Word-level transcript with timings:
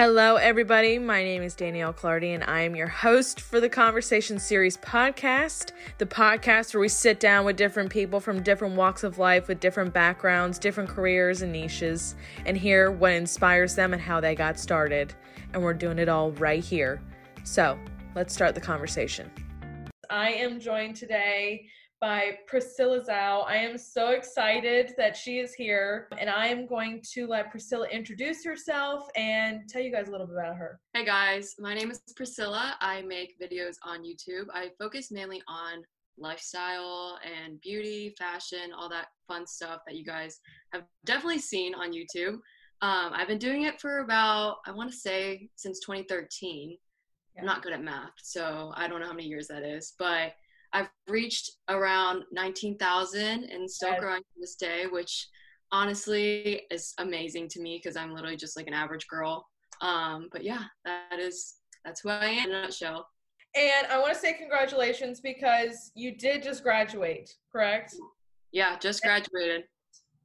Hello, 0.00 0.36
everybody. 0.36 0.96
My 0.96 1.24
name 1.24 1.42
is 1.42 1.56
Danielle 1.56 1.92
Clardy, 1.92 2.32
and 2.32 2.44
I 2.44 2.60
am 2.60 2.76
your 2.76 2.86
host 2.86 3.40
for 3.40 3.58
the 3.58 3.68
Conversation 3.68 4.38
Series 4.38 4.76
podcast, 4.76 5.72
the 5.98 6.06
podcast 6.06 6.72
where 6.72 6.80
we 6.80 6.88
sit 6.88 7.18
down 7.18 7.44
with 7.44 7.56
different 7.56 7.90
people 7.90 8.20
from 8.20 8.40
different 8.44 8.76
walks 8.76 9.02
of 9.02 9.18
life 9.18 9.48
with 9.48 9.58
different 9.58 9.92
backgrounds, 9.92 10.60
different 10.60 10.88
careers, 10.88 11.42
and 11.42 11.50
niches, 11.50 12.14
and 12.46 12.56
hear 12.56 12.92
what 12.92 13.10
inspires 13.10 13.74
them 13.74 13.92
and 13.92 14.00
how 14.00 14.20
they 14.20 14.36
got 14.36 14.60
started. 14.60 15.14
And 15.52 15.64
we're 15.64 15.74
doing 15.74 15.98
it 15.98 16.08
all 16.08 16.30
right 16.30 16.62
here. 16.62 17.02
So 17.42 17.76
let's 18.14 18.32
start 18.32 18.54
the 18.54 18.60
conversation. 18.60 19.28
I 20.08 20.30
am 20.30 20.60
joined 20.60 20.94
today 20.94 21.66
by 22.00 22.38
Priscilla 22.46 23.00
Zhou. 23.00 23.44
I 23.46 23.56
am 23.56 23.76
so 23.76 24.10
excited 24.10 24.94
that 24.96 25.16
she 25.16 25.38
is 25.38 25.54
here, 25.54 26.08
and 26.18 26.30
I 26.30 26.46
am 26.46 26.66
going 26.66 27.02
to 27.14 27.26
let 27.26 27.50
Priscilla 27.50 27.88
introduce 27.88 28.44
herself 28.44 29.08
and 29.16 29.62
tell 29.68 29.82
you 29.82 29.90
guys 29.90 30.08
a 30.08 30.10
little 30.10 30.26
bit 30.26 30.36
about 30.36 30.56
her. 30.56 30.80
Hey 30.94 31.04
guys, 31.04 31.56
my 31.58 31.74
name 31.74 31.90
is 31.90 32.00
Priscilla. 32.14 32.76
I 32.80 33.02
make 33.02 33.40
videos 33.40 33.76
on 33.82 34.04
YouTube. 34.04 34.46
I 34.52 34.70
focus 34.78 35.10
mainly 35.10 35.42
on 35.48 35.82
lifestyle 36.16 37.18
and 37.24 37.60
beauty, 37.60 38.14
fashion, 38.18 38.72
all 38.76 38.88
that 38.88 39.08
fun 39.26 39.46
stuff 39.46 39.80
that 39.86 39.96
you 39.96 40.04
guys 40.04 40.40
have 40.72 40.84
definitely 41.04 41.40
seen 41.40 41.74
on 41.74 41.92
YouTube. 41.92 42.34
Um, 42.80 43.12
I've 43.12 43.28
been 43.28 43.38
doing 43.38 43.62
it 43.62 43.80
for 43.80 43.98
about, 43.98 44.58
I 44.66 44.70
want 44.70 44.90
to 44.90 44.96
say, 44.96 45.48
since 45.56 45.80
2013. 45.80 46.76
Yeah. 47.34 47.40
I'm 47.40 47.46
not 47.46 47.62
good 47.62 47.72
at 47.72 47.82
math, 47.82 48.12
so 48.22 48.72
I 48.76 48.86
don't 48.86 49.00
know 49.00 49.06
how 49.06 49.12
many 49.12 49.26
years 49.26 49.48
that 49.48 49.64
is, 49.64 49.94
but 49.98 50.32
I've 50.72 50.90
reached 51.08 51.52
around 51.68 52.24
19,000 52.32 53.44
and 53.44 53.70
still 53.70 53.90
yes. 53.90 54.00
growing 54.00 54.20
to 54.20 54.40
this 54.40 54.54
day, 54.54 54.86
which 54.86 55.28
honestly 55.72 56.62
is 56.70 56.94
amazing 56.98 57.48
to 57.48 57.60
me 57.60 57.80
because 57.82 57.96
I'm 57.96 58.14
literally 58.14 58.36
just 58.36 58.56
like 58.56 58.66
an 58.66 58.74
average 58.74 59.06
girl. 59.08 59.46
Um, 59.80 60.28
but 60.32 60.44
yeah, 60.44 60.64
that 60.84 61.18
is 61.18 61.54
that's 61.84 62.00
who 62.00 62.10
I 62.10 62.26
am 62.26 62.50
in 62.50 62.54
a 62.54 62.62
nutshell. 62.62 63.06
And 63.54 63.86
I 63.90 63.98
want 63.98 64.12
to 64.12 64.18
say 64.18 64.34
congratulations 64.34 65.20
because 65.20 65.90
you 65.94 66.16
did 66.16 66.42
just 66.42 66.62
graduate, 66.62 67.34
correct? 67.50 67.94
Yeah, 68.52 68.78
just 68.78 69.02
graduated. 69.02 69.64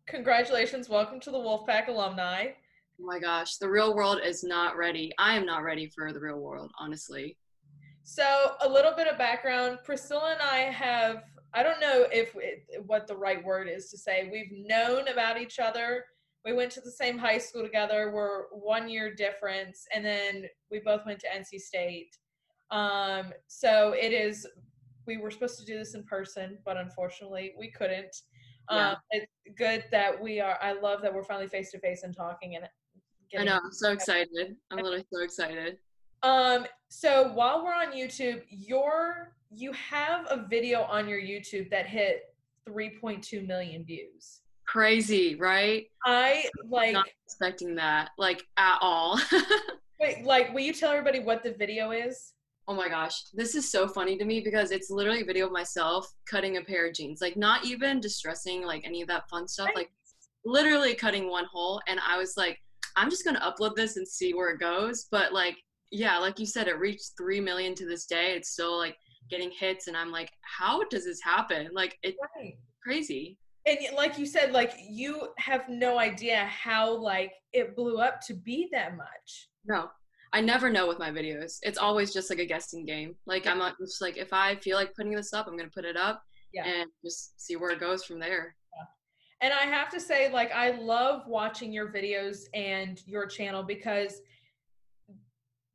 Congratulations. 0.08 0.90
Welcome 0.90 1.20
to 1.22 1.32
the 1.32 1.38
Wolfpack 1.38 1.88
alumni. 1.88 2.48
Oh 3.02 3.06
my 3.06 3.20
gosh, 3.20 3.58
the 3.58 3.70
real 3.70 3.96
world 3.96 4.20
is 4.24 4.44
not 4.44 4.76
ready. 4.76 5.12
I 5.18 5.36
am 5.36 5.46
not 5.46 5.64
ready 5.64 5.88
for 5.88 6.12
the 6.12 6.20
real 6.20 6.40
world, 6.40 6.72
honestly. 6.78 7.38
So, 8.04 8.56
a 8.62 8.68
little 8.68 8.94
bit 8.96 9.08
of 9.08 9.18
background 9.18 9.80
Priscilla 9.84 10.34
and 10.34 10.42
I 10.42 10.72
have, 10.72 11.24
I 11.54 11.64
don't 11.64 11.80
know 11.80 12.06
if 12.12 12.36
it, 12.36 12.84
what 12.86 13.08
the 13.08 13.16
right 13.16 13.44
word 13.44 13.70
is 13.70 13.90
to 13.92 13.98
say, 13.98 14.30
we've 14.32 14.52
known 14.68 15.08
about 15.08 15.40
each 15.40 15.60
other. 15.60 16.04
We 16.44 16.52
went 16.52 16.72
to 16.74 16.82
the 16.82 16.92
same 16.92 17.18
high 17.18 17.38
school 17.38 17.64
together. 17.64 18.12
We're 18.14 18.48
one 18.52 18.90
year 18.90 19.16
difference, 19.16 19.86
and 19.94 20.04
then 20.04 20.46
we 20.70 20.80
both 20.80 21.06
went 21.06 21.20
to 21.22 21.28
NC 21.28 21.62
State. 21.62 22.18
Um, 22.72 23.32
so 23.48 23.94
it 23.98 24.12
is. 24.12 24.46
We 25.08 25.18
were 25.18 25.32
supposed 25.32 25.60
to 25.60 25.66
do 25.66 25.78
this 25.78 25.96
in 25.96 26.04
person, 26.04 26.58
but 26.66 26.76
unfortunately, 26.76 27.54
we 27.58 27.72
couldn't. 27.72 28.14
Yeah. 28.70 28.92
Um, 28.92 28.96
it's 29.12 29.32
good 29.58 29.86
that 29.92 30.22
we 30.22 30.42
are. 30.42 30.58
I 30.62 30.74
love 30.74 31.02
that 31.02 31.14
we're 31.14 31.24
finally 31.24 31.48
face 31.48 31.72
to 31.72 31.80
face 31.80 32.04
and 32.04 32.16
talking. 32.16 32.58
And 32.58 32.68
I 33.38 33.44
know. 33.46 33.60
I'm 33.64 33.72
so 33.72 33.94
excited. 33.94 34.56
I'm 34.70 34.78
literally 34.84 35.06
so 35.14 35.24
excited. 35.24 35.78
Um, 36.24 36.66
so 36.90 37.32
while 37.34 37.64
we're 37.64 37.74
on 37.74 37.92
YouTube, 37.92 38.42
your 38.50 39.34
you 39.56 39.72
have 39.74 40.26
a 40.30 40.48
video 40.48 40.84
on 40.84 41.08
your 41.08 41.20
YouTube 41.20 41.70
that 41.70 41.86
hit 41.86 42.34
3.2 42.68 43.46
million 43.46 43.84
views. 43.84 44.42
Crazy, 44.66 45.36
right? 45.36 45.86
I 46.06 46.46
like 46.70 46.94
not 46.94 47.08
expecting 47.26 47.76
that, 47.76 48.12
like 48.18 48.44
at 48.58 48.78
all. 48.82 49.20
Wait, 50.00 50.24
like, 50.24 50.54
will 50.54 50.62
you 50.62 50.74
tell 50.74 50.92
everybody 50.92 51.20
what 51.20 51.44
the 51.44 51.54
video 51.54 51.92
is? 51.92 52.34
Oh 52.68 52.74
my 52.74 52.88
gosh, 52.88 53.26
this 53.34 53.56
is 53.56 53.70
so 53.70 53.88
funny 53.88 54.18
to 54.18 54.26
me 54.26 54.40
because 54.40 54.72
it's 54.72 54.90
literally 54.90 55.22
a 55.22 55.26
video 55.26 55.48
of 55.48 55.52
myself 55.52 56.12
cutting 56.26 56.58
a 56.58 56.62
pair 56.62 56.88
of 56.88 56.94
jeans. 56.94 57.22
Like, 57.22 57.36
not 57.36 57.66
even 57.66 58.00
distressing, 58.00 58.66
like 58.66 58.86
any 58.86 59.02
of 59.02 59.08
that 59.10 59.30
fun 59.30 59.48
stuff. 59.48 59.68
Right. 59.68 59.76
Like, 59.76 59.92
literally 60.46 60.96
cutting 60.96 61.30
one 61.30 61.46
hole. 61.46 61.82
And 61.88 62.00
I 62.06 62.18
was 62.18 62.36
like, 62.38 62.60
I'm 62.96 63.10
just 63.10 63.26
gonna 63.26 63.42
upload 63.42 63.76
this 63.76 63.98
and 63.98 64.08
see 64.08 64.34
where 64.34 64.50
it 64.50 64.60
goes. 64.60 65.08
But 65.12 65.34
like, 65.34 65.58
yeah, 65.94 66.18
like 66.18 66.40
you 66.40 66.48
said, 66.48 66.68
it 66.68 66.80
reached 66.80 67.12
three 67.16 67.40
million 67.40 67.76
to 67.76 67.86
this 67.86 68.08
day. 68.08 68.34
It's 68.36 68.50
still 68.50 68.78
like 68.78 68.98
getting 69.30 69.52
hits, 69.52 69.88
and 69.88 69.96
I'm 69.96 70.12
like, 70.12 70.32
how 70.42 70.84
does 70.86 71.06
this 71.06 71.22
happen? 71.22 71.70
Like 71.72 71.98
it's 72.02 72.18
right. 72.36 72.56
crazy. 72.82 73.38
And 73.68 73.78
like 73.96 74.18
you 74.18 74.26
said, 74.26 74.52
like 74.52 74.74
you 74.90 75.30
have 75.38 75.70
no 75.70 76.00
idea 76.00 76.46
how 76.46 76.98
like 76.98 77.32
it 77.54 77.76
blew 77.76 78.00
up 78.00 78.22
to 78.22 78.34
be 78.34 78.68
that 78.72 78.98
much. 78.98 79.50
No, 79.66 79.90
I 80.34 80.42
never 80.42 80.70
know 80.70 80.88
with 80.88 80.98
my 80.98 81.12
videos. 81.12 81.60
It's 81.62 81.78
always 81.78 82.12
just 82.12 82.30
like 82.30 82.40
a 82.40 82.46
guessing 82.46 82.86
game. 82.86 83.16
Like 83.28 83.46
I'm 83.46 83.62
just 83.80 84.02
like 84.02 84.18
if 84.18 84.34
I 84.34 84.56
feel 84.56 84.78
like 84.78 84.96
putting 84.96 85.14
this 85.14 85.32
up, 85.32 85.48
I'm 85.48 85.56
gonna 85.56 85.70
put 85.70 85.86
it 85.86 85.96
up 85.96 86.24
yeah. 86.54 86.66
and 86.66 86.90
just 87.06 87.40
see 87.40 87.56
where 87.56 87.70
it 87.70 87.80
goes 87.80 88.04
from 88.04 88.20
there. 88.20 88.56
Yeah. 88.76 89.48
And 89.48 89.54
I 89.54 89.72
have 89.72 89.90
to 89.92 90.00
say, 90.00 90.34
like 90.34 90.52
I 90.52 90.72
love 90.72 91.28
watching 91.28 91.72
your 91.72 91.94
videos 91.94 92.46
and 92.56 93.00
your 93.06 93.28
channel 93.28 93.62
because 93.62 94.22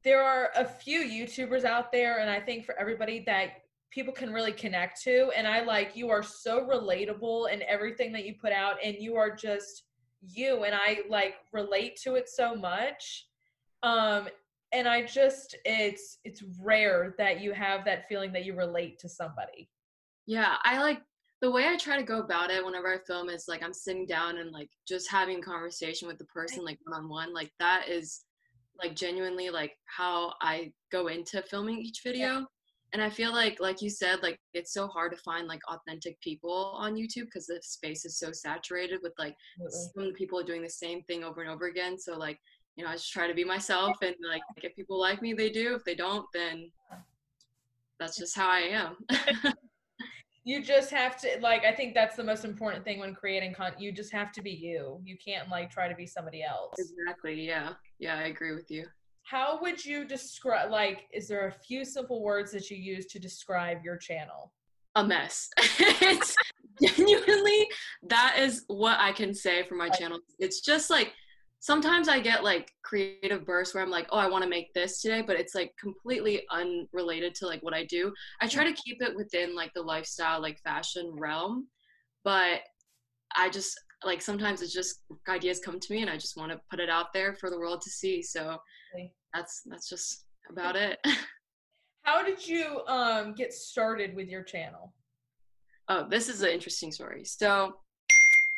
there 0.04 0.22
are 0.22 0.50
a 0.56 0.64
few 0.64 1.00
YouTubers 1.00 1.64
out 1.64 1.92
there, 1.92 2.20
and 2.20 2.30
I 2.30 2.40
think 2.40 2.64
for 2.64 2.78
everybody 2.78 3.22
that 3.26 3.62
people 3.90 4.12
can 4.12 4.32
really 4.32 4.52
connect 4.52 5.02
to. 5.02 5.30
And 5.36 5.46
I 5.46 5.62
like 5.62 5.96
you 5.96 6.10
are 6.10 6.22
so 6.22 6.66
relatable 6.66 7.52
in 7.52 7.62
everything 7.62 8.12
that 8.12 8.24
you 8.24 8.34
put 8.40 8.52
out, 8.52 8.76
and 8.84 8.96
you 8.98 9.16
are 9.16 9.34
just 9.34 9.84
you, 10.22 10.64
and 10.64 10.74
I 10.74 11.00
like 11.08 11.36
relate 11.52 11.96
to 12.02 12.14
it 12.14 12.28
so 12.28 12.54
much. 12.54 13.26
Um, 13.82 14.28
and 14.72 14.86
I 14.86 15.04
just 15.04 15.56
it's 15.64 16.18
it's 16.24 16.42
rare 16.60 17.14
that 17.18 17.40
you 17.40 17.52
have 17.52 17.84
that 17.84 18.08
feeling 18.08 18.32
that 18.32 18.44
you 18.44 18.54
relate 18.54 18.98
to 19.00 19.08
somebody. 19.08 19.68
Yeah, 20.26 20.56
I 20.62 20.80
like 20.80 21.00
the 21.40 21.50
way 21.50 21.66
I 21.68 21.76
try 21.76 21.96
to 21.96 22.02
go 22.02 22.20
about 22.20 22.50
it 22.50 22.64
whenever 22.64 22.92
I 22.92 22.98
film 22.98 23.30
is 23.30 23.46
like 23.48 23.62
I'm 23.62 23.72
sitting 23.72 24.06
down 24.06 24.38
and 24.38 24.50
like 24.50 24.70
just 24.86 25.10
having 25.10 25.40
conversation 25.40 26.08
with 26.08 26.18
the 26.18 26.24
person 26.24 26.64
like 26.64 26.78
one 26.84 27.00
on 27.00 27.08
one. 27.08 27.32
Like 27.32 27.52
that 27.60 27.88
is 27.88 28.24
like 28.82 28.94
genuinely 28.94 29.50
like 29.50 29.72
how 29.86 30.34
I 30.40 30.72
go 30.92 31.08
into 31.08 31.42
filming 31.42 31.78
each 31.78 32.00
video. 32.04 32.26
Yeah. 32.26 32.44
And 32.94 33.02
I 33.02 33.10
feel 33.10 33.32
like, 33.32 33.60
like 33.60 33.82
you 33.82 33.90
said, 33.90 34.22
like 34.22 34.38
it's 34.54 34.72
so 34.72 34.86
hard 34.86 35.12
to 35.12 35.18
find 35.18 35.46
like 35.46 35.60
authentic 35.68 36.18
people 36.22 36.74
on 36.76 36.94
YouTube 36.94 37.26
because 37.26 37.46
the 37.46 37.60
space 37.62 38.06
is 38.06 38.18
so 38.18 38.32
saturated 38.32 39.00
with 39.02 39.12
like 39.18 39.34
Absolutely. 39.62 40.06
some 40.06 40.14
people 40.14 40.42
doing 40.42 40.62
the 40.62 40.70
same 40.70 41.02
thing 41.02 41.22
over 41.22 41.42
and 41.42 41.50
over 41.50 41.66
again. 41.66 41.98
So 41.98 42.16
like, 42.16 42.38
you 42.76 42.84
know, 42.84 42.90
I 42.90 42.94
just 42.94 43.12
try 43.12 43.26
to 43.26 43.34
be 43.34 43.44
myself 43.44 43.98
and 44.02 44.14
like 44.26 44.42
if 44.62 44.74
people 44.74 44.98
like 44.98 45.20
me, 45.20 45.34
they 45.34 45.50
do. 45.50 45.74
If 45.74 45.84
they 45.84 45.94
don't, 45.94 46.24
then 46.32 46.70
that's 48.00 48.16
just 48.16 48.36
how 48.36 48.48
I 48.48 48.60
am. 48.60 48.96
You 50.48 50.62
just 50.62 50.90
have 50.90 51.20
to 51.20 51.28
like 51.42 51.66
i 51.66 51.72
think 51.72 51.92
that's 51.92 52.16
the 52.16 52.24
most 52.24 52.42
important 52.42 52.82
thing 52.82 52.98
when 52.98 53.14
creating 53.14 53.52
content 53.52 53.78
you 53.78 53.92
just 53.92 54.10
have 54.10 54.32
to 54.32 54.40
be 54.40 54.50
you. 54.50 54.98
You 55.04 55.18
can't 55.22 55.50
like 55.50 55.70
try 55.70 55.88
to 55.88 55.94
be 55.94 56.06
somebody 56.06 56.42
else. 56.42 56.74
Exactly 56.78 57.46
yeah. 57.46 57.74
Yeah 57.98 58.16
i 58.16 58.22
agree 58.22 58.54
with 58.54 58.70
you. 58.70 58.86
How 59.24 59.60
would 59.60 59.84
you 59.84 60.06
describe 60.06 60.70
like 60.70 61.02
is 61.12 61.28
there 61.28 61.48
a 61.48 61.52
few 61.52 61.84
simple 61.84 62.22
words 62.22 62.50
that 62.52 62.70
you 62.70 62.78
use 62.78 63.04
to 63.06 63.18
describe 63.18 63.84
your 63.84 63.98
channel? 63.98 64.52
A 64.96 65.04
mess. 65.04 65.50
It's 66.00 66.34
genuinely 66.80 67.68
that 68.04 68.36
is 68.38 68.64
what 68.68 68.98
i 69.00 69.10
can 69.12 69.34
say 69.34 69.64
for 69.64 69.74
my 69.74 69.90
channel. 69.90 70.18
It's 70.38 70.60
just 70.60 70.88
like 70.88 71.12
sometimes 71.60 72.08
I 72.08 72.20
get 72.20 72.44
like 72.44 72.72
creative 72.82 73.44
bursts 73.44 73.74
where 73.74 73.82
I'm 73.82 73.90
like, 73.90 74.06
oh, 74.10 74.18
I 74.18 74.28
want 74.28 74.44
to 74.44 74.50
make 74.50 74.72
this 74.74 75.00
today, 75.00 75.22
but 75.22 75.38
it's 75.38 75.54
like 75.54 75.72
completely 75.78 76.42
unrelated 76.50 77.34
to 77.36 77.46
like 77.46 77.62
what 77.62 77.74
I 77.74 77.84
do. 77.84 78.12
I 78.40 78.46
try 78.46 78.64
to 78.64 78.72
keep 78.72 79.02
it 79.02 79.16
within 79.16 79.54
like 79.54 79.72
the 79.74 79.82
lifestyle, 79.82 80.40
like 80.40 80.60
fashion 80.60 81.10
realm, 81.18 81.68
but 82.24 82.60
I 83.36 83.50
just 83.50 83.78
like 84.04 84.22
sometimes 84.22 84.62
it's 84.62 84.72
just 84.72 85.00
ideas 85.28 85.60
come 85.64 85.80
to 85.80 85.92
me 85.92 86.02
and 86.02 86.10
I 86.10 86.16
just 86.16 86.36
want 86.36 86.52
to 86.52 86.60
put 86.70 86.80
it 86.80 86.88
out 86.88 87.12
there 87.12 87.34
for 87.34 87.50
the 87.50 87.58
world 87.58 87.80
to 87.82 87.90
see. 87.90 88.22
So 88.22 88.58
that's 89.34 89.62
that's 89.66 89.88
just 89.88 90.26
about 90.50 90.76
it. 90.76 90.98
How 92.02 92.24
did 92.24 92.46
you 92.46 92.86
um 92.86 93.34
get 93.34 93.52
started 93.52 94.14
with 94.14 94.28
your 94.28 94.44
channel? 94.44 94.94
Oh, 95.88 96.06
this 96.08 96.28
is 96.28 96.42
an 96.42 96.50
interesting 96.50 96.92
story. 96.92 97.24
So 97.24 97.74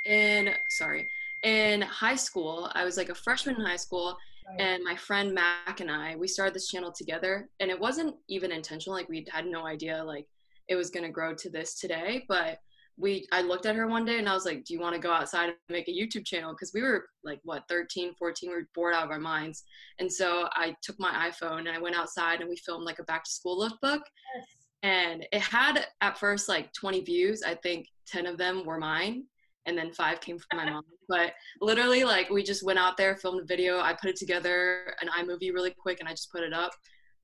in 0.06 0.50
sorry 0.70 1.08
in 1.42 1.82
high 1.82 2.16
school, 2.16 2.70
I 2.74 2.84
was 2.84 2.96
like 2.96 3.08
a 3.08 3.14
freshman 3.14 3.56
in 3.56 3.64
high 3.64 3.76
school, 3.76 4.16
right. 4.48 4.60
and 4.60 4.84
my 4.84 4.96
friend 4.96 5.34
Mac 5.34 5.80
and 5.80 5.90
I, 5.90 6.16
we 6.16 6.28
started 6.28 6.54
this 6.54 6.68
channel 6.68 6.92
together, 6.92 7.48
and 7.60 7.70
it 7.70 7.78
wasn't 7.78 8.14
even 8.28 8.52
intentional. 8.52 8.96
Like 8.96 9.08
we 9.08 9.26
had 9.30 9.46
no 9.46 9.66
idea 9.66 10.02
like 10.02 10.26
it 10.68 10.76
was 10.76 10.90
gonna 10.90 11.10
grow 11.10 11.34
to 11.34 11.50
this 11.50 11.78
today, 11.78 12.24
but 12.28 12.58
we 12.98 13.26
I 13.32 13.40
looked 13.40 13.64
at 13.64 13.76
her 13.76 13.86
one 13.86 14.04
day 14.04 14.18
and 14.18 14.28
I 14.28 14.34
was 14.34 14.44
like, 14.44 14.64
"Do 14.64 14.74
you 14.74 14.80
want 14.80 14.94
to 14.94 15.00
go 15.00 15.12
outside 15.12 15.48
and 15.48 15.56
make 15.70 15.88
a 15.88 15.92
YouTube 15.92 16.26
channel?" 16.26 16.52
Because 16.52 16.72
we 16.74 16.82
were 16.82 17.06
like 17.24 17.40
what 17.44 17.64
13, 17.68 18.14
14, 18.14 18.50
we 18.50 18.56
were 18.56 18.68
bored 18.74 18.94
out 18.94 19.04
of 19.04 19.10
our 19.10 19.18
minds, 19.18 19.64
and 19.98 20.12
so 20.12 20.48
I 20.52 20.76
took 20.82 21.00
my 21.00 21.30
iPhone 21.30 21.60
and 21.60 21.70
I 21.70 21.78
went 21.78 21.96
outside 21.96 22.40
and 22.40 22.48
we 22.48 22.56
filmed 22.56 22.84
like 22.84 22.98
a 22.98 23.04
back 23.04 23.24
to 23.24 23.30
school 23.30 23.58
lookbook. 23.58 24.00
Yes. 24.34 24.46
And 24.82 25.26
it 25.32 25.42
had 25.42 25.86
at 26.00 26.18
first 26.18 26.48
like 26.48 26.72
20 26.72 27.02
views. 27.02 27.42
I 27.42 27.54
think 27.54 27.86
10 28.06 28.26
of 28.26 28.38
them 28.38 28.64
were 28.64 28.78
mine 28.78 29.24
and 29.66 29.76
then 29.76 29.92
five 29.92 30.20
came 30.20 30.38
from 30.38 30.58
my 30.58 30.70
mom. 30.70 30.82
But 31.08 31.32
literally, 31.60 32.04
like 32.04 32.30
we 32.30 32.42
just 32.42 32.64
went 32.64 32.78
out 32.78 32.96
there, 32.96 33.16
filmed 33.16 33.40
a 33.40 33.44
video. 33.44 33.80
I 33.80 33.92
put 33.92 34.10
it 34.10 34.16
together 34.16 34.94
an 35.00 35.08
iMovie 35.08 35.52
really 35.52 35.74
quick, 35.78 36.00
and 36.00 36.08
I 36.08 36.12
just 36.12 36.32
put 36.32 36.42
it 36.42 36.52
up. 36.52 36.72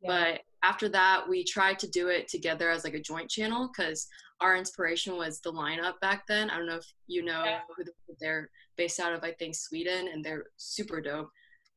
Yeah. 0.02 0.08
But 0.08 0.40
after 0.62 0.88
that, 0.90 1.28
we 1.28 1.44
tried 1.44 1.78
to 1.80 1.88
do 1.88 2.08
it 2.08 2.28
together 2.28 2.70
as 2.70 2.84
like 2.84 2.94
a 2.94 3.00
joint 3.00 3.30
channel 3.30 3.70
because 3.74 4.06
our 4.40 4.56
inspiration 4.56 5.16
was 5.16 5.40
the 5.40 5.52
lineup 5.52 5.98
back 6.00 6.26
then. 6.26 6.50
I 6.50 6.56
don't 6.56 6.66
know 6.66 6.76
if 6.76 6.92
you 7.06 7.24
know 7.24 7.44
yeah. 7.44 7.60
who 7.76 7.84
they're 8.20 8.50
based 8.76 9.00
out 9.00 9.14
of. 9.14 9.24
I 9.24 9.32
think 9.32 9.54
Sweden, 9.54 10.08
and 10.12 10.24
they're 10.24 10.44
super 10.56 11.00
dope. 11.00 11.30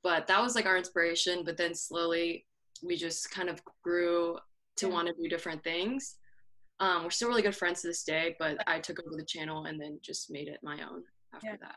But 0.04 0.28
that 0.28 0.42
was 0.42 0.56
like 0.56 0.66
our 0.66 0.78
inspiration. 0.78 1.44
But 1.46 1.58
then 1.58 1.74
slowly, 1.74 2.46
we 2.84 2.96
just 2.96 3.32
kind 3.32 3.50
of 3.50 3.62
grew 3.84 4.38
to 4.78 4.88
yeah. 4.88 4.94
want 4.94 5.08
to 5.08 5.14
do 5.22 5.30
different 5.30 5.64
things. 5.64 6.16
Um, 6.80 7.04
we're 7.04 7.10
still 7.10 7.28
really 7.28 7.42
good 7.42 7.56
friends 7.56 7.82
to 7.82 7.88
this 7.88 8.04
day, 8.04 8.36
but 8.40 8.58
I 8.68 8.80
took 8.80 9.00
over 9.06 9.16
the 9.18 9.26
channel 9.26 9.66
and 9.66 9.80
then 9.80 10.00
just 10.02 10.32
made 10.32 10.48
it 10.48 10.60
my 10.64 10.82
own 10.82 11.04
after 11.34 11.48
yeah. 11.48 11.56
that. 11.62 11.76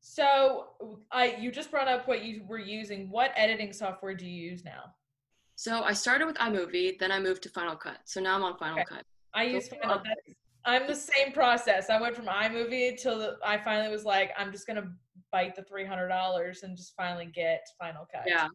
So, 0.00 0.68
I 1.10 1.36
you 1.40 1.50
just 1.50 1.70
brought 1.72 1.88
up 1.88 2.06
what 2.06 2.24
you 2.24 2.44
were 2.46 2.60
using. 2.60 3.10
What 3.10 3.32
editing 3.34 3.72
software 3.72 4.14
do 4.14 4.24
you 4.24 4.50
use 4.50 4.64
now? 4.64 4.84
So 5.56 5.82
I 5.82 5.92
started 5.94 6.26
with 6.26 6.36
iMovie, 6.36 6.98
then 6.98 7.10
I 7.10 7.18
moved 7.18 7.42
to 7.44 7.48
Final 7.48 7.76
Cut. 7.76 7.98
So 8.04 8.20
now 8.20 8.36
I'm 8.36 8.44
on 8.44 8.58
Final 8.58 8.80
okay. 8.80 8.96
Cut. 8.96 9.04
I 9.34 9.44
use 9.44 9.68
Final 9.68 9.98
Cut. 9.98 10.16
I'm 10.66 10.86
the 10.86 10.94
same 10.94 11.32
process. 11.32 11.88
I 11.88 12.00
went 12.00 12.14
from 12.14 12.26
iMovie 12.26 12.90
until 12.90 13.36
I 13.44 13.56
finally 13.56 13.90
was 13.90 14.04
like, 14.04 14.32
I'm 14.36 14.52
just 14.52 14.66
gonna 14.66 14.92
bite 15.32 15.56
the 15.56 15.62
three 15.62 15.86
hundred 15.86 16.08
dollars 16.08 16.62
and 16.62 16.76
just 16.76 16.94
finally 16.96 17.26
get 17.34 17.66
Final 17.80 18.06
Cut. 18.12 18.24
Yeah. 18.26 18.48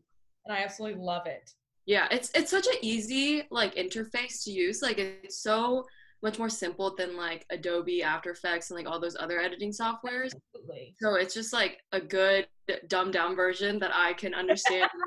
And 0.45 0.56
I 0.56 0.63
absolutely 0.63 1.01
love 1.01 1.25
it. 1.25 1.50
Yeah, 1.85 2.07
it's 2.11 2.31
it's 2.35 2.51
such 2.51 2.67
an 2.67 2.75
easy 2.81 3.43
like 3.51 3.75
interface 3.75 4.43
to 4.43 4.51
use. 4.51 4.81
Like 4.81 4.97
it's 4.99 5.41
so 5.41 5.85
much 6.23 6.37
more 6.37 6.49
simple 6.49 6.95
than 6.95 7.17
like 7.17 7.45
Adobe 7.49 8.03
After 8.03 8.29
Effects 8.29 8.69
and 8.69 8.77
like 8.77 8.87
all 8.87 8.99
those 8.99 9.17
other 9.19 9.39
editing 9.39 9.71
softwares. 9.71 10.31
Absolutely. 10.53 10.95
So 11.01 11.15
it's 11.15 11.33
just 11.33 11.51
like 11.51 11.79
a 11.91 11.99
good 11.99 12.47
dumbed 12.87 13.13
down 13.13 13.35
version 13.35 13.79
that 13.79 13.91
I 13.93 14.13
can 14.13 14.33
understand 14.33 14.89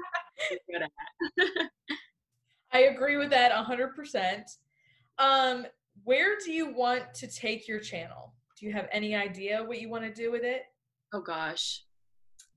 I 2.73 2.79
agree 2.81 3.17
with 3.17 3.31
that 3.31 3.53
100%. 3.53 4.43
Um, 5.19 5.67
where 6.03 6.37
do 6.45 6.51
you 6.51 6.75
want 6.75 7.15
to 7.15 7.29
take 7.29 7.69
your 7.69 7.79
channel? 7.79 8.35
Do 8.59 8.67
you 8.67 8.73
have 8.73 8.89
any 8.91 9.15
idea 9.15 9.63
what 9.63 9.81
you 9.81 9.89
want 9.89 10.03
to 10.05 10.13
do 10.13 10.33
with 10.33 10.43
it? 10.43 10.63
Oh 11.13 11.21
gosh. 11.21 11.85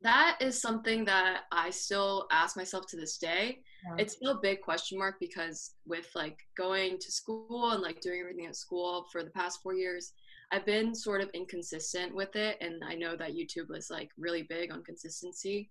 That 0.01 0.37
is 0.41 0.59
something 0.59 1.05
that 1.05 1.43
I 1.51 1.69
still 1.69 2.27
ask 2.31 2.57
myself 2.57 2.87
to 2.87 2.97
this 2.97 3.17
day. 3.17 3.59
Yeah. 3.85 3.95
It's 3.99 4.13
still 4.13 4.31
a 4.31 4.39
big 4.41 4.61
question 4.61 4.97
mark 4.97 5.15
because 5.19 5.75
with 5.85 6.09
like 6.15 6.37
going 6.57 6.97
to 6.99 7.11
school 7.11 7.71
and 7.71 7.81
like 7.81 8.01
doing 8.01 8.19
everything 8.21 8.47
at 8.47 8.55
school 8.55 9.05
for 9.11 9.23
the 9.23 9.31
past 9.31 9.59
four 9.61 9.73
years, 9.73 10.13
I've 10.51 10.65
been 10.65 10.95
sort 10.95 11.21
of 11.21 11.29
inconsistent 11.33 12.15
with 12.15 12.35
it. 12.35 12.57
And 12.61 12.83
I 12.83 12.95
know 12.95 13.15
that 13.15 13.33
YouTube 13.33 13.69
was 13.69 13.89
like 13.89 14.09
really 14.17 14.43
big 14.43 14.71
on 14.71 14.83
consistency. 14.83 15.69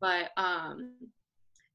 Right. 0.00 0.30
But 0.36 0.42
um 0.42 0.94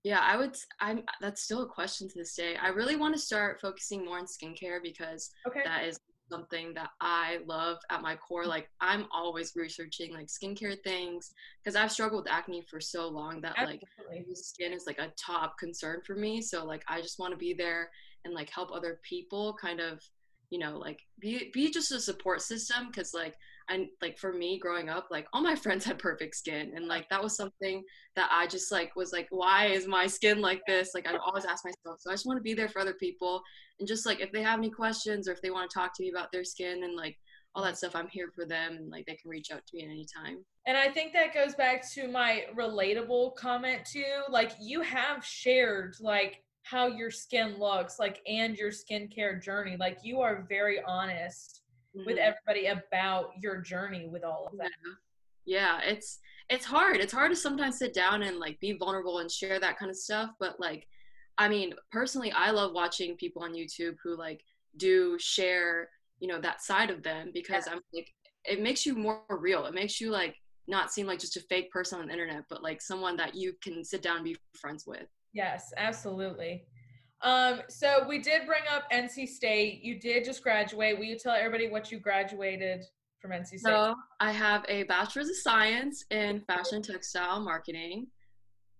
yeah, 0.03 0.19
I 0.21 0.35
would. 0.35 0.57
I'm. 0.79 1.03
That's 1.21 1.43
still 1.43 1.61
a 1.61 1.67
question 1.67 2.07
to 2.09 2.13
this 2.17 2.35
day. 2.35 2.55
I 2.55 2.69
really 2.69 2.95
want 2.95 3.13
to 3.13 3.21
start 3.21 3.61
focusing 3.61 4.03
more 4.03 4.17
on 4.17 4.25
skincare 4.25 4.81
because 4.81 5.29
okay. 5.47 5.61
that 5.63 5.85
is 5.85 5.99
something 6.31 6.73
that 6.73 6.89
I 7.01 7.39
love 7.45 7.77
at 7.89 8.01
my 8.01 8.15
core. 8.15 8.45
Like 8.45 8.69
I'm 8.79 9.05
always 9.13 9.53
researching 9.55 10.13
like 10.13 10.27
skincare 10.27 10.81
things 10.83 11.33
because 11.63 11.75
I've 11.75 11.91
struggled 11.91 12.23
with 12.23 12.31
acne 12.31 12.61
for 12.69 12.79
so 12.79 13.07
long 13.09 13.41
that 13.41 13.55
Absolutely. 13.57 14.25
like 14.25 14.37
skin 14.37 14.73
is 14.73 14.85
like 14.87 14.99
a 14.99 15.11
top 15.17 15.57
concern 15.59 16.01
for 16.05 16.15
me. 16.15 16.41
So 16.41 16.65
like 16.65 16.83
I 16.87 17.01
just 17.01 17.19
want 17.19 17.31
to 17.33 17.37
be 17.37 17.53
there 17.53 17.89
and 18.23 18.33
like 18.33 18.49
help 18.49 18.71
other 18.71 18.99
people 19.03 19.55
kind 19.61 19.79
of 19.79 20.01
you 20.49 20.59
know 20.59 20.77
like 20.77 20.99
be 21.19 21.49
be 21.53 21.69
just 21.71 21.91
a 21.91 21.99
support 21.99 22.41
system 22.41 22.87
because 22.87 23.13
like 23.13 23.35
and 23.71 23.87
like 24.01 24.17
for 24.17 24.33
me 24.33 24.59
growing 24.59 24.89
up 24.89 25.07
like 25.09 25.25
all 25.33 25.41
my 25.41 25.55
friends 25.63 25.85
had 25.85 25.97
perfect 25.97 26.35
skin 26.35 26.71
and 26.75 26.87
like 26.87 27.07
that 27.09 27.23
was 27.23 27.35
something 27.35 27.83
that 28.15 28.29
i 28.31 28.45
just 28.45 28.71
like 28.71 28.95
was 28.95 29.11
like 29.13 29.27
why 29.31 29.67
is 29.67 29.87
my 29.87 30.05
skin 30.05 30.41
like 30.41 30.61
this? 30.67 30.91
Like 30.93 31.07
i 31.07 31.15
always 31.17 31.45
ask 31.45 31.63
myself 31.65 31.99
so 31.99 32.09
i 32.09 32.13
just 32.13 32.25
want 32.25 32.37
to 32.37 32.43
be 32.43 32.53
there 32.53 32.69
for 32.69 32.79
other 32.79 32.93
people 32.93 33.41
and 33.79 33.87
just 33.87 34.05
like 34.05 34.19
if 34.19 34.31
they 34.31 34.43
have 34.43 34.59
any 34.59 34.69
questions 34.69 35.27
or 35.27 35.31
if 35.31 35.41
they 35.41 35.51
want 35.51 35.69
to 35.69 35.73
talk 35.73 35.95
to 35.95 36.03
me 36.03 36.09
about 36.09 36.31
their 36.31 36.43
skin 36.43 36.83
and 36.83 36.95
like 36.95 37.17
all 37.55 37.63
that 37.63 37.77
stuff 37.77 37.95
i'm 37.95 38.07
here 38.09 38.29
for 38.33 38.45
them 38.45 38.73
and 38.77 38.89
like 38.89 39.05
they 39.05 39.15
can 39.15 39.29
reach 39.29 39.51
out 39.51 39.65
to 39.65 39.77
me 39.77 39.83
at 39.83 39.89
any 39.89 40.05
time. 40.05 40.43
And 40.67 40.77
i 40.77 40.89
think 40.89 41.13
that 41.13 41.33
goes 41.33 41.55
back 41.55 41.89
to 41.93 42.07
my 42.07 42.43
relatable 42.55 43.35
comment 43.35 43.85
too 43.85 44.23
like 44.29 44.51
you 44.59 44.81
have 44.81 45.25
shared 45.25 45.95
like 45.99 46.43
how 46.63 46.87
your 46.87 47.09
skin 47.09 47.57
looks 47.59 47.97
like 47.99 48.21
and 48.27 48.55
your 48.55 48.71
skincare 48.71 49.41
journey 49.41 49.77
like 49.79 49.97
you 50.03 50.21
are 50.21 50.45
very 50.47 50.81
honest 50.87 51.60
mm-hmm. 51.95 52.05
with 52.05 52.17
everybody 52.17 52.67
about 52.67 53.31
your 53.41 53.61
journey 53.61 54.07
with 54.07 54.23
all 54.23 54.49
of 54.51 54.57
that. 54.57 54.71
Yeah. 55.45 55.79
it's 55.83 56.19
it's 56.49 56.65
hard. 56.65 56.97
It's 56.97 57.13
hard 57.13 57.31
to 57.31 57.35
sometimes 57.35 57.77
sit 57.77 57.93
down 57.93 58.23
and 58.23 58.37
like 58.37 58.59
be 58.59 58.73
vulnerable 58.73 59.19
and 59.19 59.31
share 59.31 59.59
that 59.59 59.77
kind 59.77 59.89
of 59.89 59.97
stuff, 59.97 60.31
but 60.39 60.59
like 60.59 60.87
I 61.37 61.47
mean, 61.47 61.73
personally 61.91 62.31
I 62.31 62.51
love 62.51 62.73
watching 62.73 63.15
people 63.15 63.43
on 63.43 63.53
YouTube 63.53 63.95
who 64.03 64.17
like 64.17 64.41
do 64.77 65.17
share, 65.19 65.89
you 66.19 66.27
know, 66.27 66.39
that 66.41 66.61
side 66.61 66.89
of 66.89 67.03
them 67.03 67.31
because 67.33 67.65
yeah. 67.67 67.73
I'm 67.73 67.81
like 67.93 68.09
it 68.45 68.61
makes 68.61 68.85
you 68.85 68.95
more 68.95 69.21
real. 69.29 69.65
It 69.65 69.73
makes 69.73 70.01
you 70.01 70.09
like 70.09 70.35
not 70.67 70.91
seem 70.91 71.07
like 71.07 71.19
just 71.19 71.37
a 71.37 71.41
fake 71.41 71.71
person 71.71 71.99
on 71.99 72.07
the 72.07 72.13
internet, 72.13 72.43
but 72.49 72.63
like 72.63 72.81
someone 72.81 73.17
that 73.17 73.35
you 73.35 73.53
can 73.63 73.83
sit 73.83 74.01
down 74.01 74.17
and 74.17 74.25
be 74.25 74.37
friends 74.59 74.85
with. 74.87 75.05
Yes, 75.33 75.71
absolutely. 75.77 76.65
Um, 77.23 77.61
so 77.69 78.05
we 78.07 78.19
did 78.19 78.47
bring 78.47 78.63
up 78.73 78.83
NC 78.91 79.27
State. 79.27 79.83
You 79.83 79.99
did 79.99 80.25
just 80.25 80.41
graduate. 80.41 80.97
Will 80.97 81.05
you 81.05 81.17
tell 81.17 81.33
everybody 81.33 81.69
what 81.69 81.91
you 81.91 81.99
graduated 81.99 82.83
from 83.21 83.31
NC 83.31 83.45
State? 83.45 83.61
So 83.61 83.95
I 84.19 84.31
have 84.31 84.65
a 84.67 84.83
bachelor's 84.83 85.29
of 85.29 85.35
science 85.37 86.03
in 86.09 86.41
fashion 86.41 86.81
textile 86.81 87.39
marketing, 87.39 88.07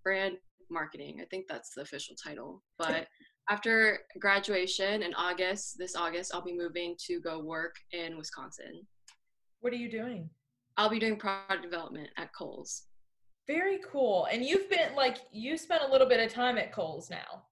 brand 0.03 0.38
marketing. 0.69 1.19
I 1.21 1.25
think 1.25 1.45
that's 1.47 1.73
the 1.75 1.81
official 1.81 2.15
title. 2.15 2.63
But 2.79 3.07
after 3.49 3.99
graduation 4.19 5.03
in 5.03 5.13
August, 5.13 5.77
this 5.77 5.95
August, 5.95 6.33
I'll 6.33 6.43
be 6.43 6.57
moving 6.57 6.95
to 7.07 7.19
go 7.19 7.39
work 7.39 7.75
in 7.91 8.17
Wisconsin. 8.17 8.88
What 9.59 9.73
are 9.73 9.77
you 9.77 9.91
doing? 9.91 10.29
I'll 10.77 10.89
be 10.89 10.99
doing 10.99 11.17
product 11.17 11.61
development 11.61 12.09
at 12.17 12.33
Kohl's. 12.33 12.83
Very 13.47 13.79
cool. 13.91 14.27
And 14.31 14.43
you've 14.43 14.69
been 14.69 14.95
like 14.95 15.17
you 15.31 15.57
spent 15.57 15.83
a 15.83 15.91
little 15.91 16.07
bit 16.07 16.19
of 16.19 16.33
time 16.33 16.57
at 16.57 16.71
Kohl's 16.71 17.09
now. 17.09 17.43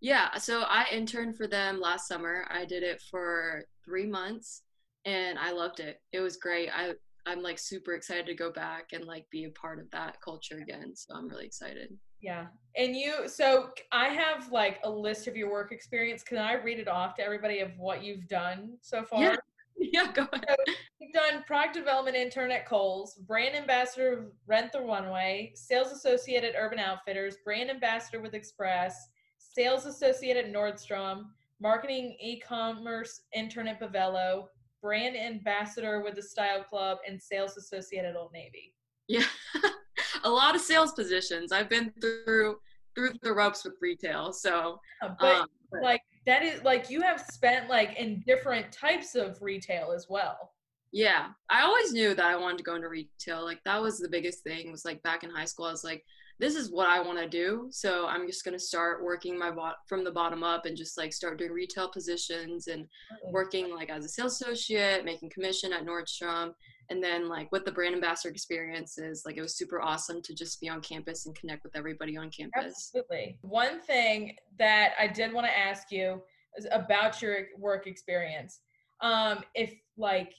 Yeah, 0.00 0.34
so 0.36 0.62
I 0.62 0.86
interned 0.90 1.36
for 1.36 1.46
them 1.46 1.80
last 1.80 2.08
summer. 2.08 2.46
I 2.48 2.64
did 2.64 2.82
it 2.82 3.02
for 3.10 3.64
three 3.84 4.06
months, 4.06 4.62
and 5.04 5.38
I 5.38 5.52
loved 5.52 5.80
it. 5.80 6.00
It 6.12 6.20
was 6.20 6.36
great. 6.36 6.70
I 6.74 6.94
I'm 7.26 7.42
like 7.42 7.58
super 7.58 7.94
excited 7.94 8.26
to 8.26 8.34
go 8.34 8.50
back 8.50 8.88
and 8.92 9.04
like 9.04 9.26
be 9.30 9.44
a 9.44 9.50
part 9.50 9.78
of 9.78 9.90
that 9.90 10.20
culture 10.22 10.58
again. 10.58 10.92
So 10.94 11.14
I'm 11.14 11.28
really 11.28 11.46
excited. 11.46 11.92
Yeah. 12.22 12.46
And 12.76 12.94
you, 12.94 13.28
so 13.28 13.70
I 13.92 14.08
have 14.08 14.50
like 14.50 14.80
a 14.84 14.90
list 14.90 15.26
of 15.26 15.36
your 15.36 15.50
work 15.50 15.72
experience. 15.72 16.22
Can 16.22 16.38
I 16.38 16.54
read 16.54 16.78
it 16.78 16.88
off 16.88 17.14
to 17.16 17.22
everybody 17.22 17.60
of 17.60 17.70
what 17.78 18.02
you've 18.02 18.26
done 18.28 18.76
so 18.80 19.02
far? 19.02 19.22
Yeah. 19.22 19.36
Yeah, 19.82 20.12
go 20.12 20.26
ahead. 20.30 20.56
So 20.66 20.74
you've 21.00 21.14
done 21.14 21.42
product 21.46 21.72
development 21.72 22.14
intern 22.14 22.50
at 22.50 22.66
Kohl's, 22.66 23.14
brand 23.14 23.56
ambassador 23.56 24.12
of 24.12 24.24
Rent 24.46 24.72
the 24.72 24.80
Runway, 24.82 25.52
sales 25.54 25.90
associate 25.90 26.44
at 26.44 26.52
Urban 26.54 26.78
Outfitters, 26.78 27.38
brand 27.46 27.70
ambassador 27.70 28.20
with 28.20 28.34
Express, 28.34 29.08
sales 29.54 29.86
associate 29.86 30.36
at 30.36 30.52
Nordstrom, 30.52 31.26
marketing 31.60 32.16
e-commerce 32.20 33.22
intern 33.34 33.68
at 33.68 33.80
Bavelo, 33.80 34.46
brand 34.82 35.16
ambassador 35.16 36.02
with 36.02 36.14
the 36.14 36.22
Style 36.22 36.64
Club, 36.64 36.98
and 37.06 37.20
sales 37.20 37.56
associate 37.56 38.04
at 38.04 38.16
Old 38.16 38.32
Navy. 38.32 38.74
Yeah, 39.08 39.24
a 40.24 40.30
lot 40.30 40.54
of 40.54 40.60
sales 40.60 40.92
positions. 40.92 41.52
I've 41.52 41.68
been 41.68 41.92
through 42.00 42.56
through 42.94 43.12
the 43.22 43.32
ropes 43.32 43.64
with 43.64 43.74
retail, 43.80 44.32
so. 44.32 44.80
but, 45.00 45.22
um, 45.22 45.46
but 45.70 45.82
like 45.82 46.00
that 46.26 46.42
is 46.42 46.62
like 46.64 46.90
you 46.90 47.02
have 47.02 47.20
spent 47.20 47.68
like 47.68 47.96
in 47.96 48.22
different 48.26 48.72
types 48.72 49.14
of 49.14 49.40
retail 49.40 49.92
as 49.94 50.06
well. 50.08 50.52
Yeah, 50.92 51.28
I 51.48 51.62
always 51.62 51.92
knew 51.92 52.14
that 52.14 52.24
I 52.24 52.36
wanted 52.36 52.58
to 52.58 52.64
go 52.64 52.74
into 52.74 52.88
retail. 52.88 53.44
Like 53.44 53.60
that 53.64 53.80
was 53.80 53.98
the 53.98 54.08
biggest 54.08 54.42
thing. 54.42 54.70
Was 54.70 54.84
like 54.84 55.02
back 55.02 55.22
in 55.22 55.30
high 55.30 55.44
school, 55.44 55.66
I 55.66 55.70
was 55.70 55.84
like, 55.84 56.04
this 56.40 56.56
is 56.56 56.70
what 56.70 56.88
I 56.88 57.00
want 57.00 57.18
to 57.18 57.28
do. 57.28 57.68
So 57.70 58.06
I'm 58.06 58.26
just 58.26 58.44
going 58.44 58.56
to 58.56 58.64
start 58.64 59.04
working 59.04 59.38
my 59.38 59.50
bot 59.50 59.76
from 59.86 60.02
the 60.02 60.10
bottom 60.10 60.42
up 60.42 60.64
and 60.64 60.74
just 60.74 60.96
like 60.96 61.12
start 61.12 61.38
doing 61.38 61.52
retail 61.52 61.90
positions 61.90 62.66
and 62.66 62.86
working 63.30 63.74
like 63.74 63.90
as 63.90 64.06
a 64.06 64.08
sales 64.08 64.40
associate, 64.40 65.04
making 65.04 65.28
commission 65.28 65.70
at 65.74 65.84
Nordstrom. 65.84 66.52
And 66.88 67.04
then 67.04 67.28
like 67.28 67.52
with 67.52 67.66
the 67.66 67.70
brand 67.70 67.94
ambassador 67.94 68.32
experiences, 68.32 69.22
like 69.26 69.36
it 69.36 69.42
was 69.42 69.58
super 69.58 69.82
awesome 69.82 70.22
to 70.22 70.34
just 70.34 70.60
be 70.62 70.70
on 70.70 70.80
campus 70.80 71.26
and 71.26 71.36
connect 71.36 71.62
with 71.62 71.76
everybody 71.76 72.16
on 72.16 72.30
campus. 72.30 72.90
Absolutely. 72.94 73.36
One 73.42 73.80
thing 73.82 74.34
that 74.58 74.94
I 74.98 75.08
did 75.08 75.34
want 75.34 75.46
to 75.46 75.56
ask 75.56 75.92
you 75.92 76.22
is 76.56 76.66
about 76.72 77.20
your 77.20 77.48
work 77.58 77.86
experience. 77.86 78.60
Um, 79.02 79.44
if 79.54 79.74
like 79.98 80.32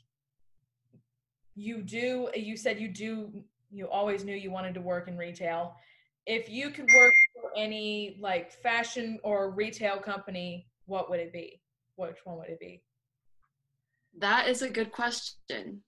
you 1.53 1.83
do, 1.83 2.29
you 2.35 2.57
said 2.57 2.79
you 2.79 2.87
do, 2.87 3.43
you 3.69 3.87
always 3.87 4.23
knew 4.23 4.35
you 4.35 4.49
wanted 4.49 4.73
to 4.73 4.81
work 4.81 5.07
in 5.07 5.15
retail 5.15 5.75
if 6.25 6.49
you 6.49 6.69
could 6.69 6.87
work 6.95 7.13
for 7.33 7.51
any 7.57 8.17
like 8.19 8.51
fashion 8.51 9.19
or 9.23 9.51
retail 9.51 9.97
company, 9.97 10.67
what 10.85 11.09
would 11.09 11.19
it 11.19 11.33
be? 11.33 11.61
Which 11.95 12.17
one 12.23 12.37
would 12.37 12.49
it 12.49 12.59
be? 12.59 12.83
That 14.17 14.47
is 14.47 14.61
a 14.61 14.69
good 14.69 14.91
question. 14.91 15.81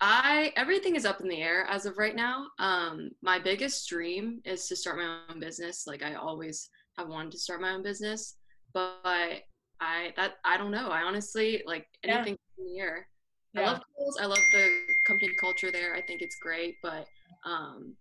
I 0.00 0.52
everything 0.56 0.96
is 0.96 1.06
up 1.06 1.20
in 1.20 1.28
the 1.28 1.40
air 1.40 1.66
as 1.68 1.86
of 1.86 1.98
right 1.98 2.16
now. 2.16 2.46
Um, 2.58 3.10
my 3.22 3.38
biggest 3.38 3.88
dream 3.88 4.40
is 4.44 4.66
to 4.68 4.76
start 4.76 4.96
my 4.96 5.20
own 5.30 5.40
business. 5.40 5.86
Like 5.86 6.02
I 6.02 6.14
always 6.14 6.68
have 6.98 7.08
wanted 7.08 7.32
to 7.32 7.38
start 7.38 7.60
my 7.60 7.70
own 7.70 7.82
business, 7.82 8.36
but 8.72 9.42
I 9.80 10.12
that 10.16 10.34
I 10.44 10.56
don't 10.56 10.70
know. 10.70 10.88
I 10.88 11.02
honestly 11.02 11.62
like 11.66 11.86
anything 12.02 12.36
yeah. 12.58 12.64
in 12.64 12.74
the 12.74 12.80
air. 12.80 13.08
Yeah. 13.54 13.60
I 13.60 13.64
love 13.66 13.82
Kohl's. 13.96 14.18
I 14.20 14.26
love 14.26 14.38
the 14.52 14.80
company 15.06 15.32
culture 15.40 15.70
there. 15.70 15.94
I 15.94 16.02
think 16.02 16.22
it's 16.22 16.36
great, 16.40 16.76
but 16.82 17.06
um, 17.44 17.94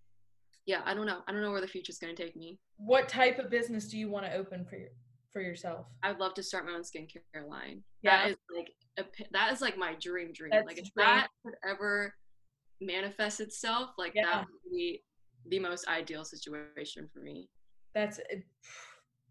yeah, 0.65 0.82
I 0.86 0.93
don't 0.93 1.05
know. 1.05 1.20
I 1.27 1.32
don't 1.32 1.41
know 1.41 1.51
where 1.51 1.62
the 1.62 1.67
future 1.67 1.91
is 1.91 1.98
going 1.98 2.15
to 2.15 2.22
take 2.22 2.36
me. 2.36 2.60
What 2.77 3.10
type 3.10 3.39
of 3.39 3.50
business 3.50 3.88
do 3.88 3.98
you 3.98 4.10
want 4.10 4.25
to 4.25 4.34
open 4.34 4.65
for 4.65 4.77
your 4.77 4.89
for 5.32 5.41
yourself? 5.41 5.88
I'd 6.03 6.20
love 6.20 6.34
to 6.36 6.43
start 6.43 6.65
my 6.65 6.74
own 6.74 6.84
skincare 6.84 7.48
line. 7.48 7.82
Yeah. 8.01 8.24
That 8.24 8.32
is 8.32 8.38
like 8.55 8.74
a, 8.98 9.25
that 9.32 9.51
is 9.51 9.62
like 9.62 9.77
my 9.77 9.96
dream 10.00 10.32
dream. 10.34 10.51
That's 10.51 10.67
like 10.67 10.77
if 10.77 10.93
dream. 10.93 11.05
that 11.05 11.27
could 11.46 11.55
ever 11.70 12.13
manifest 12.79 13.39
itself, 13.39 13.91
like 13.98 14.13
yeah. 14.15 14.25
that 14.25 14.39
would 14.41 14.72
be 14.72 15.01
the 15.50 15.60
most 15.60 15.88
ideal 15.88 16.24
situation 16.24 17.10
for 17.13 17.20
me. 17.20 17.50
That's 17.93 18.20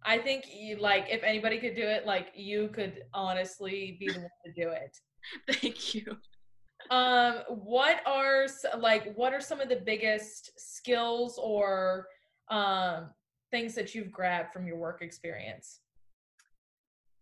I 0.05 0.19
think 0.19 0.45
you, 0.53 0.77
like 0.79 1.07
if 1.09 1.23
anybody 1.23 1.59
could 1.59 1.77
do 1.77 1.83
it, 1.83 2.07
like 2.07 2.29
you 2.35 2.69
could 2.69 3.03
honestly 3.15 3.97
be 4.01 4.09
the 4.09 4.21
one 4.21 4.29
to 4.47 4.53
do 4.53 4.71
it. 4.71 4.97
Thank 5.61 5.95
you. 5.95 6.17
Um, 6.91 7.41
what 7.49 8.01
are 8.07 8.47
like 8.79 9.15
what 9.15 9.33
are 9.33 9.41
some 9.41 9.61
of 9.61 9.69
the 9.69 9.83
biggest 9.85 10.53
skills 10.57 11.39
or 11.43 12.07
um 12.51 13.11
things 13.51 13.75
that 13.75 13.95
you've 13.95 14.11
grabbed 14.11 14.53
from 14.53 14.67
your 14.67 14.77
work 14.77 15.03
experience? 15.03 15.81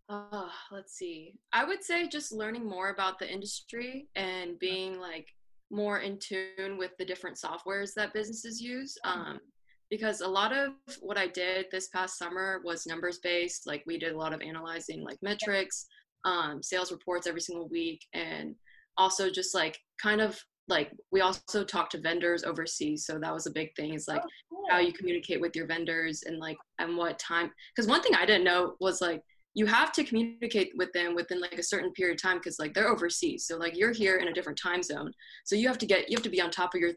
Uh, 0.09 0.49
let's 0.71 0.93
see. 0.93 1.35
I 1.53 1.63
would 1.63 1.83
say 1.83 2.07
just 2.07 2.33
learning 2.33 2.67
more 2.67 2.89
about 2.89 3.17
the 3.17 3.31
industry 3.31 4.09
and 4.15 4.59
being 4.59 4.99
like 4.99 5.27
more 5.69 5.99
in 5.99 6.19
tune 6.19 6.77
with 6.77 6.91
the 6.97 7.05
different 7.05 7.37
softwares 7.37 7.93
that 7.93 8.13
businesses 8.13 8.61
use. 8.61 8.97
Um, 9.05 9.39
because 9.89 10.21
a 10.21 10.27
lot 10.27 10.53
of 10.53 10.71
what 11.01 11.17
I 11.17 11.27
did 11.27 11.65
this 11.69 11.89
past 11.89 12.17
summer 12.17 12.61
was 12.63 12.87
numbers 12.87 13.19
based. 13.19 13.67
Like 13.67 13.83
we 13.85 13.97
did 13.97 14.13
a 14.13 14.17
lot 14.17 14.33
of 14.33 14.41
analyzing 14.41 15.03
like 15.03 15.17
metrics, 15.21 15.85
um, 16.25 16.63
sales 16.63 16.91
reports 16.91 17.27
every 17.27 17.41
single 17.41 17.67
week, 17.67 18.01
and 18.13 18.55
also 18.97 19.29
just 19.29 19.55
like 19.55 19.77
kind 20.01 20.21
of 20.21 20.39
like 20.67 20.91
we 21.11 21.21
also 21.21 21.63
talked 21.63 21.91
to 21.91 21.99
vendors 21.99 22.43
overseas 22.43 23.05
so 23.05 23.19
that 23.19 23.33
was 23.33 23.45
a 23.45 23.51
big 23.51 23.75
thing 23.75 23.93
is 23.93 24.07
like 24.07 24.21
oh, 24.23 24.29
cool. 24.49 24.63
how 24.69 24.79
you 24.79 24.93
communicate 24.93 25.41
with 25.41 25.55
your 25.55 25.67
vendors 25.67 26.23
and 26.23 26.39
like 26.39 26.57
and 26.79 26.95
what 26.95 27.19
time 27.19 27.51
because 27.75 27.89
one 27.89 28.01
thing 28.01 28.15
i 28.15 28.25
didn't 28.25 28.43
know 28.43 28.75
was 28.79 29.01
like 29.01 29.21
you 29.53 29.65
have 29.65 29.91
to 29.91 30.03
communicate 30.03 30.71
with 30.77 30.91
them 30.93 31.13
within 31.13 31.41
like 31.41 31.59
a 31.59 31.63
certain 31.63 31.91
period 31.91 32.15
of 32.15 32.21
time 32.21 32.37
because 32.37 32.57
like 32.57 32.73
they're 32.73 32.89
overseas 32.89 33.45
so 33.45 33.57
like 33.57 33.77
you're 33.77 33.91
here 33.91 34.17
in 34.17 34.29
a 34.29 34.33
different 34.33 34.59
time 34.61 34.81
zone 34.81 35.11
so 35.43 35.55
you 35.55 35.67
have 35.67 35.77
to 35.77 35.85
get 35.85 36.09
you 36.09 36.15
have 36.15 36.23
to 36.23 36.29
be 36.29 36.41
on 36.41 36.49
top 36.49 36.73
of 36.73 36.79
your 36.79 36.91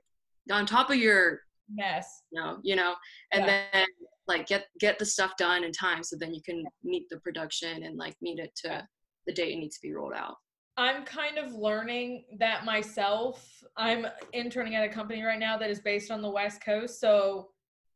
on 0.51 0.67
top 0.67 0.91
of 0.91 0.97
your 0.97 1.41
mess 1.73 2.23
you 2.31 2.41
know 2.41 2.59
you 2.63 2.77
know 2.77 2.95
and 3.33 3.45
yeah. 3.45 3.63
then 3.73 3.87
like 4.27 4.47
get 4.47 4.67
get 4.79 4.99
the 4.99 5.07
stuff 5.07 5.37
done 5.37 5.65
in 5.65 5.73
time 5.73 6.03
so 6.03 6.17
then 6.19 6.35
you 6.35 6.43
can 6.43 6.65
meet 6.83 7.09
the 7.11 7.19
production 7.21 7.83
and 7.83 7.97
like 7.97 8.15
meet 8.21 8.39
it 8.39 8.55
to 8.55 8.87
the 9.27 9.33
date 9.33 9.55
it 9.55 9.59
needs 9.59 9.77
to 9.77 9.87
be 9.87 9.95
rolled 9.95 10.13
out 10.15 10.37
i'm 10.77 11.05
kind 11.05 11.39
of 11.39 11.53
learning 11.55 12.25
that 12.39 12.65
myself 12.65 13.63
i'm 13.77 14.07
interning 14.33 14.75
at 14.75 14.85
a 14.85 14.89
company 14.89 15.23
right 15.23 15.39
now 15.39 15.57
that 15.57 15.71
is 15.71 15.81
based 15.81 16.11
on 16.11 16.23
the 16.23 16.31
west 16.31 16.63
coast 16.65 17.01
so 17.01 17.49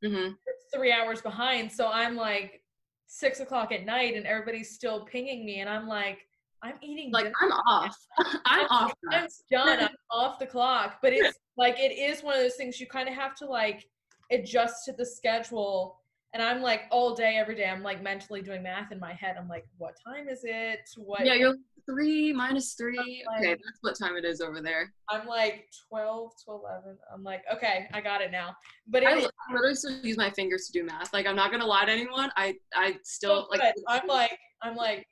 mm-hmm. 0.05 0.33
three 0.75 0.93
hours 0.93 1.21
behind 1.21 1.71
so 1.71 1.89
i'm 1.89 2.17
like 2.17 2.63
six 3.09 3.41
o'clock 3.41 3.73
at 3.73 3.85
night 3.85 4.15
and 4.15 4.27
everybody's 4.27 4.75
still 4.75 5.05
pinging 5.05 5.45
me 5.45 5.61
and 5.61 5.69
I'm 5.69 5.89
like, 5.89 6.27
I'm 6.63 6.75
eating 6.83 7.11
like 7.11 7.25
dinner. 7.25 7.35
I'm 7.41 7.53
off. 7.53 7.97
I'm 8.45 8.67
off. 8.69 8.93
I'm 9.11 9.27
done. 9.51 9.81
I'm 9.81 9.89
off 10.11 10.39
the 10.39 10.47
clock. 10.47 10.99
But 11.03 11.13
it's 11.13 11.37
like 11.57 11.79
it 11.79 11.93
is 11.93 12.23
one 12.23 12.35
of 12.35 12.41
those 12.41 12.55
things 12.55 12.79
you 12.79 12.87
kind 12.87 13.09
of 13.09 13.15
have 13.15 13.35
to 13.37 13.47
like 13.47 13.87
adjust 14.31 14.85
to 14.85 14.93
the 14.93 15.07
schedule. 15.07 16.01
And 16.35 16.43
I'm 16.43 16.61
like 16.61 16.83
all 16.91 17.15
day, 17.15 17.37
every 17.37 17.55
day, 17.55 17.67
I'm 17.67 17.83
like 17.83 18.03
mentally 18.03 18.43
doing 18.43 18.63
math 18.63 18.93
in 18.93 19.01
my 19.01 19.15
head. 19.15 19.37
I'm 19.39 19.49
like, 19.49 19.67
what 19.79 19.95
time 20.07 20.29
is 20.29 20.41
it? 20.45 20.81
What 20.97 21.25
Yeah, 21.25 21.35
you're 21.35 21.57
three 21.87 22.33
minus 22.35 22.75
three. 22.75 23.25
Like, 23.27 23.39
okay, 23.39 23.51
that's 23.53 23.79
what 23.81 23.99
time 23.99 24.17
it 24.17 24.25
is 24.27 24.43
over 24.43 24.61
there. 24.61 24.93
I'm 25.09 25.27
like 25.27 25.67
12 25.89 26.33
to 26.45 26.51
11. 26.51 26.99
I'm 27.13 27.23
like, 27.25 27.45
okay, 27.53 27.89
I 27.95 28.03
got 28.03 28.21
it 28.21 28.31
now. 28.31 28.55
But 28.87 29.07
I, 29.07 29.13
I 29.13 29.27
literally 29.51 29.75
still 29.75 29.99
use 30.03 30.19
my 30.19 30.31
fingers 30.31 30.67
to 30.67 30.73
do 30.73 30.85
math. 30.85 31.15
Like, 31.15 31.27
I'm 31.27 31.37
not 31.37 31.51
gonna 31.51 31.67
lie 31.67 31.87
to 31.87 31.93
anyone. 31.93 32.31
I 32.37 32.57
I 32.75 32.99
still 33.05 33.49
so 33.51 33.59
like. 33.59 33.75
I'm 33.89 34.07
like 34.07 34.39
I'm 34.63 34.77
like. 34.77 35.07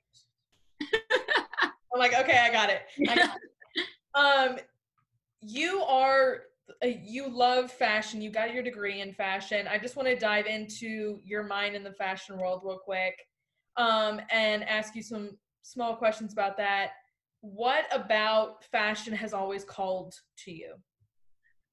I'm 1.63 2.01
like, 2.01 2.15
okay, 2.15 2.39
I 2.39 2.53
got 2.53 2.69
it. 2.69 2.83
I 3.09 3.15
got 3.17 3.27
it. 3.27 3.31
Um, 4.17 4.57
you 5.43 5.83
are 5.83 6.41
you 6.83 7.29
love 7.29 7.71
fashion. 7.71 8.21
You 8.21 8.31
got 8.31 8.53
your 8.53 8.63
degree 8.63 9.01
in 9.01 9.13
fashion. 9.13 9.67
I 9.69 9.79
just 9.79 9.97
want 9.97 10.09
to 10.09 10.17
dive 10.17 10.47
into 10.47 11.21
your 11.25 11.43
mind 11.43 11.77
in 11.77 11.85
the 11.85 11.93
fashion 11.93 12.39
world 12.39 12.63
real 12.65 12.79
quick, 12.79 13.15
um, 13.77 14.21
and 14.31 14.65
ask 14.65 14.95
you 14.95 15.03
some 15.03 15.39
small 15.63 15.97
questions 15.97 16.33
about 16.33 16.57
that. 16.57 16.91
What 17.41 17.85
about 17.93 18.65
fashion 18.65 19.15
has 19.15 19.33
always 19.33 19.65
called 19.65 20.15
to 20.45 20.53
you? 20.53 20.75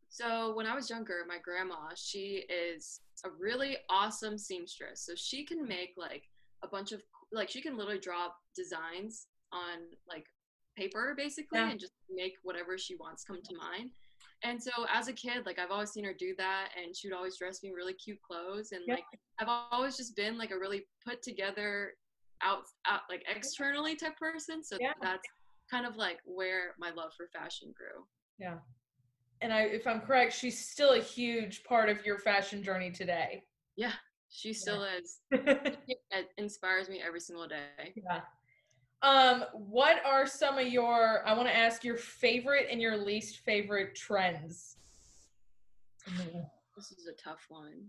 So 0.09 0.53
when 0.55 0.67
I 0.67 0.75
was 0.75 0.89
younger, 0.89 1.23
my 1.27 1.39
grandma, 1.43 1.89
she 1.95 2.45
is 2.47 2.99
a 3.25 3.29
really 3.39 3.77
awesome 3.89 4.37
seamstress. 4.37 5.01
So 5.05 5.13
she 5.15 5.43
can 5.43 5.67
make 5.67 5.93
like 5.97 6.23
a 6.63 6.67
bunch 6.67 6.91
of 6.91 7.01
like 7.31 7.49
she 7.49 7.61
can 7.61 7.75
literally 7.75 7.99
draw 7.99 8.27
designs 8.55 9.25
on 9.51 9.79
like 10.07 10.25
paper 10.77 11.13
basically 11.17 11.59
yeah. 11.59 11.69
and 11.69 11.79
just 11.79 11.93
make 12.13 12.33
whatever 12.43 12.77
she 12.77 12.95
wants 12.95 13.23
come 13.23 13.41
to 13.43 13.55
mind. 13.55 13.89
And 14.43 14.61
so 14.61 14.71
as 14.93 15.07
a 15.07 15.13
kid, 15.13 15.45
like 15.45 15.57
I've 15.57 15.71
always 15.71 15.91
seen 15.91 16.03
her 16.03 16.13
do 16.13 16.35
that 16.37 16.69
and 16.81 16.95
she 16.95 17.07
would 17.07 17.15
always 17.15 17.37
dress 17.37 17.63
me 17.63 17.69
in 17.69 17.75
really 17.75 17.93
cute 17.93 18.21
clothes 18.21 18.71
and 18.71 18.81
yeah. 18.85 18.95
like 18.95 19.05
I've 19.39 19.47
always 19.71 19.95
just 19.95 20.15
been 20.15 20.37
like 20.37 20.51
a 20.51 20.57
really 20.59 20.85
put 21.05 21.21
together 21.21 21.93
out, 22.41 22.63
out 22.85 23.01
like 23.09 23.23
externally 23.33 23.95
type 23.95 24.17
person. 24.17 24.63
So 24.63 24.77
yeah. 24.79 24.93
that's 25.01 25.27
kind 25.71 25.85
of 25.85 25.95
like 25.95 26.19
where 26.25 26.75
my 26.77 26.91
love 26.91 27.13
for 27.15 27.27
fashion 27.27 27.73
grew. 27.75 28.05
Yeah. 28.37 28.57
And 29.41 29.53
I, 29.53 29.61
if 29.63 29.87
I'm 29.87 30.01
correct, 30.01 30.33
she's 30.33 30.69
still 30.69 30.93
a 30.93 30.99
huge 30.99 31.63
part 31.63 31.89
of 31.89 32.05
your 32.05 32.17
fashion 32.17 32.63
journey 32.63 32.91
today. 32.91 33.43
Yeah, 33.75 33.93
she 34.29 34.53
still 34.53 34.85
yeah. 34.85 34.97
is. 34.99 35.19
it 36.11 36.29
inspires 36.37 36.89
me 36.89 37.01
every 37.05 37.19
single 37.19 37.47
day. 37.47 37.93
Yeah. 37.95 38.21
Um, 39.03 39.43
what 39.53 39.97
are 40.05 40.25
some 40.25 40.57
of 40.57 40.67
your? 40.67 41.27
I 41.27 41.33
want 41.33 41.47
to 41.47 41.55
ask 41.55 41.83
your 41.83 41.97
favorite 41.97 42.67
and 42.71 42.81
your 42.81 42.97
least 42.97 43.39
favorite 43.45 43.95
trends. 43.95 44.77
This 46.75 46.91
is 46.91 47.07
a 47.07 47.13
tough 47.13 47.45
one. 47.49 47.85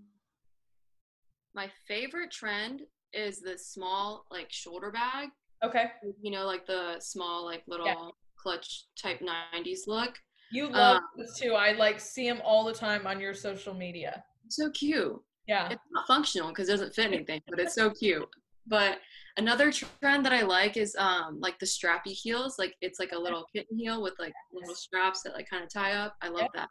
My 1.54 1.71
favorite 1.87 2.30
trend 2.30 2.83
is 3.12 3.40
the 3.40 3.56
small 3.56 4.26
like 4.30 4.50
shoulder 4.50 4.90
bag. 4.90 5.28
Okay. 5.64 5.87
You 6.21 6.33
know, 6.33 6.47
like 6.47 6.66
the 6.66 6.97
small 6.99 7.44
like 7.44 7.62
little 7.66 7.87
yeah. 7.87 8.09
clutch 8.37 8.87
type 9.00 9.21
90s 9.21 9.87
look. 9.87 10.18
You 10.50 10.68
love 10.68 10.99
um, 10.99 11.02
this 11.16 11.38
too. 11.38 11.54
I 11.54 11.73
like 11.73 12.00
see 12.00 12.28
them 12.28 12.40
all 12.44 12.64
the 12.64 12.75
time 12.75 13.06
on 13.06 13.21
your 13.21 13.35
social 13.35 13.73
media. 13.73 14.23
So 14.49 14.71
cute. 14.71 15.21
Yeah. 15.47 15.68
It's 15.71 15.83
not 15.92 16.06
functional 16.06 16.49
because 16.49 16.68
it 16.68 16.73
doesn't 16.73 16.94
fit 16.94 17.06
anything, 17.06 17.40
but 17.49 17.61
it's 17.61 17.75
so 17.75 17.90
cute. 17.90 18.28
But 18.66 18.99
another 19.37 19.71
trend 19.73 20.25
that 20.25 20.33
I 20.33 20.42
like 20.42 20.76
is 20.76 20.97
um 20.99 21.38
like 21.40 21.59
the 21.59 21.66
strappy 21.66 22.12
heels. 22.12 22.56
Like 22.59 22.75
it's 22.80 22.99
like 22.99 23.12
a 23.12 23.18
little 23.18 23.47
kitten 23.54 23.78
heel 23.78 24.02
with 24.02 24.14
like 24.18 24.35
little 24.52 24.75
straps 24.75 25.23
that 25.23 25.35
like 25.35 25.49
kind 25.49 25.62
of 25.62 25.73
tie 25.73 25.92
up. 25.92 26.14
I 26.23 26.28
love 26.28 26.49
yeah. 26.54 26.64
that. 26.64 26.68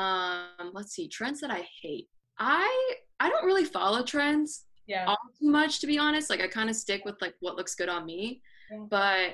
Um, 0.00 0.72
let's 0.72 0.92
see, 0.92 1.08
trends 1.08 1.40
that 1.40 1.50
I 1.50 1.66
hate. 1.82 2.08
I 2.38 2.94
I 3.20 3.28
don't 3.28 3.46
really 3.46 3.64
follow 3.64 4.02
trends 4.02 4.64
yeah 4.86 5.04
all 5.06 5.16
too 5.40 5.48
much 5.48 5.80
to 5.80 5.86
be 5.86 5.98
honest 5.98 6.30
like 6.30 6.40
i 6.40 6.48
kind 6.48 6.68
of 6.68 6.76
stick 6.76 7.04
with 7.04 7.20
like 7.20 7.34
what 7.40 7.56
looks 7.56 7.74
good 7.74 7.88
on 7.88 8.04
me 8.04 8.40
yeah. 8.70 8.78
but 8.90 9.30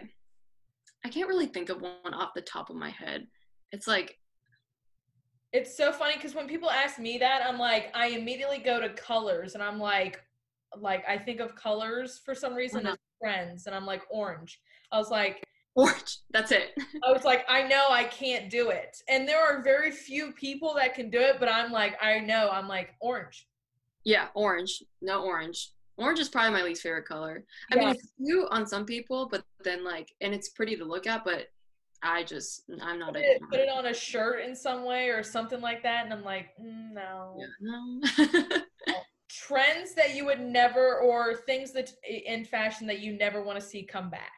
i 1.04 1.08
can't 1.08 1.28
really 1.28 1.46
think 1.46 1.68
of 1.68 1.80
one 1.80 2.14
off 2.14 2.30
the 2.34 2.40
top 2.40 2.70
of 2.70 2.76
my 2.76 2.90
head 2.90 3.26
it's 3.72 3.86
like 3.86 4.16
it's 5.52 5.76
so 5.76 5.92
funny 5.92 6.14
because 6.14 6.34
when 6.34 6.46
people 6.46 6.70
ask 6.70 6.98
me 6.98 7.18
that 7.18 7.42
i'm 7.44 7.58
like 7.58 7.90
i 7.94 8.08
immediately 8.08 8.58
go 8.58 8.80
to 8.80 8.88
colors 8.90 9.54
and 9.54 9.62
i'm 9.62 9.78
like 9.78 10.20
like 10.78 11.04
i 11.08 11.16
think 11.16 11.40
of 11.40 11.54
colors 11.54 12.20
for 12.24 12.34
some 12.34 12.54
reason 12.54 12.86
uh-huh. 12.86 12.92
as 12.92 12.98
friends 13.18 13.66
and 13.66 13.74
i'm 13.74 13.86
like 13.86 14.02
orange 14.10 14.60
i 14.92 14.98
was 14.98 15.10
like 15.10 15.42
orange 15.74 16.18
that's 16.30 16.52
it 16.52 16.72
i 17.06 17.12
was 17.12 17.24
like 17.24 17.44
i 17.48 17.62
know 17.62 17.86
i 17.90 18.04
can't 18.04 18.50
do 18.50 18.70
it 18.70 18.96
and 19.08 19.26
there 19.26 19.40
are 19.40 19.62
very 19.62 19.90
few 19.90 20.32
people 20.32 20.74
that 20.74 20.94
can 20.94 21.10
do 21.10 21.18
it 21.18 21.36
but 21.38 21.48
i'm 21.48 21.70
like 21.70 21.96
i 22.02 22.18
know 22.18 22.50
i'm 22.50 22.68
like 22.68 22.94
orange 23.00 23.46
yeah, 24.04 24.28
orange. 24.34 24.82
No 25.02 25.22
orange. 25.22 25.72
Orange 25.96 26.20
is 26.20 26.28
probably 26.28 26.52
my 26.52 26.62
least 26.62 26.82
favorite 26.82 27.04
color. 27.04 27.44
I 27.70 27.76
mean, 27.76 27.88
it's 27.90 28.08
cute 28.16 28.48
on 28.50 28.66
some 28.66 28.86
people, 28.86 29.28
but 29.30 29.44
then 29.62 29.84
like, 29.84 30.10
and 30.20 30.32
it's 30.32 30.48
pretty 30.48 30.76
to 30.76 30.84
look 30.84 31.06
at, 31.06 31.24
but 31.24 31.48
I 32.02 32.24
just, 32.24 32.62
I'm 32.80 32.98
not 32.98 33.12
put 33.12 33.22
it, 33.22 33.42
put 33.50 33.60
it 33.60 33.68
on 33.68 33.86
a 33.86 33.94
shirt 33.94 34.42
in 34.42 34.56
some 34.56 34.84
way 34.84 35.08
or 35.10 35.22
something 35.22 35.60
like 35.60 35.82
that, 35.82 36.04
and 36.04 36.14
I'm 36.14 36.24
like, 36.24 36.48
mm, 36.58 36.94
no. 36.94 37.36
Yeah, 37.38 37.46
no. 37.60 38.62
Trends 39.50 39.94
that 39.94 40.14
you 40.14 40.24
would 40.26 40.38
never, 40.40 41.00
or 41.00 41.34
things 41.34 41.72
that 41.72 41.92
in 42.08 42.44
fashion 42.44 42.86
that 42.86 43.00
you 43.00 43.12
never 43.14 43.42
want 43.42 43.58
to 43.58 43.64
see 43.66 43.82
come 43.82 44.08
back. 44.08 44.30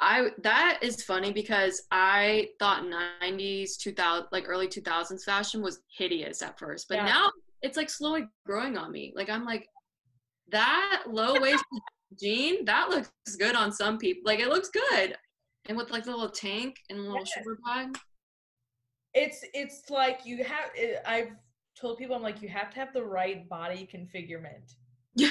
I 0.00 0.30
that 0.42 0.80
is 0.82 1.04
funny 1.04 1.32
because 1.32 1.82
I 1.92 2.48
thought 2.58 2.82
90s 3.22 3.76
2000 3.76 4.26
like 4.32 4.48
early 4.48 4.66
2000s 4.66 5.22
fashion 5.22 5.62
was 5.62 5.80
hideous 5.96 6.42
at 6.42 6.58
first, 6.58 6.88
but 6.88 6.96
Yeah. 6.96 7.04
now 7.04 7.30
it's 7.62 7.76
like 7.76 7.88
slowly 7.88 8.26
growing 8.44 8.76
on 8.76 8.90
me. 8.90 9.12
Like 9.14 9.30
I'm 9.30 9.44
like 9.44 9.68
that 10.48 11.04
low 11.06 11.40
waist 11.40 11.64
jean 12.20 12.64
that 12.64 12.88
looks 12.90 13.10
good 13.38 13.54
on 13.54 13.70
some 13.70 13.98
people. 13.98 14.22
Like 14.24 14.40
it 14.40 14.48
looks 14.48 14.70
good, 14.70 15.16
and 15.68 15.76
with 15.78 15.92
like 15.92 16.02
the 16.02 16.10
little 16.10 16.28
tank 16.30 16.74
and 16.90 16.98
a 16.98 17.02
little 17.02 17.24
Yes. 17.24 17.34
shoulder 17.34 17.58
bag. 17.64 17.96
it's 19.14 19.44
it's 19.54 19.90
like 19.90 20.20
you 20.24 20.42
have 20.42 20.70
it, 20.74 21.00
i've 21.06 21.30
told 21.82 21.98
people 21.98 22.14
i'm 22.16 22.22
like 22.22 22.40
you 22.40 22.48
have 22.48 22.70
to 22.72 22.78
have 22.78 22.92
the 22.94 23.04
right 23.04 23.48
body 23.48 23.84
configurement 23.90 24.66
Yeah. 25.16 25.30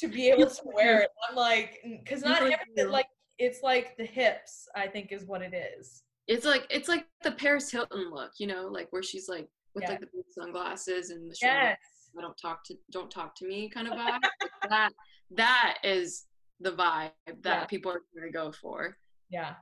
to 0.00 0.06
be 0.08 0.28
able 0.28 0.46
to 0.58 0.62
wear 0.64 1.00
it 1.00 1.10
i'm 1.28 1.34
like 1.36 1.70
because 2.04 2.22
not 2.22 2.42
everything 2.42 2.88
like 2.90 3.06
it's 3.38 3.62
like 3.62 3.96
the 3.96 4.04
hips 4.04 4.68
i 4.76 4.86
think 4.86 5.10
is 5.10 5.24
what 5.24 5.40
it 5.42 5.54
is 5.54 6.02
It's 6.28 6.46
like 6.52 6.64
it's 6.70 6.88
like 6.88 7.04
the 7.24 7.32
Paris 7.32 7.68
Hilton 7.74 8.04
look, 8.16 8.32
you 8.38 8.46
know, 8.52 8.62
like 8.78 8.88
where 8.92 9.02
she's 9.10 9.28
like 9.34 9.48
with 9.74 9.82
Yeah. 9.82 9.90
like 9.92 10.00
the 10.00 10.10
big 10.14 10.24
sunglasses 10.38 11.10
and 11.10 11.22
the 11.30 11.34
shoulder 11.34 11.70
yes 11.74 11.78
I 12.16 12.20
don't 12.20 12.36
talk 12.46 12.58
to 12.68 12.74
don't 12.96 13.10
talk 13.18 13.30
to 13.40 13.44
me 13.52 13.58
kind 13.74 13.88
of 13.88 13.94
vibe. 13.94 14.20
Like 14.22 14.70
that 14.76 14.90
that 15.42 15.78
is 15.82 16.08
the 16.60 16.72
vibe 16.82 17.10
that 17.48 17.60
Yeah. 17.62 17.64
people 17.74 17.90
are 17.96 18.02
gonna 18.14 18.30
go 18.42 18.46
for. 18.62 18.78
yeah 19.38 19.54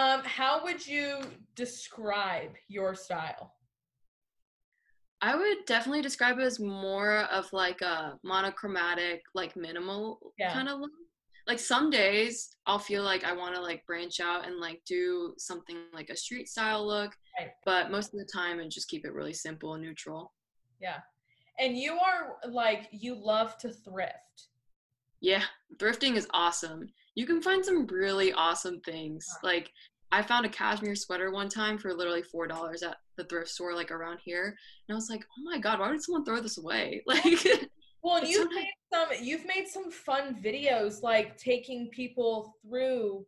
um 0.00 0.20
how 0.38 0.52
would 0.64 0.82
you 0.94 1.06
describe 1.54 2.52
your 2.68 2.94
style 3.06 3.44
I 5.22 5.36
would 5.36 5.64
definitely 5.66 6.02
describe 6.02 6.38
it 6.38 6.42
as 6.42 6.58
more 6.58 7.18
of 7.32 7.52
like 7.52 7.80
a 7.80 8.18
monochromatic, 8.24 9.22
like 9.34 9.56
minimal 9.56 10.32
Yeah. 10.36 10.52
kind 10.52 10.68
of 10.68 10.80
look. 10.80 10.90
Like 11.46 11.58
some 11.58 11.90
days 11.90 12.56
I'll 12.66 12.78
feel 12.78 13.02
like 13.04 13.24
I 13.24 13.32
want 13.32 13.54
to 13.54 13.60
like 13.60 13.86
branch 13.86 14.20
out 14.20 14.46
and 14.46 14.58
like 14.60 14.80
do 14.86 15.34
something 15.38 15.76
like 15.92 16.10
a 16.10 16.16
street 16.16 16.48
style 16.48 16.86
look, 16.86 17.12
Right. 17.38 17.50
but 17.64 17.90
most 17.90 18.12
of 18.12 18.18
the 18.20 18.28
time 18.32 18.60
and 18.60 18.70
just 18.70 18.88
keep 18.88 19.04
it 19.04 19.12
really 19.12 19.32
simple 19.34 19.74
and 19.74 19.82
neutral. 19.82 20.32
yeah 20.80 21.00
and 21.58 21.76
you 21.76 21.92
are 21.98 22.38
like 22.48 22.88
you 22.92 23.14
love 23.14 23.56
to 23.58 23.70
thrift 23.70 24.48
Yeah, 25.20 25.44
thrifting 25.76 26.16
is 26.16 26.26
awesome. 26.32 26.88
You 27.14 27.26
can 27.26 27.40
find 27.42 27.64
some 27.64 27.86
really 27.86 28.32
awesome 28.32 28.80
things. 28.80 29.26
Like 29.42 29.70
I 30.12 30.22
found 30.22 30.46
a 30.46 30.50
cashmere 30.50 30.94
sweater 30.94 31.32
one 31.32 31.48
time 31.48 31.78
for 31.78 31.94
literally 31.94 32.22
four 32.22 32.46
dollars 32.46 32.82
at 32.82 32.96
the 33.16 33.24
thrift 33.24 33.50
store 33.50 33.74
like 33.74 33.90
around 33.90 34.20
here, 34.24 34.46
and 34.88 34.94
I 34.94 34.96
was 34.96 35.10
like, 35.10 35.24
oh 35.38 35.42
my 35.44 35.58
god, 35.58 35.80
why 35.80 35.90
would 35.90 36.02
someone 36.02 36.24
throw 36.24 36.40
this 36.40 36.58
away? 36.58 37.02
Like, 37.08 37.46
Well, 38.02 38.16
and 38.16 38.28
you've 38.28 38.50
made 38.50 38.72
some 38.92 39.08
you've 39.20 39.46
made 39.46 39.66
some 39.68 39.90
fun 39.90 40.36
videos 40.42 41.02
like 41.02 41.36
taking 41.38 41.88
people 41.90 42.56
through 42.62 43.26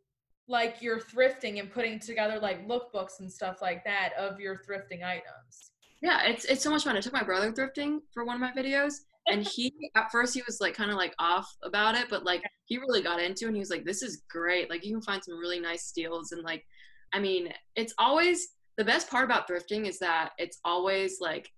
like 0.49 0.83
your 0.83 1.01
thrifting 1.01 1.61
and 1.61 1.73
putting 1.73 1.99
together 1.99 2.39
like 2.41 2.67
lookbooks 2.69 3.21
and 3.21 3.33
stuff 3.33 3.63
like 3.63 3.85
that 3.85 4.13
of 4.19 4.41
your 4.41 4.57
thrifting 4.69 5.05
items. 5.05 5.73
yeah, 6.03 6.25
it's 6.27 6.45
it's 6.45 6.63
so 6.63 6.71
much 6.71 6.85
fun. 6.85 6.97
I 6.97 7.01
took 7.01 7.13
my 7.13 7.23
brother 7.23 7.53
thrifting 7.53 8.01
for 8.13 8.25
one 8.25 8.35
of 8.37 8.41
my 8.41 8.53
videos, 8.53 8.95
and 9.29 9.43
he 9.45 9.73
at 9.97 10.11
first 10.13 10.35
he 10.35 10.43
was 10.47 10.59
like 10.61 10.75
kind 10.75 10.91
of 10.91 10.97
like 10.97 11.15
off 11.19 11.49
about 11.63 11.95
it, 11.95 12.09
but 12.11 12.25
like 12.25 12.43
he 12.67 12.79
really 12.79 13.03
got 13.03 13.21
into 13.23 13.45
it. 13.45 13.49
and 13.49 13.57
He 13.57 13.61
was 13.61 13.71
like, 13.71 13.85
this 13.85 14.03
is 14.03 14.23
great. 14.31 14.69
Like 14.71 14.85
you 14.85 14.93
can 14.93 15.03
find 15.03 15.23
some 15.25 15.39
really 15.39 15.61
nice 15.61 15.87
steals, 15.87 16.33
and 16.33 16.43
like, 16.43 16.65
I 17.15 17.21
mean, 17.21 17.53
it's 17.77 17.95
always 17.99 18.49
the 18.77 18.85
best 18.85 19.09
part 19.09 19.25
about 19.25 19.49
thrifting 19.49 19.87
is 19.87 19.99
that 20.01 20.31
it's 20.37 20.59
always 20.65 21.21
like 21.21 21.49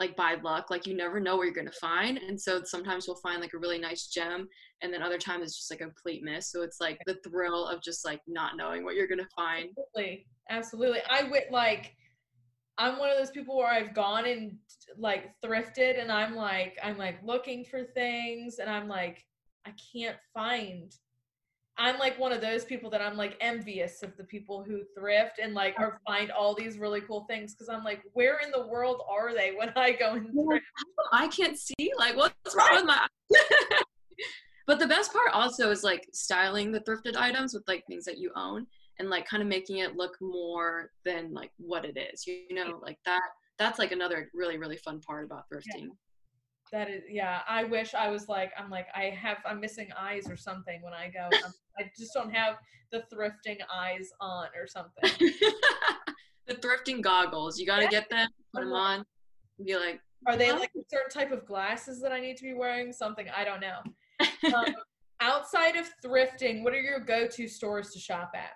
like 0.00 0.16
by 0.16 0.36
luck 0.42 0.70
like 0.70 0.86
you 0.86 0.96
never 0.96 1.20
know 1.20 1.36
where 1.36 1.44
you're 1.44 1.54
going 1.54 1.66
to 1.66 1.72
find 1.72 2.16
and 2.16 2.40
so 2.40 2.62
sometimes 2.64 3.06
we'll 3.06 3.16
find 3.16 3.42
like 3.42 3.52
a 3.52 3.58
really 3.58 3.78
nice 3.78 4.06
gem 4.06 4.48
and 4.80 4.92
then 4.92 5.02
other 5.02 5.18
times 5.18 5.44
it's 5.44 5.58
just 5.58 5.70
like 5.70 5.82
a 5.82 5.84
complete 5.84 6.22
miss 6.24 6.50
so 6.50 6.62
it's 6.62 6.80
like 6.80 6.98
the 7.06 7.18
thrill 7.22 7.66
of 7.66 7.82
just 7.82 8.04
like 8.04 8.20
not 8.26 8.56
knowing 8.56 8.84
what 8.84 8.94
you're 8.94 9.06
going 9.06 9.18
to 9.18 9.28
find 9.36 9.68
Absolutely. 9.68 10.26
Absolutely. 10.50 11.00
I 11.08 11.24
would 11.24 11.44
like 11.50 11.94
I'm 12.78 12.98
one 12.98 13.10
of 13.10 13.18
those 13.18 13.30
people 13.30 13.56
where 13.56 13.68
I've 13.68 13.94
gone 13.94 14.26
and 14.26 14.56
like 14.98 15.30
thrifted 15.44 16.00
and 16.00 16.10
I'm 16.10 16.34
like 16.34 16.78
I'm 16.82 16.98
like 16.98 17.18
looking 17.22 17.64
for 17.64 17.84
things 17.84 18.58
and 18.58 18.68
I'm 18.68 18.88
like 18.88 19.24
I 19.66 19.72
can't 19.92 20.16
find 20.34 20.92
I'm 21.78 21.98
like 21.98 22.18
one 22.18 22.32
of 22.32 22.40
those 22.40 22.64
people 22.64 22.90
that 22.90 23.00
I'm 23.00 23.16
like 23.16 23.36
envious 23.40 24.02
of 24.02 24.16
the 24.16 24.24
people 24.24 24.62
who 24.62 24.82
thrift 24.96 25.38
and 25.42 25.54
like 25.54 25.74
or 25.78 26.00
find 26.06 26.30
all 26.30 26.54
these 26.54 26.78
really 26.78 27.00
cool 27.00 27.24
things 27.28 27.54
because 27.54 27.68
I'm 27.68 27.82
like 27.82 28.02
where 28.12 28.38
in 28.44 28.50
the 28.50 28.66
world 28.66 29.02
are 29.10 29.34
they 29.34 29.52
when 29.56 29.72
I 29.74 29.92
go 29.92 30.12
and 30.14 30.26
Yeah. 30.26 30.42
thrift? 30.44 30.66
I 31.12 31.28
can't 31.28 31.58
see 31.58 31.92
like 31.98 32.16
what's 32.16 32.54
wrong 32.54 32.68
with 32.72 32.84
my 32.84 33.06
But 34.66 34.78
the 34.78 34.86
best 34.86 35.12
part 35.12 35.32
also 35.32 35.70
is 35.70 35.82
like 35.82 36.08
styling 36.12 36.70
the 36.70 36.80
thrifted 36.80 37.16
items 37.16 37.52
with 37.52 37.64
like 37.66 37.84
things 37.86 38.04
that 38.04 38.18
you 38.18 38.30
own 38.36 38.66
and 38.98 39.10
like 39.10 39.26
kind 39.26 39.42
of 39.42 39.48
making 39.48 39.78
it 39.78 39.96
look 39.96 40.16
more 40.20 40.90
than 41.04 41.32
like 41.32 41.50
what 41.56 41.84
it 41.84 41.96
is. 41.96 42.26
You, 42.26 42.36
you 42.48 42.54
know, 42.54 42.78
like 42.82 42.98
that 43.06 43.22
that's 43.58 43.78
like 43.78 43.92
another 43.92 44.30
really 44.34 44.58
really 44.58 44.76
fun 44.76 45.00
part 45.00 45.24
about 45.24 45.44
thrifting. 45.52 45.88
That 46.72 46.88
is 46.88 47.02
yeah, 47.08 47.40
I 47.46 47.64
wish 47.64 47.92
I 47.94 48.08
was 48.08 48.28
like 48.28 48.50
I'm 48.58 48.70
like 48.70 48.86
I 48.94 49.04
have 49.10 49.38
I'm 49.44 49.60
missing 49.60 49.88
eyes 49.98 50.30
or 50.30 50.36
something 50.36 50.80
when 50.82 50.94
I 50.94 51.08
go. 51.08 51.28
I'm, 51.44 51.52
I 51.78 51.90
just 51.96 52.14
don't 52.14 52.34
have 52.34 52.56
the 52.90 53.04
thrifting 53.12 53.58
eyes 53.72 54.10
on 54.20 54.46
or 54.58 54.66
something. 54.66 55.10
the 56.46 56.54
thrifting 56.54 57.02
goggles, 57.02 57.58
you 57.58 57.66
got 57.66 57.76
to 57.78 57.82
Yeah. 57.84 57.90
get 57.90 58.10
them, 58.10 58.28
put 58.54 58.64
them 58.64 58.72
on, 58.72 59.04
and 59.58 59.66
be 59.66 59.76
like, 59.76 60.00
Are 60.26 60.36
they 60.36 60.50
like 60.52 60.70
a 60.76 60.82
certain 60.90 61.10
type 61.10 61.30
of 61.30 61.46
glasses 61.46 62.00
that 62.00 62.10
I 62.12 62.20
need 62.20 62.36
to 62.38 62.42
be 62.42 62.54
wearing? 62.54 62.92
Something 62.92 63.26
I 63.34 63.44
don't 63.44 63.60
know. 63.60 63.78
Um, 64.54 64.74
outside 65.20 65.76
of 65.76 65.86
thrifting, 66.04 66.62
what 66.64 66.72
are 66.72 66.80
your 66.80 67.00
go-to 67.00 67.48
stores 67.48 67.90
to 67.90 67.98
shop 67.98 68.32
at? 68.34 68.52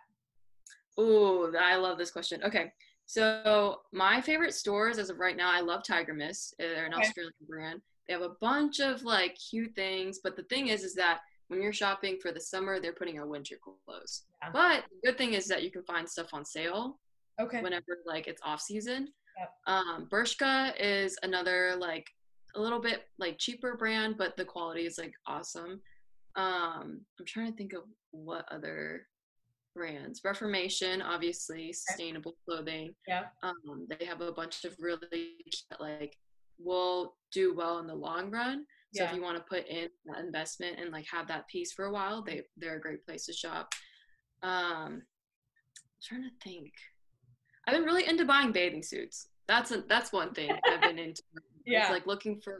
Ooh, 0.98 1.54
I 1.58 1.76
love 1.76 1.98
this 1.98 2.10
question. 2.10 2.42
Okay. 2.42 2.72
So 3.04 3.80
my 3.92 4.20
favorite 4.20 4.54
stores 4.54 4.98
as 4.98 5.10
of 5.10 5.18
right 5.18 5.36
now, 5.36 5.50
I 5.50 5.60
love 5.60 5.82
Tiger 5.86 6.14
Mist. 6.14 6.54
They're 6.58 6.86
an 6.86 6.94
Okay. 6.94 7.02
Australian 7.02 7.32
brand. 7.46 7.80
They 8.06 8.14
have 8.14 8.22
a 8.22 8.36
bunch 8.40 8.80
of 8.80 9.02
like 9.02 9.36
cute 9.50 9.74
things, 9.74 10.20
but 10.22 10.36
the 10.36 10.44
thing 10.44 10.68
is, 10.68 10.84
is 10.84 10.94
that 10.94 11.20
when 11.48 11.62
you're 11.62 11.72
shopping 11.72 12.18
for 12.20 12.32
the 12.32 12.40
summer, 12.40 12.80
they're 12.80 12.92
putting 12.92 13.18
out 13.18 13.28
winter 13.28 13.56
clothes. 13.62 14.22
Yeah. 14.42 14.50
But 14.52 14.84
the 15.02 15.10
good 15.10 15.18
thing 15.18 15.34
is 15.34 15.46
that 15.48 15.62
you 15.62 15.70
can 15.70 15.82
find 15.84 16.08
stuff 16.08 16.28
on 16.32 16.44
sale 16.44 16.98
Okay. 17.40 17.60
whenever 17.60 17.98
like 18.06 18.26
it's 18.26 18.42
off 18.44 18.60
season. 18.60 19.08
Yep. 19.38 19.50
Um, 19.66 20.08
Bershka 20.10 20.72
is 20.80 21.18
another 21.22 21.76
like 21.78 22.06
a 22.54 22.60
little 22.60 22.80
bit 22.80 23.02
like 23.18 23.38
cheaper 23.38 23.76
brand, 23.76 24.16
but 24.16 24.36
the 24.36 24.44
quality 24.44 24.86
is 24.86 24.98
like 24.98 25.12
awesome. 25.26 25.80
Um, 26.36 27.00
I'm 27.18 27.26
trying 27.26 27.50
to 27.50 27.56
think 27.56 27.72
of 27.74 27.82
what 28.10 28.46
other 28.50 29.06
brands. 29.74 30.22
Reformation, 30.24 31.02
obviously, 31.02 31.72
sustainable 31.72 32.34
clothing. 32.46 32.94
Yeah. 33.06 33.24
Um, 33.42 33.86
they 33.88 34.04
have 34.06 34.20
a 34.22 34.32
bunch 34.32 34.64
of 34.64 34.74
really 34.80 35.06
cute, 35.12 35.80
like 35.80 36.16
will 36.58 37.16
do 37.32 37.54
well 37.54 37.78
in 37.78 37.86
the 37.86 37.94
long 37.94 38.30
run. 38.30 38.64
So 38.94 39.02
Yeah. 39.02 39.10
if 39.10 39.16
you 39.16 39.22
want 39.22 39.36
to 39.36 39.42
put 39.42 39.66
in 39.66 39.88
that 40.06 40.20
investment 40.20 40.78
and 40.80 40.90
like 40.90 41.06
have 41.10 41.28
that 41.28 41.48
piece 41.48 41.72
for 41.72 41.86
a 41.86 41.92
while, 41.92 42.22
they 42.22 42.42
they're 42.56 42.76
a 42.76 42.80
great 42.80 43.04
place 43.04 43.26
to 43.26 43.32
shop. 43.32 43.72
Um, 44.42 45.02
I'm 45.02 45.02
trying 46.02 46.22
to 46.22 46.30
think. 46.42 46.72
I've 47.66 47.74
been 47.74 47.84
really 47.84 48.06
into 48.06 48.24
buying 48.24 48.52
bathing 48.52 48.82
suits. 48.82 49.28
That's 49.48 49.70
a, 49.72 49.82
that's 49.88 50.12
one 50.12 50.32
thing 50.34 50.50
I've 50.66 50.80
been 50.80 50.98
into. 50.98 51.22
Yeah. 51.68 51.82
It's 51.82 51.90
like 51.90 52.06
looking 52.06 52.40
for 52.40 52.58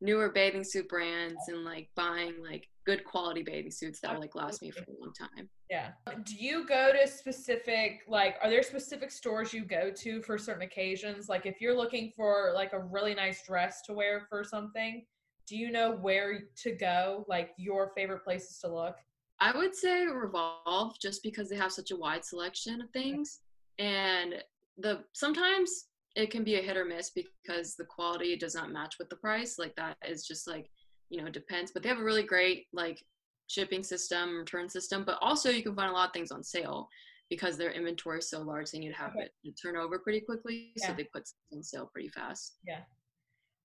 newer 0.00 0.30
bathing 0.30 0.64
suit 0.64 0.88
brands 0.88 1.40
and 1.48 1.64
like 1.64 1.88
buying 1.94 2.34
like 2.42 2.68
good 2.84 3.04
quality 3.04 3.42
bathing 3.42 3.70
suits 3.70 4.00
that 4.00 4.12
will 4.12 4.20
like 4.20 4.34
last 4.34 4.60
me 4.60 4.70
for 4.70 4.82
a 4.82 5.00
long 5.00 5.12
time. 5.12 5.48
Yeah. 5.70 5.92
Do 6.24 6.34
you 6.34 6.66
go 6.66 6.92
to 6.92 7.08
specific 7.08 8.00
like 8.06 8.36
are 8.42 8.50
there 8.50 8.62
specific 8.62 9.10
stores 9.10 9.52
you 9.52 9.64
go 9.64 9.90
to 9.90 10.22
for 10.22 10.36
certain 10.36 10.62
occasions? 10.62 11.28
Like 11.28 11.46
if 11.46 11.60
you're 11.60 11.76
looking 11.76 12.12
for 12.14 12.52
like 12.54 12.72
a 12.72 12.80
really 12.80 13.14
nice 13.14 13.46
dress 13.46 13.82
to 13.82 13.94
wear 13.94 14.26
for 14.28 14.44
something, 14.44 15.04
do 15.46 15.56
you 15.56 15.70
know 15.70 15.92
where 15.92 16.40
to 16.62 16.72
go? 16.72 17.24
Like 17.28 17.52
your 17.56 17.92
favorite 17.96 18.24
places 18.24 18.58
to 18.60 18.74
look? 18.74 18.96
I 19.40 19.56
would 19.56 19.74
say 19.74 20.06
Revolve 20.06 20.98
just 21.00 21.22
because 21.22 21.48
they 21.48 21.56
have 21.56 21.72
such 21.72 21.90
a 21.90 21.96
wide 21.96 22.24
selection 22.24 22.80
of 22.80 22.90
things 22.90 23.40
and 23.78 24.42
the 24.78 25.04
sometimes 25.12 25.86
it 26.16 26.30
can 26.30 26.44
be 26.44 26.56
a 26.56 26.62
hit 26.62 26.76
or 26.76 26.84
miss 26.84 27.10
because 27.10 27.74
the 27.74 27.84
quality 27.84 28.36
does 28.36 28.54
not 28.54 28.70
match 28.70 28.96
with 28.98 29.08
the 29.08 29.16
price. 29.16 29.58
Like 29.58 29.74
that 29.76 29.96
is 30.08 30.26
just 30.26 30.46
like, 30.48 30.70
you 31.10 31.20
know, 31.22 31.28
depends. 31.30 31.72
But 31.72 31.82
they 31.82 31.88
have 31.88 31.98
a 31.98 32.04
really 32.04 32.22
great 32.22 32.66
like 32.72 33.02
shipping 33.48 33.82
system, 33.82 34.38
return 34.38 34.68
system, 34.68 35.04
but 35.04 35.18
also 35.20 35.50
you 35.50 35.62
can 35.62 35.74
find 35.74 35.90
a 35.90 35.92
lot 35.92 36.08
of 36.08 36.12
things 36.12 36.30
on 36.30 36.42
sale 36.44 36.88
because 37.30 37.56
their 37.56 37.72
inventory 37.72 38.18
is 38.18 38.30
so 38.30 38.42
large 38.42 38.70
they 38.70 38.78
need 38.78 38.90
to 38.90 38.94
have 38.96 39.10
Okay. 39.16 39.28
it 39.42 39.54
turn 39.60 39.76
over 39.76 39.98
pretty 39.98 40.20
quickly. 40.20 40.72
So 40.76 40.92
they 40.92 41.04
put 41.04 41.26
stuff 41.26 41.40
on 41.52 41.62
sale 41.62 41.90
pretty 41.92 42.10
fast. 42.10 42.58
Yeah. 42.66 42.80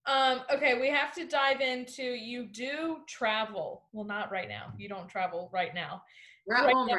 Um, 0.06 0.42
okay, 0.52 0.80
we 0.80 0.90
have 0.90 1.14
to 1.16 1.28
dive 1.28 1.62
into 1.62 2.02
you 2.04 2.48
do 2.48 3.00
travel. 3.08 3.84
Well, 3.92 4.06
not 4.06 4.32
right 4.32 4.48
now. 4.50 4.74
You 4.78 4.90
don't 4.90 5.08
travel 5.08 5.52
right 5.54 5.76
now. 5.76 6.02
We're 6.48 6.56
at 6.56 6.66
Right 6.66 6.74
home 6.74 6.88
now. 6.88 6.96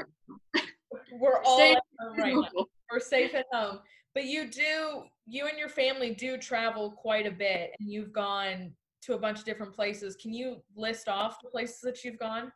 right 0.55 0.65
We're 1.13 1.41
all 1.45 1.61
at 1.61 1.83
home 1.99 2.17
right 2.19 2.35
now. 2.35 2.41
now. 2.55 2.67
We're 2.93 3.01
safe 3.01 3.35
at 3.35 3.47
home. 3.53 3.81
But 4.15 4.25
you 4.25 4.51
do 4.51 5.05
you 5.27 5.47
and 5.47 5.59
your 5.59 5.69
family 5.69 6.15
do 6.15 6.37
travel 6.37 6.91
quite 6.91 7.27
a 7.27 7.31
bit 7.31 7.71
and 7.79 7.89
you've 7.89 8.13
gone 8.13 8.73
to 9.03 9.15
a 9.15 9.19
bunch 9.19 9.39
of 9.39 9.45
different 9.45 9.75
places. 9.75 10.17
Can 10.17 10.33
you 10.33 10.63
list 10.77 11.09
off 11.09 11.41
the 11.43 11.49
places 11.49 11.81
that 11.83 12.05
you've 12.05 12.19
gone? 12.19 12.53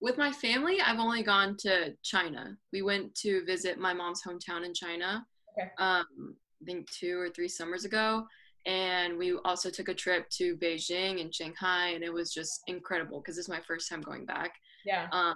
with 0.00 0.16
my 0.16 0.30
family, 0.30 0.80
I've 0.80 1.00
only 1.00 1.22
gone 1.22 1.56
to 1.60 1.94
China. 2.02 2.56
We 2.72 2.82
went 2.82 3.14
to 3.16 3.44
visit 3.44 3.78
my 3.78 3.92
mom's 3.92 4.22
hometown 4.22 4.64
in 4.64 4.72
China. 4.72 5.26
Okay. 5.58 5.70
Um, 5.78 6.36
I 6.62 6.64
think 6.64 6.90
two 6.90 7.18
or 7.18 7.28
three 7.30 7.48
summers 7.48 7.84
ago, 7.84 8.26
and 8.66 9.16
we 9.18 9.36
also 9.44 9.70
took 9.70 9.88
a 9.88 9.94
trip 9.94 10.28
to 10.30 10.56
Beijing 10.56 11.20
and 11.20 11.34
Shanghai, 11.34 11.88
and 11.90 12.04
it 12.04 12.12
was 12.12 12.32
just 12.32 12.62
incredible 12.66 13.20
because 13.20 13.38
it's 13.38 13.48
my 13.48 13.60
first 13.66 13.88
time 13.88 14.00
going 14.00 14.24
back. 14.24 14.52
Yeah. 14.84 15.08
Um, 15.12 15.34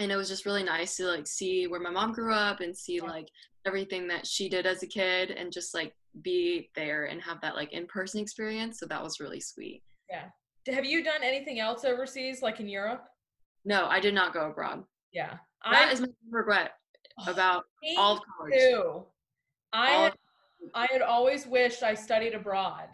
and 0.00 0.10
it 0.10 0.16
was 0.16 0.28
just 0.28 0.46
really 0.46 0.64
nice 0.64 0.96
to 0.96 1.04
like 1.06 1.26
see 1.26 1.66
where 1.66 1.80
my 1.80 1.90
mom 1.90 2.12
grew 2.12 2.34
up 2.34 2.60
and 2.60 2.76
see 2.76 3.00
like 3.00 3.28
everything 3.66 4.08
that 4.08 4.26
she 4.26 4.48
did 4.48 4.66
as 4.66 4.82
a 4.82 4.86
kid, 4.86 5.30
and 5.30 5.52
just 5.52 5.74
like 5.74 5.94
be 6.22 6.70
there 6.74 7.04
and 7.04 7.22
have 7.22 7.40
that 7.42 7.54
like 7.54 7.72
in-person 7.72 8.20
experience. 8.20 8.80
So 8.80 8.86
that 8.86 9.02
was 9.02 9.20
really 9.20 9.40
sweet. 9.40 9.82
Yeah 10.08 10.24
have 10.68 10.84
you 10.84 11.02
done 11.02 11.22
anything 11.22 11.58
else 11.60 11.84
overseas, 11.84 12.42
like 12.42 12.60
in 12.60 12.68
Europe? 12.68 13.04
No, 13.64 13.86
I 13.86 14.00
did 14.00 14.14
not 14.14 14.32
go 14.34 14.50
abroad. 14.50 14.84
Yeah. 15.12 15.38
That 15.70 15.88
I 15.88 15.92
is 15.92 16.00
my 16.00 16.08
regret 16.30 16.72
about 17.26 17.64
me 17.82 17.96
all 17.98 18.16
of 18.16 18.22
college. 18.36 18.54
too. 18.54 19.04
I 19.72 19.94
All 19.94 20.02
had, 20.04 20.14
I 20.74 20.86
had 20.90 21.02
always 21.02 21.46
wished 21.46 21.82
I 21.82 21.94
studied 21.94 22.34
abroad. 22.34 22.88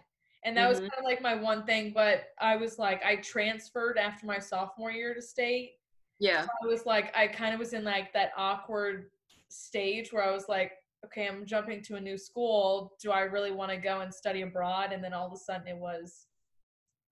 And 0.45 0.57
that 0.57 0.69
was 0.69 0.79
Mhm. 0.79 0.83
kind 0.83 0.93
of 0.99 1.05
like 1.05 1.21
my 1.21 1.35
one 1.35 1.65
thing, 1.67 1.93
but 1.93 2.29
I 2.41 2.57
was 2.57 2.79
like, 2.79 3.05
I 3.05 3.17
transferred 3.17 3.99
after 3.99 4.27
my 4.27 4.39
sophomore 4.39 4.93
year 4.93 5.15
to 5.15 5.23
state. 5.23 5.73
Yeah. 6.19 6.47
I 6.63 6.67
was 6.67 6.87
like, 6.87 7.15
I 7.17 7.27
kind 7.27 7.53
of 7.55 7.61
was 7.61 7.73
in 7.73 7.85
like 7.85 8.13
that 8.13 8.31
awkward 8.37 9.07
stage 9.49 10.13
where 10.13 10.25
I 10.25 10.33
was 10.33 10.45
like, 10.49 10.73
okay, 11.05 11.27
I'm 11.29 11.47
jumping 11.47 11.83
to 11.83 11.97
a 11.97 12.01
new 12.01 12.19
school. 12.19 12.93
Do 13.03 13.11
I 13.13 13.21
really 13.21 13.53
want 13.53 13.71
to 13.71 13.77
go 13.77 14.01
and 14.01 14.13
study 14.13 14.43
abroad? 14.43 14.93
And 14.93 15.03
then 15.05 15.13
all 15.13 15.27
of 15.27 15.33
a 15.33 15.37
sudden 15.37 15.69
it 15.69 15.77
was 15.77 16.27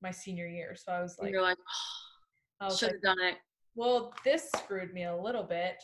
my 0.03 0.11
senior 0.11 0.47
year. 0.47 0.75
So 0.77 0.93
I 0.93 1.01
was 1.03 1.17
And 1.19 1.27
like, 1.27 1.33
you're 1.33 1.43
like, 1.43 1.59
I 2.61 2.67
was 2.67 2.79
should 2.79 2.87
like, 2.87 2.95
have 2.95 3.03
done 3.03 3.21
it. 3.27 3.37
well, 3.75 4.13
this 4.25 4.49
screwed 4.57 4.93
me 4.93 5.05
a 5.05 5.17
little 5.17 5.45
bit. 5.45 5.77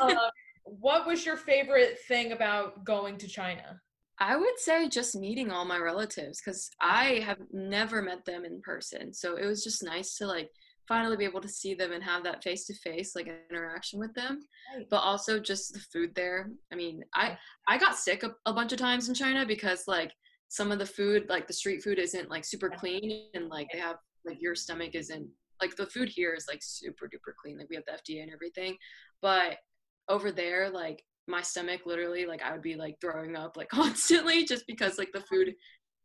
uh, 0.00 0.28
what 0.64 1.06
was 1.06 1.24
your 1.26 1.36
favorite 1.36 1.98
thing 2.06 2.32
about 2.32 2.84
going 2.84 3.18
to 3.18 3.26
China? 3.28 3.80
I 4.18 4.36
would 4.36 4.58
say 4.58 4.88
just 4.88 5.16
meeting 5.16 5.50
all 5.50 5.64
my 5.64 5.78
relatives 5.78 6.40
because 6.40 6.70
I 6.80 7.24
have 7.26 7.38
never 7.52 8.02
met 8.02 8.24
them 8.24 8.44
in 8.44 8.60
person. 8.60 9.12
So 9.12 9.36
it 9.36 9.46
was 9.46 9.64
just 9.64 9.82
nice 9.82 10.16
to 10.18 10.26
like 10.26 10.50
finally 10.88 11.16
be 11.16 11.24
able 11.24 11.40
to 11.40 11.48
see 11.48 11.74
them 11.74 11.92
and 11.92 12.02
have 12.02 12.24
that 12.24 12.42
face 12.42 12.64
to 12.66 12.74
face 12.74 13.14
like 13.14 13.28
interaction 13.50 13.98
with 13.98 14.12
them. 14.14 14.40
Right. 14.74 14.86
But 14.90 14.98
also 14.98 15.38
just 15.38 15.72
the 15.72 15.80
food 15.80 16.14
there. 16.14 16.50
I 16.72 16.76
mean, 16.76 17.02
I 17.14 17.36
I 17.68 17.78
got 17.78 17.96
sick 17.96 18.22
a, 18.22 18.34
a 18.46 18.52
bunch 18.52 18.72
of 18.72 18.78
times 18.78 19.08
in 19.08 19.14
China 19.14 19.46
because 19.46 19.84
like 19.86 20.12
some 20.48 20.70
of 20.70 20.78
the 20.78 20.86
food, 20.86 21.26
like 21.28 21.46
the 21.46 21.52
street 21.52 21.82
food, 21.82 21.98
isn't 21.98 22.30
like 22.30 22.44
super 22.44 22.70
clean 22.70 23.26
and 23.34 23.48
like 23.48 23.68
they 23.72 23.78
have 23.78 23.96
like 24.24 24.40
your 24.40 24.54
stomach 24.54 24.94
isn't 24.94 25.28
like 25.60 25.76
the 25.76 25.86
food 25.86 26.08
here 26.08 26.34
is 26.34 26.46
like 26.48 26.60
super 26.62 27.06
duper 27.06 27.32
clean. 27.40 27.58
Like 27.58 27.68
we 27.70 27.76
have 27.76 27.84
the 27.86 27.92
FDA 27.92 28.22
and 28.22 28.32
everything, 28.32 28.76
but 29.20 29.58
over 30.08 30.32
there 30.32 30.68
like 30.68 31.02
my 31.28 31.40
stomach 31.40 31.82
literally 31.86 32.26
like 32.26 32.42
I 32.42 32.52
would 32.52 32.62
be 32.62 32.74
like 32.74 32.96
throwing 33.00 33.36
up 33.36 33.56
like 33.56 33.68
constantly 33.70 34.44
just 34.44 34.66
because 34.66 34.98
like 34.98 35.12
the 35.12 35.20
food 35.20 35.54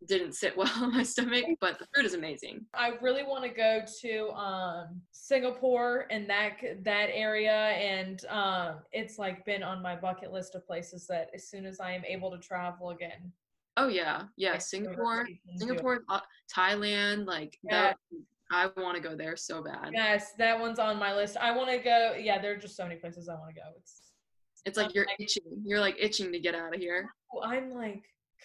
didn't 0.08 0.34
sit 0.34 0.56
well 0.56 0.72
in 0.84 0.92
my 0.92 1.04
stomach. 1.04 1.46
But 1.60 1.80
the 1.80 1.88
food 1.96 2.06
is 2.06 2.14
amazing. 2.14 2.66
I 2.74 2.94
really 3.02 3.24
want 3.24 3.44
to 3.44 3.50
go 3.50 3.82
to 4.02 4.30
um, 4.32 5.02
Singapore 5.12 6.08
and 6.12 6.30
that 6.30 6.58
that 6.84 7.10
area, 7.12 7.52
and 7.52 8.24
um, 8.26 8.76
it's 8.92 9.18
like 9.18 9.46
been 9.46 9.64
on 9.64 9.82
my 9.82 9.96
bucket 9.96 10.32
list 10.32 10.56
of 10.56 10.66
places 10.68 11.08
that 11.08 11.30
as 11.34 11.48
soon 11.50 11.66
as 11.66 11.80
I 11.80 11.92
am 11.92 12.04
able 12.06 12.32
to 12.32 12.38
travel 12.38 12.92
again, 12.92 13.32
Oh 13.78 13.88
yeah, 13.88 14.24
yeah. 14.38 14.54
like, 14.54 14.62
Singapore, 14.62 15.22
overseas 15.22 15.38
and 15.48 15.60
do 15.60 15.66
it. 15.66 15.68
Singapore, 15.68 16.04
Thailand, 16.54 17.28
like 17.28 17.58
that. 17.70 17.98
I 18.50 18.70
want 18.78 18.96
to 18.96 19.02
go 19.02 19.16
there 19.16 19.36
so 19.36 19.62
bad. 19.62 19.92
Yes, 19.94 20.32
that 20.38 20.60
one's 20.60 20.80
on 20.80 20.98
my 20.98 21.14
list. 21.14 21.38
I 21.38 21.56
want 21.56 21.70
to 21.70 21.78
go. 21.78 22.16
Yeah, 22.18 22.42
there 22.42 22.54
are 22.54 22.58
just 22.58 22.76
so 22.76 22.84
many 22.84 22.96
places 22.96 23.30
I 23.30 23.36
want 23.36 23.54
to 23.54 23.62
go. 23.62 23.68
It's 23.78 24.14
It's 24.66 24.78
like 24.78 24.96
you're 24.96 25.06
itching. 25.20 25.44
You're 25.64 25.80
like 25.80 25.96
itching 26.00 26.32
to 26.32 26.40
get 26.40 26.56
out 26.56 26.74
of 26.74 26.80
here. 26.80 27.14
Oh, 27.34 27.42
I'm 27.44 27.72
like, 27.72 28.04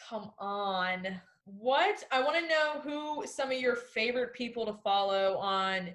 come 0.09 0.33
on. 0.39 1.07
What? 1.45 2.05
I 2.13 2.23
want 2.23 2.37
to 2.37 2.49
know 2.49 2.81
who 2.83 3.27
some 3.27 3.51
of 3.51 3.59
your 3.59 3.77
favorite 3.77 4.33
people 4.33 4.65
to 4.67 4.75
follow 4.85 5.37
on 5.39 5.91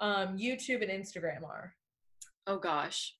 um, 0.00 0.38
YouTube 0.38 0.82
and 0.82 0.90
Instagram 0.90 1.42
are. 1.44 1.74
Oh 2.46 2.58
gosh. 2.58 3.14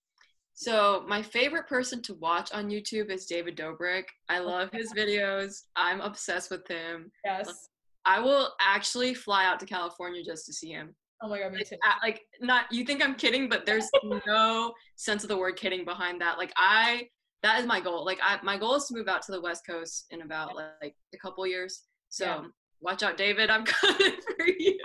So 0.54 1.04
my 1.08 1.22
favorite 1.22 1.66
person 1.66 2.02
to 2.02 2.14
watch 2.14 2.52
on 2.52 2.68
YouTube 2.68 3.10
is 3.10 3.26
David 3.26 3.56
Dobrik. 3.56 4.04
I 4.28 4.38
love 4.38 4.70
his 4.72 4.92
videos. 4.92 5.62
I'm 5.76 6.00
obsessed 6.00 6.50
with 6.50 6.66
him. 6.68 7.10
Yes. 7.24 7.68
I 8.04 8.20
will 8.20 8.50
actually 8.60 9.14
fly 9.14 9.44
out 9.44 9.60
to 9.60 9.66
California 9.66 10.22
just 10.24 10.46
to 10.46 10.52
see 10.52 10.70
him. 10.70 10.94
Oh 11.22 11.28
my 11.28 11.38
god, 11.38 11.52
me 11.52 11.62
too. 11.62 11.76
a- 11.84 12.04
like 12.04 12.22
not 12.40 12.64
you 12.72 12.84
think 12.84 13.02
I'm 13.02 13.14
kidding, 13.14 13.48
but 13.48 13.64
there's 13.64 13.88
no 14.26 14.72
sense 14.96 15.22
of 15.22 15.28
the 15.28 15.36
word 15.36 15.56
kidding 15.56 15.84
behind 15.84 16.20
that. 16.20 16.36
Like 16.36 16.52
I 16.56 17.08
that 17.42 17.60
is 17.60 17.66
my 17.66 17.80
goal. 17.80 18.04
Like 18.04 18.18
I 18.22 18.38
my 18.42 18.56
goal 18.56 18.74
is 18.76 18.86
to 18.86 18.94
move 18.94 19.08
out 19.08 19.22
to 19.22 19.32
the 19.32 19.40
West 19.40 19.66
Coast 19.66 20.06
in 20.10 20.22
about 20.22 20.54
like 20.56 20.94
a 21.14 21.18
couple 21.18 21.46
years. 21.46 21.82
So 22.08 22.24
Yeah. 22.24 22.42
watch 22.80 23.02
out, 23.02 23.16
David. 23.16 23.50
I'm 23.50 23.64
coming 23.66 24.12
for 24.36 24.46
you. 24.46 24.78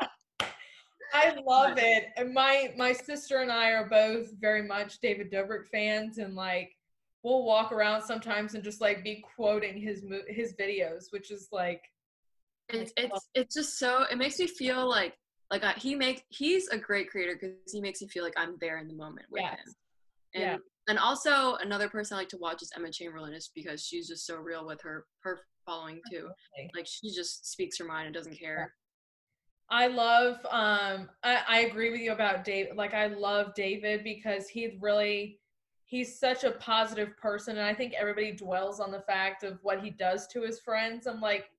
I 1.13 1.35
love 1.45 1.77
it. 1.77 2.05
And 2.17 2.33
my 2.33 2.73
my 2.77 2.91
sister 2.93 3.37
and 3.37 3.51
I 3.51 3.71
are 3.71 3.87
both 3.87 4.27
very 4.39 4.61
much 4.63 4.99
David 4.99 5.31
Dobrik 5.31 5.67
fans, 5.71 6.17
and 6.17 6.35
like 6.35 6.71
we'll 7.23 7.43
walk 7.43 7.71
around 7.71 8.01
sometimes 8.03 8.53
and 8.55 8.63
just 8.63 8.81
like 8.81 9.03
be 9.03 9.23
quoting 9.35 9.77
his 9.81 10.03
mo- 10.03 10.21
his 10.27 10.53
videos, 10.59 11.05
which 11.11 11.31
is 11.31 11.47
like 11.51 11.81
it's 12.69 12.91
it's 12.97 13.29
it's 13.33 13.55
just 13.55 13.77
so 13.79 14.03
it 14.11 14.17
makes 14.17 14.37
me 14.39 14.47
feel 14.47 14.87
like 14.89 15.13
like 15.49 15.63
I, 15.63 15.71
he 15.73 15.95
makes 15.95 16.21
he's 16.29 16.67
a 16.69 16.77
great 16.77 17.09
creator 17.09 17.37
because 17.39 17.71
he 17.71 17.79
makes 17.79 18.01
me 18.01 18.07
feel 18.09 18.23
like 18.23 18.33
I'm 18.35 18.57
there 18.59 18.77
in 18.79 18.87
the 18.87 18.93
moment 18.95 19.27
with 19.31 19.43
Yes. 19.43 19.59
him. 19.59 19.73
And 20.33 20.43
Yeah. 20.43 20.57
And 20.87 20.97
also 20.97 21.55
another 21.55 21.89
person 21.89 22.15
I 22.15 22.19
like 22.21 22.29
to 22.29 22.37
watch 22.37 22.61
is 22.61 22.71
Emma 22.75 22.91
Chamberlain, 22.91 23.33
just 23.33 23.53
because 23.53 23.83
she's 23.85 24.07
just 24.07 24.25
so 24.25 24.35
real 24.37 24.65
with 24.65 24.81
her 24.81 25.05
her 25.21 25.39
following 25.65 25.99
too. 26.09 26.29
Like 26.75 26.87
she 26.87 27.13
just 27.13 27.51
speaks 27.51 27.77
her 27.77 27.85
mind 27.85 28.05
and 28.07 28.15
doesn't 28.15 28.39
care. 28.39 28.73
I 29.69 29.87
love 29.87 30.35
um 30.49 31.09
I, 31.23 31.41
I 31.47 31.59
agree 31.69 31.91
with 31.91 31.99
you 31.99 32.13
about 32.13 32.45
Dave 32.45 32.67
like 32.75 32.93
I 32.93 33.07
love 33.07 33.53
David 33.53 34.01
because 34.03 34.47
he's 34.47 34.71
really 34.79 35.39
he's 35.83 36.17
such 36.19 36.45
a 36.45 36.51
positive 36.51 37.17
person 37.17 37.57
and 37.57 37.65
I 37.65 37.73
think 37.73 37.93
everybody 37.93 38.31
dwells 38.31 38.79
on 38.79 38.91
the 38.91 39.01
fact 39.01 39.43
of 39.43 39.59
what 39.63 39.81
he 39.81 39.89
does 39.89 40.27
to 40.27 40.41
his 40.41 40.59
friends. 40.59 41.05
I'm 41.05 41.19
like, 41.19 41.49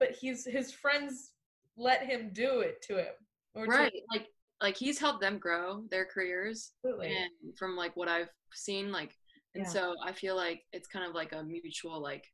but 0.00 0.10
he's 0.10 0.44
his 0.44 0.72
friends 0.72 1.30
let 1.76 2.02
him 2.04 2.30
do 2.32 2.60
it 2.60 2.82
to 2.82 2.96
him. 2.96 3.14
Or 3.54 3.66
to- 3.66 3.70
Right. 3.70 3.92
Like 4.12 4.28
like 4.64 4.78
he's 4.78 4.98
helped 4.98 5.20
them 5.20 5.36
grow 5.36 5.84
their 5.90 6.06
careers 6.06 6.72
absolutely. 6.82 7.14
and 7.14 7.56
from 7.58 7.76
like 7.76 7.94
what 7.96 8.08
I've 8.08 8.30
seen, 8.54 8.90
like 8.90 9.12
and 9.54 9.64
Yeah. 9.64 9.68
so 9.68 9.94
I 10.02 10.12
feel 10.12 10.36
like 10.36 10.62
it's 10.72 10.88
kind 10.88 11.06
of 11.06 11.14
like 11.14 11.32
a 11.34 11.42
mutual 11.44 12.00
like 12.00 12.26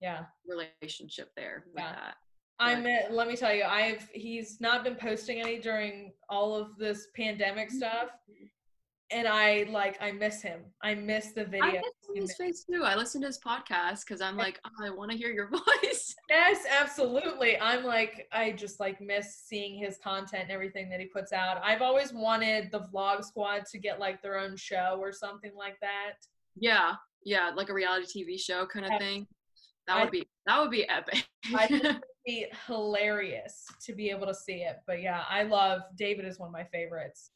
Yeah. 0.00 0.24
relationship 0.46 1.28
there 1.36 1.64
with 1.66 1.84
Yeah. 1.84 1.92
that. 1.92 2.16
I'm 2.58 2.84
let 3.10 3.28
me 3.28 3.36
tell 3.36 3.54
you, 3.54 3.64
I've 3.64 4.08
he's 4.14 4.60
not 4.62 4.82
been 4.82 4.94
posting 4.96 5.42
any 5.42 5.58
during 5.58 6.14
all 6.30 6.54
of 6.54 6.78
this 6.78 7.08
pandemic 7.14 7.68
mm-hmm. 7.68 7.76
stuff. 7.76 8.08
And 9.10 9.28
I 9.28 9.66
like 9.70 9.96
I 10.00 10.10
miss 10.12 10.40
him. 10.42 10.60
I 10.82 10.94
miss 10.94 11.32
the 11.32 11.42
I 11.42 11.44
video. 11.44 11.82
miss 12.14 12.30
his 12.30 12.36
face 12.36 12.64
too. 12.64 12.82
I 12.84 12.94
listen 12.96 13.20
to 13.20 13.26
his 13.26 13.38
podcast 13.38 14.00
because 14.06 14.20
I'm 14.20 14.36
like, 14.36 14.58
oh, 14.66 14.86
I 14.86 14.90
want 14.90 15.10
to 15.12 15.16
hear 15.16 15.30
your 15.30 15.48
voice. 15.82 16.14
Yes, 16.30 16.64
absolutely. 16.80 17.60
I'm 17.60 17.84
like, 17.84 18.26
I 18.32 18.52
just 18.52 18.80
like 18.80 19.00
miss 19.00 19.36
seeing 19.44 19.78
his 19.78 19.98
content 20.02 20.44
and 20.44 20.50
everything 20.50 20.88
that 20.90 21.00
he 21.00 21.06
puts 21.06 21.32
out. 21.32 21.60
I've 21.62 21.82
always 21.82 22.12
wanted 22.12 22.70
the 22.72 22.80
Vlog 22.92 23.24
Squad 23.24 23.66
to 23.72 23.78
get 23.78 24.00
like 24.00 24.22
their 24.22 24.38
own 24.38 24.56
show 24.56 24.96
or 25.00 25.12
something 25.12 25.52
like 25.56 25.78
that. 25.80 26.14
Yeah, 26.56 26.94
yeah, 27.24 27.50
like 27.54 27.68
a 27.68 27.74
reality 27.74 28.24
TV 28.24 28.40
show 28.40 28.64
kind 28.66 28.86
of 28.86 28.92
Yeah. 28.92 28.98
thing. 28.98 29.26
That 29.86 29.96
I- 29.98 30.02
would 30.04 30.12
be 30.12 30.26
that 30.46 30.60
would 30.60 30.70
be 30.70 30.88
epic. 30.88 31.28
I 31.54 31.66
think 31.66 31.84
it'd 31.84 32.00
be 32.26 32.46
hilarious 32.66 33.66
to 33.84 33.92
be 33.94 34.08
able 34.10 34.26
to 34.26 34.34
see 34.34 34.62
it. 34.62 34.78
But 34.86 35.02
yeah, 35.02 35.24
I 35.28 35.42
love 35.42 35.82
David 35.96 36.24
is 36.24 36.38
one 36.38 36.48
of 36.48 36.52
my 36.54 36.64
favorites. 36.64 37.30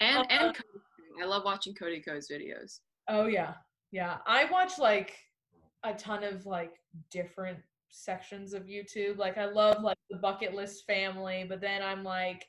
and 0.00 0.26
and 0.30 0.42
um, 0.48 0.54
Cody. 0.54 0.84
I 1.22 1.26
love 1.26 1.44
watching 1.44 1.74
Cody 1.74 2.00
Ko's 2.00 2.28
videos. 2.28 2.80
Oh 3.08 3.26
yeah. 3.26 3.54
Yeah. 3.90 4.18
I 4.26 4.44
watch 4.50 4.78
like 4.78 5.16
a 5.84 5.94
ton 5.94 6.24
of 6.24 6.44
like 6.46 6.74
different 7.10 7.58
sections 7.90 8.52
of 8.54 8.64
YouTube. 8.64 9.16
Like 9.18 9.38
I 9.38 9.46
love 9.46 9.82
like 9.82 9.98
the 10.10 10.18
bucket 10.18 10.54
list 10.54 10.84
family, 10.86 11.44
but 11.48 11.60
then 11.60 11.82
I'm 11.82 12.04
like 12.04 12.46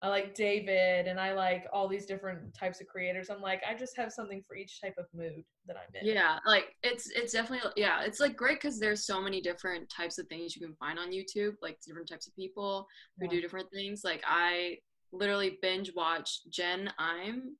I 0.00 0.08
like 0.08 0.32
David 0.32 1.08
and 1.08 1.18
I 1.18 1.32
like 1.32 1.66
all 1.72 1.88
these 1.88 2.06
different 2.06 2.54
types 2.54 2.80
of 2.80 2.86
creators. 2.86 3.30
I'm 3.30 3.40
like 3.40 3.60
I 3.68 3.74
just 3.74 3.96
have 3.96 4.12
something 4.12 4.44
for 4.46 4.54
each 4.56 4.80
type 4.80 4.94
of 4.96 5.06
mood 5.12 5.42
that 5.66 5.76
I'm 5.76 5.92
in. 6.00 6.14
Yeah, 6.14 6.38
like 6.46 6.76
it's 6.84 7.10
it's 7.10 7.32
definitely 7.32 7.70
yeah, 7.76 8.02
it's 8.04 8.20
like 8.20 8.36
great 8.36 8.60
because 8.60 8.78
there's 8.78 9.04
so 9.04 9.20
many 9.20 9.40
different 9.40 9.90
types 9.90 10.18
of 10.18 10.28
things 10.28 10.54
you 10.54 10.64
can 10.64 10.76
find 10.76 10.98
on 11.00 11.10
YouTube, 11.10 11.54
like 11.62 11.78
different 11.84 12.08
types 12.08 12.28
of 12.28 12.36
people 12.36 12.86
who 13.18 13.24
Yeah. 13.26 13.30
do 13.32 13.40
different 13.40 13.68
things. 13.72 14.02
Like 14.04 14.22
I 14.26 14.76
literally 15.12 15.58
binge 15.62 15.90
watched 15.96 16.48
Jenn 16.50 16.92
Im 17.26 17.56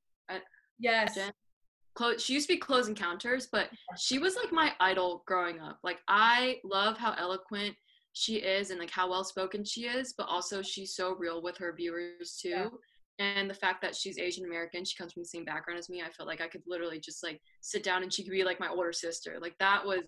Yes. 0.79 1.15
Jen- 1.15 1.33
Clo- 1.95 2.17
she 2.19 2.35
used 2.35 2.49
to 2.49 2.55
be 2.55 2.59
Clothes 2.61 2.87
Encounters, 2.89 3.49
but 3.51 3.71
she 3.97 4.19
was 4.19 4.37
like 4.37 4.53
my 4.53 4.73
idol 4.79 5.25
growing 5.27 5.59
up. 5.61 5.79
Like 5.83 5.99
I 6.07 6.59
love 6.63 6.97
how 6.97 7.15
eloquent 7.19 7.75
she 8.13 8.37
is 8.37 8.71
and 8.71 8.79
like 8.79 8.91
how 8.91 9.11
well 9.11 9.25
spoken 9.25 9.65
she 9.65 9.83
is, 9.87 10.15
but 10.17 10.29
also 10.29 10.63
she's 10.63 10.95
so 10.95 11.15
real 11.17 11.43
with 11.43 11.57
her 11.59 11.73
viewers 11.77 12.39
too. 12.41 12.49
Yeah. 12.51 12.69
and 13.19 13.51
the 13.51 13.55
fact 13.55 13.83
that 13.83 13.97
she's 13.97 14.17
Asian 14.19 14.45
American, 14.45 14.85
she 14.85 14.97
comes 14.97 15.13
from 15.13 15.23
the 15.23 15.29
same 15.29 15.45
background 15.45 15.79
as 15.79 15.89
me. 15.89 16.03
I 16.03 16.11
felt 16.11 16.29
like 16.29 16.41
I 16.41 16.47
could 16.47 16.63
literally 16.69 17.01
just 17.01 17.25
like 17.25 17.41
sit 17.63 17.83
down 17.83 18.05
and 18.05 18.13
she 18.13 18.23
could 18.23 18.31
be 18.31 18.45
like 18.45 18.61
my 18.61 18.69
older 18.69 18.93
sister. 18.93 19.39
Like 19.41 19.57
that 19.59 19.85
was 19.85 20.03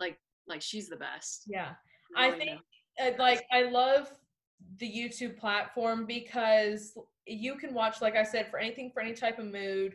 like 0.00 0.18
like 0.48 0.62
she's 0.62 0.88
the 0.88 0.96
best. 0.96 1.44
Yeah, 1.46 1.70
I 2.16 2.32
think 2.32 2.60
uh, 3.00 3.10
like 3.20 3.44
I 3.52 3.62
love 3.70 4.10
the 4.78 4.90
YouTube 4.90 5.38
platform 5.38 6.06
because 6.06 6.92
you 7.30 7.56
can 7.56 7.74
watch, 7.74 8.00
like 8.00 8.16
I 8.16 8.22
said, 8.22 8.50
for 8.50 8.58
anything 8.58 8.90
for 8.92 9.00
any 9.00 9.14
type 9.14 9.38
of 9.38 9.46
mood, 9.46 9.94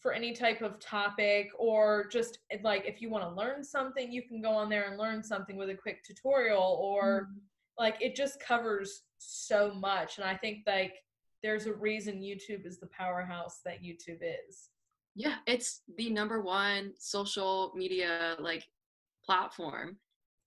for 0.00 0.12
any 0.12 0.32
type 0.32 0.60
of 0.60 0.78
topic, 0.80 1.50
or 1.58 2.08
just 2.10 2.38
like 2.62 2.84
if 2.86 3.00
you 3.00 3.08
want 3.10 3.24
to 3.24 3.30
learn 3.30 3.64
something, 3.64 4.12
you 4.12 4.22
can 4.22 4.42
go 4.42 4.50
on 4.50 4.68
there 4.68 4.88
and 4.88 4.98
learn 4.98 5.22
something 5.22 5.56
with 5.56 5.70
a 5.70 5.74
quick 5.74 6.04
tutorial, 6.04 6.78
or 6.80 7.22
mm-hmm. 7.22 7.38
like 7.78 7.96
it 8.00 8.14
just 8.14 8.40
covers 8.40 9.02
so 9.18 9.72
much. 9.72 10.18
And 10.18 10.26
I 10.26 10.36
think 10.36 10.58
like 10.66 10.94
there's 11.42 11.66
a 11.66 11.72
reason 11.72 12.20
YouTube 12.20 12.66
is 12.66 12.78
the 12.78 12.88
powerhouse 12.88 13.60
that 13.64 13.82
YouTube 13.82 14.20
is. 14.22 14.68
Yeah, 15.14 15.36
it's 15.46 15.82
the 15.96 16.10
number 16.10 16.42
one 16.42 16.92
social 16.98 17.72
media 17.74 18.36
like 18.40 18.64
platform 19.24 19.96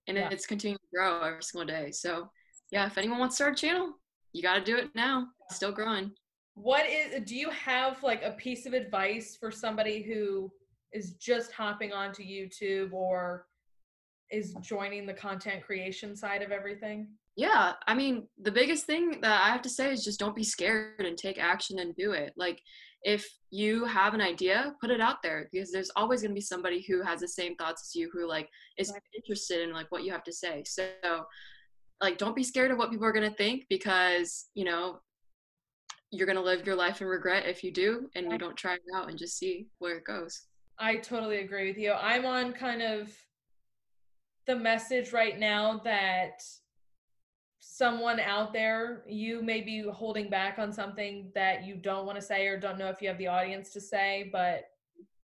and 0.07 0.17
yeah. 0.17 0.29
it's 0.31 0.45
continuing 0.45 0.77
to 0.77 0.95
grow 0.95 1.21
every 1.21 1.43
single 1.43 1.65
day. 1.65 1.91
So 1.91 2.29
yeah, 2.71 2.85
if 2.85 2.97
anyone 2.97 3.19
wants 3.19 3.35
to 3.37 3.43
start 3.43 3.57
a 3.57 3.61
channel, 3.61 3.93
you 4.33 4.41
got 4.41 4.55
to 4.55 4.63
do 4.63 4.77
it 4.77 4.89
now. 4.95 5.27
It's 5.45 5.55
still 5.55 5.71
growing. 5.71 6.11
What 6.59 6.87
is, 6.89 7.21
do 7.23 7.35
you 7.35 7.51
have 7.51 8.01
like 8.01 8.23
a 8.23 8.31
piece 8.31 8.65
of 8.65 8.73
advice 8.73 9.37
for 9.39 9.51
somebody 9.51 10.01
who 10.01 10.51
is 10.91 11.13
just 11.13 11.51
hopping 11.51 11.93
onto 11.93 12.23
YouTube 12.23 12.93
or 12.93 13.45
is 14.31 14.55
joining 14.61 15.05
the 15.05 15.13
content 15.13 15.63
creation 15.63 16.15
side 16.15 16.41
of 16.41 16.51
everything? 16.51 17.09
Yeah, 17.35 17.73
I 17.85 17.93
mean, 17.93 18.27
the 18.41 18.51
biggest 18.51 18.85
thing 18.85 19.21
that 19.21 19.41
I 19.43 19.49
have 19.49 19.61
to 19.61 19.69
say 19.69 19.93
is 19.93 20.03
just 20.03 20.19
don't 20.19 20.35
be 20.35 20.43
scared 20.43 21.05
and 21.05 21.15
take 21.15 21.37
action 21.37 21.77
and 21.77 21.95
do 21.95 22.13
it. 22.13 22.33
Like, 22.35 22.59
if 23.03 23.29
you 23.51 23.85
have 23.85 24.15
an 24.15 24.21
idea, 24.21 24.73
put 24.81 24.89
it 24.89 24.99
out 24.99 25.21
there 25.21 25.47
because 25.51 25.71
there's 25.71 25.91
always 25.95 26.21
going 26.23 26.31
to 26.31 26.35
be 26.35 26.41
somebody 26.41 26.83
who 26.87 27.03
has 27.03 27.19
the 27.19 27.27
same 27.27 27.55
thoughts 27.55 27.83
as 27.83 27.95
you 27.95 28.09
who 28.11 28.27
like 28.27 28.49
is 28.79 28.91
interested 29.15 29.61
in 29.61 29.71
like 29.71 29.91
what 29.91 30.03
you 30.03 30.11
have 30.11 30.23
to 30.23 30.33
say. 30.33 30.63
So, 30.65 30.87
like, 32.01 32.17
don't 32.17 32.35
be 32.35 32.43
scared 32.43 32.71
of 32.71 32.79
what 32.79 32.89
people 32.89 33.05
are 33.05 33.13
going 33.13 33.29
to 33.29 33.37
think 33.37 33.65
because 33.69 34.47
you 34.55 34.65
know 34.65 34.97
you're 36.11 36.25
going 36.25 36.37
to 36.37 36.43
live 36.43 36.65
your 36.65 36.75
life 36.75 37.01
in 37.01 37.07
regret 37.07 37.45
if 37.45 37.63
you 37.63 37.71
do 37.71 38.09
and 38.15 38.31
you 38.31 38.37
don't 38.37 38.55
try 38.55 38.75
it 38.75 38.81
out 38.95 39.09
and 39.09 39.17
just 39.17 39.37
see 39.37 39.67
where 39.79 39.97
it 39.97 40.05
goes. 40.05 40.47
I 40.79 40.97
totally 40.97 41.39
agree 41.39 41.67
with 41.67 41.77
you. 41.77 41.91
I'm 41.91 42.25
on 42.25 42.53
kind 42.53 42.81
of 42.81 43.11
the 44.45 44.55
message 44.55 45.11
right 45.11 45.37
now 45.37 45.81
that 45.83 46.41
someone 47.59 48.19
out 48.19 48.53
there, 48.53 49.03
you 49.07 49.41
may 49.41 49.61
be 49.61 49.81
holding 49.91 50.29
back 50.29 50.59
on 50.59 50.71
something 50.71 51.31
that 51.35 51.65
you 51.65 51.75
don't 51.75 52.05
want 52.05 52.17
to 52.17 52.21
say 52.25 52.47
or 52.47 52.57
don't 52.57 52.77
know 52.77 52.87
if 52.87 53.01
you 53.01 53.09
have 53.09 53.17
the 53.17 53.27
audience 53.27 53.71
to 53.73 53.81
say, 53.81 54.29
but 54.31 54.65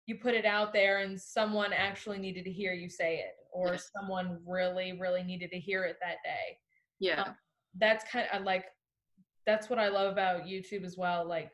you 0.06 0.16
put 0.16 0.34
it 0.34 0.46
out 0.46 0.74
there 0.74 1.00
and 1.00 1.20
someone 1.20 1.74
actually 1.74 2.18
needed 2.18 2.46
to 2.46 2.52
hear 2.52 2.74
you 2.74 2.90
say 2.90 3.18
it 3.18 3.36
or 3.52 3.74
yeah. 3.74 3.80
someone 3.96 4.40
really 4.46 4.98
really 5.00 5.24
needed 5.24 5.50
to 5.52 5.60
hear 5.60 5.84
it 5.84 5.98
that 6.02 6.18
day 6.24 6.58
yeah 7.00 7.22
um, 7.22 7.36
that's 7.80 8.10
kind 8.10 8.28
of 8.34 8.44
like 8.44 8.66
that's 9.46 9.70
what 9.70 9.80
i 9.80 9.88
love 9.88 10.12
about 10.12 10.46
youtube 10.46 10.84
as 10.84 10.98
well 10.98 11.28
like 11.28 11.52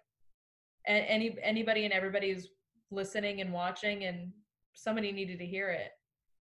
any 0.87 1.35
anybody 1.43 1.85
and 1.85 1.93
everybody 1.93 2.31
is 2.31 2.49
listening 2.91 3.41
and 3.41 3.51
watching 3.51 4.05
and 4.05 4.31
somebody 4.73 5.11
needed 5.11 5.39
to 5.39 5.45
hear 5.45 5.69
it. 5.69 5.91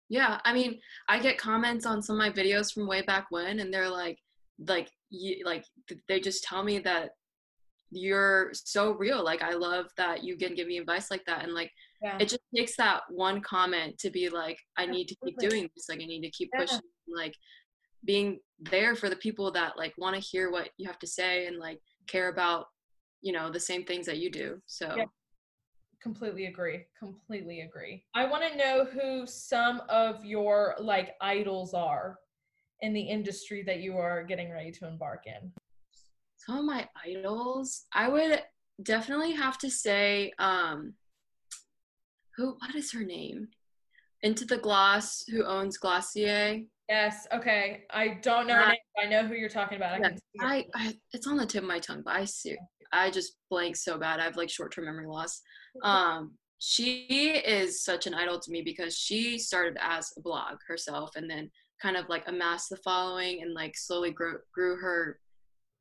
Yeah 0.09 0.41
i 0.45 0.53
mean 0.53 0.81
i 1.09 1.19
get 1.19 1.39
comments 1.39 1.87
on 1.87 2.03
some 2.03 2.17
of 2.17 2.19
my 2.19 2.31
videos 2.31 2.73
from 2.73 2.89
way 2.89 3.03
back 3.03 3.27
when 3.31 3.61
and 3.61 3.73
they're 3.73 3.91
like 3.91 4.19
like 4.67 4.91
you, 5.11 5.45
like 5.45 5.65
they 6.09 6.21
just 6.21 6.43
tell 6.43 6.65
me 6.65 6.79
that 6.81 7.11
you're 7.91 8.51
so 8.53 8.93
real 8.93 9.25
like 9.25 9.43
i 9.43 9.53
love 9.53 9.87
that 9.97 10.23
you 10.25 10.37
can 10.37 10.55
give 10.55 10.67
me 10.67 10.79
advice 10.79 11.11
like 11.11 11.25
that 11.27 11.45
and 11.45 11.55
like 11.55 11.71
yeah. 12.03 12.17
it 12.21 12.29
just 12.29 12.43
takes 12.55 12.77
that 12.77 13.03
one 13.09 13.41
comment 13.41 13.99
to 13.99 14.11
be 14.11 14.29
like 14.29 14.59
i 14.77 14.87
need 14.87 15.07
to 15.07 15.17
keep 15.25 15.37
doing 15.39 15.69
this 15.75 15.87
like 15.89 16.01
i 16.01 16.07
need 16.07 16.23
to 16.23 16.31
keep 16.31 16.51
pushing 16.57 16.81
like 17.17 17.35
being 18.05 18.39
there 18.59 18.95
for 18.95 19.09
the 19.09 19.17
people 19.17 19.51
that 19.53 19.77
like 19.77 19.95
want 19.97 20.15
to 20.15 20.21
hear 20.21 20.51
what 20.51 20.71
you 20.77 20.87
have 20.87 20.99
to 20.99 21.07
say 21.07 21.47
and 21.47 21.59
like 21.59 21.81
care 22.07 22.29
about 22.29 22.67
you 23.21 23.33
know 23.33 23.51
the 23.51 23.61
same 23.61 23.85
things 23.85 24.07
that 24.07 24.19
you 24.19 24.31
do 24.31 24.61
so 24.67 24.95
yeah. 24.97 25.05
completely 26.03 26.47
agree 26.47 26.85
completely 26.99 27.61
agree 27.61 28.03
i 28.15 28.27
want 28.27 28.43
to 28.43 28.59
know 28.59 28.85
who 28.85 29.27
some 29.27 29.83
of 29.89 30.25
your 30.25 30.75
like 30.79 31.15
idols 31.21 31.75
are 31.75 32.19
in 32.83 32.93
the 32.93 33.01
industry 33.01 33.63
that 33.65 33.81
you 33.81 33.97
are 33.97 34.25
getting 34.25 34.51
ready 34.51 34.71
to 34.73 34.87
embark 34.87 35.25
in? 35.27 35.53
Some 36.37 36.59
of 36.59 36.65
my 36.65 36.89
idols, 37.05 37.87
I 37.93 38.09
would 38.09 38.43
definitely 38.83 39.33
have 39.33 39.59
to 39.59 39.71
say, 39.71 40.33
um, 40.39 40.95
who? 42.37 42.57
What 42.59 42.75
is 42.75 42.93
her 42.93 43.05
name? 43.05 43.49
Into 44.23 44.45
the 44.45 44.59
gloss 44.59 45.25
who 45.31 45.45
owns 45.45 45.79
Glossier. 45.79 46.63
Yes. 46.91 47.29
Okay. 47.33 47.85
I 47.91 48.19
don't 48.21 48.49
know. 48.49 48.57
I, 48.57 48.77
I 49.01 49.07
know 49.07 49.25
who 49.25 49.35
you're 49.35 49.49
talking 49.49 49.77
about. 49.77 50.05
I, 50.05 50.13
I, 50.41 50.67
I, 50.75 50.95
it's 51.13 51.29
on 51.29 51.37
the 51.37 51.47
tip 51.47 51.63
of 51.63 51.69
my 51.69 51.79
tongue, 51.79 52.03
but 52.05 52.17
I 52.17 52.25
see. 52.25 52.57
I 52.93 53.11
just 53.11 53.35
blank 53.49 53.77
so 53.77 53.97
bad. 53.97 54.19
I 54.19 54.25
have 54.25 54.37
like 54.37 54.51
short-term 54.51 54.87
memory 54.87 55.07
loss. 55.07 55.41
Um, 55.85 56.33
she 56.59 57.07
is 57.47 57.85
such 57.85 58.09
an 58.09 58.15
idol 58.15 58.41
to 58.41 58.51
me 58.51 58.63
because 58.63 58.97
she 58.97 59.39
started 59.39 59.79
as 59.81 60.13
a 60.19 60.21
blog 60.21 60.57
herself, 60.67 61.11
and 61.15 61.31
then 61.31 61.49
kind 61.81 61.97
of 61.97 62.09
like 62.09 62.25
amassed 62.27 62.71
the 62.71 62.77
following 62.79 63.43
and 63.43 63.55
like 63.55 63.77
slowly 63.77 64.11
grew, 64.11 64.39
grew 64.53 64.75
her 64.75 65.21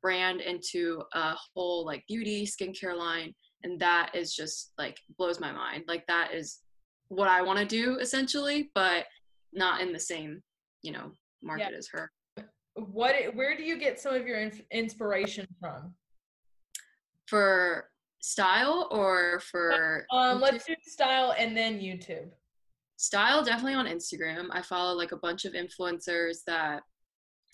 brand 0.00 0.40
into 0.40 1.02
a 1.12 1.34
whole 1.54 1.84
like 1.84 2.04
beauty 2.06 2.46
skincare 2.46 2.96
line 2.96 3.34
and 3.64 3.80
that 3.80 4.10
is 4.14 4.34
just 4.34 4.72
like 4.78 4.96
blows 5.18 5.40
my 5.40 5.52
mind 5.52 5.84
like 5.88 6.06
that 6.06 6.32
is 6.32 6.60
what 7.08 7.28
i 7.28 7.42
want 7.42 7.58
to 7.58 7.66
do 7.66 7.98
essentially 7.98 8.70
but 8.74 9.04
not 9.52 9.82
in 9.82 9.92
the 9.92 10.00
same 10.00 10.40
you 10.82 10.92
know 10.92 11.12
market 11.42 11.68
yeah. 11.72 11.78
as 11.78 11.88
her 11.92 12.10
what 12.74 13.14
where 13.34 13.56
do 13.56 13.62
you 13.62 13.78
get 13.78 13.98
some 13.98 14.14
of 14.14 14.26
your 14.26 14.38
inf- 14.38 14.62
inspiration 14.72 15.46
from 15.60 15.94
for 17.26 17.88
style 18.20 18.88
or 18.90 19.40
for 19.40 20.06
um 20.12 20.40
let's 20.40 20.64
do 20.66 20.74
style 20.86 21.34
and 21.38 21.56
then 21.56 21.78
youtube 21.78 22.30
style 23.00 23.42
definitely 23.42 23.74
on 23.74 23.86
Instagram. 23.86 24.48
I 24.52 24.60
follow 24.60 24.94
like 24.94 25.12
a 25.12 25.16
bunch 25.16 25.46
of 25.46 25.54
influencers 25.54 26.38
that 26.46 26.82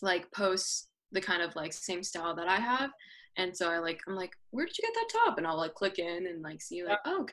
like 0.03 0.31
post 0.33 0.89
the 1.13 1.21
kind 1.21 1.41
of 1.41 1.55
like 1.55 1.73
same 1.73 2.03
style 2.03 2.35
that 2.35 2.49
I 2.49 2.57
have. 2.57 2.91
And 3.39 3.57
so 3.57 3.71
I 3.71 3.79
like 3.79 4.01
I'm 4.09 4.17
like, 4.17 4.33
where 4.51 4.67
did 4.67 4.77
you 4.77 4.83
get 4.83 4.95
that 4.95 5.19
top? 5.25 5.39
And 5.39 5.47
I'll 5.47 5.57
like 5.57 5.75
click 5.75 6.01
in 6.01 6.27
and 6.27 6.43
like 6.43 6.61
see 6.61 6.83
like, 6.85 6.99
oh, 7.05 7.27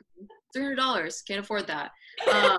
three 0.52 0.62
hundred 0.62 0.76
dollars, 0.76 1.22
can't 1.22 1.40
afford 1.40 1.66
that. 1.66 1.90
Um, 2.32 2.58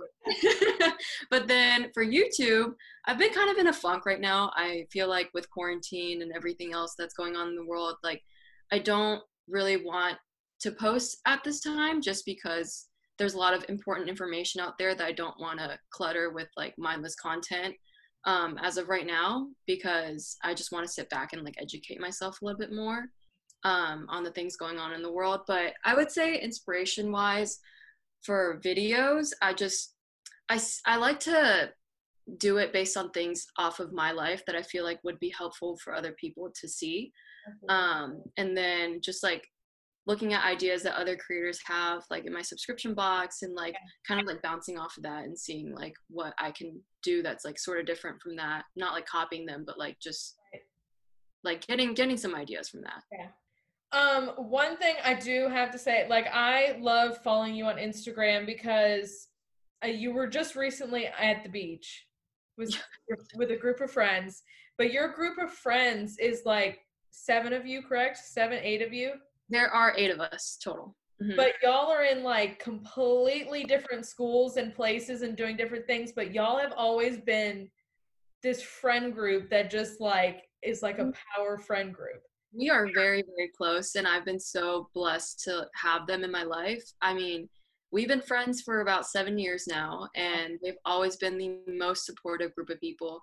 but 1.36 1.50
then 1.50 1.92
for 1.94 2.06
YouTube, 2.06 2.76
I've 3.04 3.18
been 3.18 3.34
kind 3.34 3.50
of 3.50 3.58
in 3.58 3.68
a 3.68 3.74
funk 3.74 4.06
right 4.06 4.22
now. 4.22 4.54
I 4.56 4.88
feel 4.90 5.10
like 5.10 5.30
with 5.34 5.50
quarantine 5.50 6.22
and 6.22 6.32
everything 6.34 6.72
else 6.72 6.96
that's 6.98 7.14
going 7.14 7.36
on 7.36 7.50
in 7.50 7.58
the 7.58 7.66
world, 7.66 7.96
like 8.06 8.22
I 8.72 8.80
don't 8.80 9.22
really 9.50 9.84
want 9.84 10.16
to 10.62 10.72
post 10.72 11.18
at 11.26 11.44
this 11.44 11.60
time 11.60 12.02
just 12.02 12.26
because 12.26 12.88
there's 13.20 13.34
a 13.34 13.38
lot 13.38 13.54
of 13.54 13.66
important 13.68 14.08
information 14.08 14.62
out 14.62 14.78
there 14.78 14.96
that 14.96 15.06
I 15.06 15.12
don't 15.12 15.38
want 15.38 15.60
to 15.60 15.78
clutter 15.90 16.32
with 16.32 16.48
like 16.56 16.74
mindless 16.78 17.16
content 17.16 17.76
um, 18.24 18.58
as 18.64 18.78
of 18.78 18.88
right 18.88 19.06
now 19.06 19.48
because 19.68 20.38
I 20.42 20.54
just 20.54 20.72
want 20.72 20.88
to 20.88 20.94
sit 20.94 21.10
back 21.10 21.34
and 21.34 21.44
like 21.44 21.62
educate 21.62 22.00
myself 22.00 22.42
a 22.42 22.46
little 22.46 22.58
bit 22.58 22.72
more 22.72 23.08
um, 23.66 24.06
on 24.08 24.24
the 24.24 24.32
things 24.32 24.56
going 24.56 24.80
on 24.80 24.94
in 24.94 25.02
the 25.02 25.12
world. 25.12 25.42
But 25.48 25.74
I 25.84 25.96
would 25.96 26.14
say 26.14 26.40
inspiration 26.40 27.12
wise 27.12 27.60
for 28.22 28.62
videos, 28.64 29.32
I 29.42 29.54
just 29.54 29.95
I 30.50 30.60
I 30.86 30.98
like 30.98 31.20
to 31.22 31.72
do 32.38 32.58
it 32.58 32.74
based 32.74 32.98
on 32.98 33.12
things 33.12 33.46
off 33.58 33.80
of 33.80 33.94
my 33.94 34.12
life 34.12 34.44
that 34.48 34.56
I 34.56 34.62
feel 34.64 34.84
like 34.84 35.00
would 35.04 35.20
be 35.20 35.34
helpful 35.38 35.78
for 35.78 35.94
other 35.94 36.14
people 36.14 36.52
to 36.60 36.68
see. 36.68 37.12
Um, 37.70 38.24
and 38.38 38.58
then 38.58 39.00
just 39.02 39.22
like 39.22 39.48
looking 40.08 40.34
at 40.34 40.46
ideas 40.46 40.84
that 40.84 40.96
other 40.96 41.16
creators 41.16 41.60
have 41.66 42.04
like 42.10 42.26
in 42.26 42.34
my 42.34 42.42
subscription 42.42 42.94
box 42.94 43.42
and 43.42 43.54
like 43.56 43.76
kind 44.08 44.20
of 44.20 44.28
like 44.28 44.42
bouncing 44.42 44.78
off 44.78 44.98
of 44.98 45.04
that 45.04 45.26
and 45.26 45.38
seeing 45.38 45.74
like 45.74 45.94
what 46.10 46.34
I 46.40 46.52
can 46.52 46.80
do 47.04 47.24
that's 47.24 47.46
like 47.46 47.60
sort 47.60 47.80
of 47.80 47.86
different 47.86 48.22
from 48.22 48.36
that. 48.36 48.64
Not 48.76 48.94
like 48.94 49.06
copying 49.06 49.46
them 49.46 49.64
but 49.66 49.78
like 49.80 50.00
just 50.00 50.36
like 51.44 51.66
getting 51.68 51.94
getting 51.94 52.18
some 52.18 52.36
ideas 52.36 52.70
from 52.70 52.82
that. 52.82 53.04
Yeah. 53.12 53.28
Um 53.92 54.30
one 54.50 54.78
thing 54.78 54.96
I 55.04 55.16
do 55.16 55.48
have 55.50 55.72
to 55.72 55.80
say 55.80 56.08
like 56.10 56.28
I 56.32 56.78
love 56.80 57.20
following 57.24 57.56
you 57.56 57.66
on 57.66 57.78
Instagram 57.78 58.46
because 58.46 59.28
uh, 59.86 59.88
you 59.88 60.12
were 60.12 60.28
just 60.28 60.56
recently 60.56 61.08
at 61.08 61.44
the 61.44 61.50
beach 61.50 62.06
with 62.58 62.76
with 63.36 63.52
a 63.52 63.56
group 63.56 63.80
of 63.82 63.92
friends 63.92 64.44
but 64.78 64.92
your 64.92 65.14
group 65.14 65.38
of 65.38 65.52
friends 65.52 66.18
is 66.20 66.42
like 66.46 66.80
seven 67.12 67.54
of 67.54 67.66
you 67.66 67.82
correct 67.82 68.18
seven 68.18 68.60
eight 68.62 68.82
of 68.82 68.94
you 68.94 69.14
there 69.50 69.70
are 69.70 69.94
eight 69.98 70.12
of 70.12 70.20
us 70.20 70.58
total. 70.64 70.96
Mm-hmm. 71.22 71.36
But 71.38 71.54
y'all 71.64 71.90
are 71.92 72.04
in 72.04 72.24
like 72.24 72.60
completely 72.60 73.64
different 73.64 74.06
schools 74.06 74.58
and 74.58 74.76
places 74.76 75.22
and 75.22 75.36
doing 75.36 75.56
different 75.56 75.88
things, 75.88 76.12
but 76.14 76.34
y'all 76.34 76.58
have 76.58 76.74
always 76.76 77.18
been 77.18 77.70
this 78.44 78.62
friend 78.62 79.14
group 79.14 79.50
that 79.50 79.70
just 79.70 80.02
like 80.02 80.44
is 80.62 80.82
like 80.82 81.00
a 81.00 81.04
mm-hmm. 81.04 81.12
power 81.36 81.58
friend 81.58 81.94
group. 81.94 82.22
We 82.54 82.70
are 82.70 82.88
very, 82.94 83.24
very 83.36 83.52
close, 83.56 83.96
and 83.96 84.08
I've 84.08 84.26
been 84.26 84.40
so 84.40 84.90
blessed 84.94 85.42
to 85.44 85.68
have 85.76 86.08
them 86.08 86.24
in 86.24 86.32
my 86.32 86.44
life. 86.44 86.84
I 87.02 87.14
mean, 87.14 87.50
we've 87.96 88.10
been 88.10 88.22
friends 88.22 88.62
for 88.62 88.82
about 88.82 89.08
seven 89.08 89.40
years 89.40 89.68
now, 89.70 90.10
and 90.16 90.60
they've 90.62 90.78
always 90.84 91.16
been 91.16 91.38
the 91.38 91.58
most 91.66 92.06
supportive 92.06 92.54
group 92.54 92.70
of 92.70 92.80
people. 92.82 93.22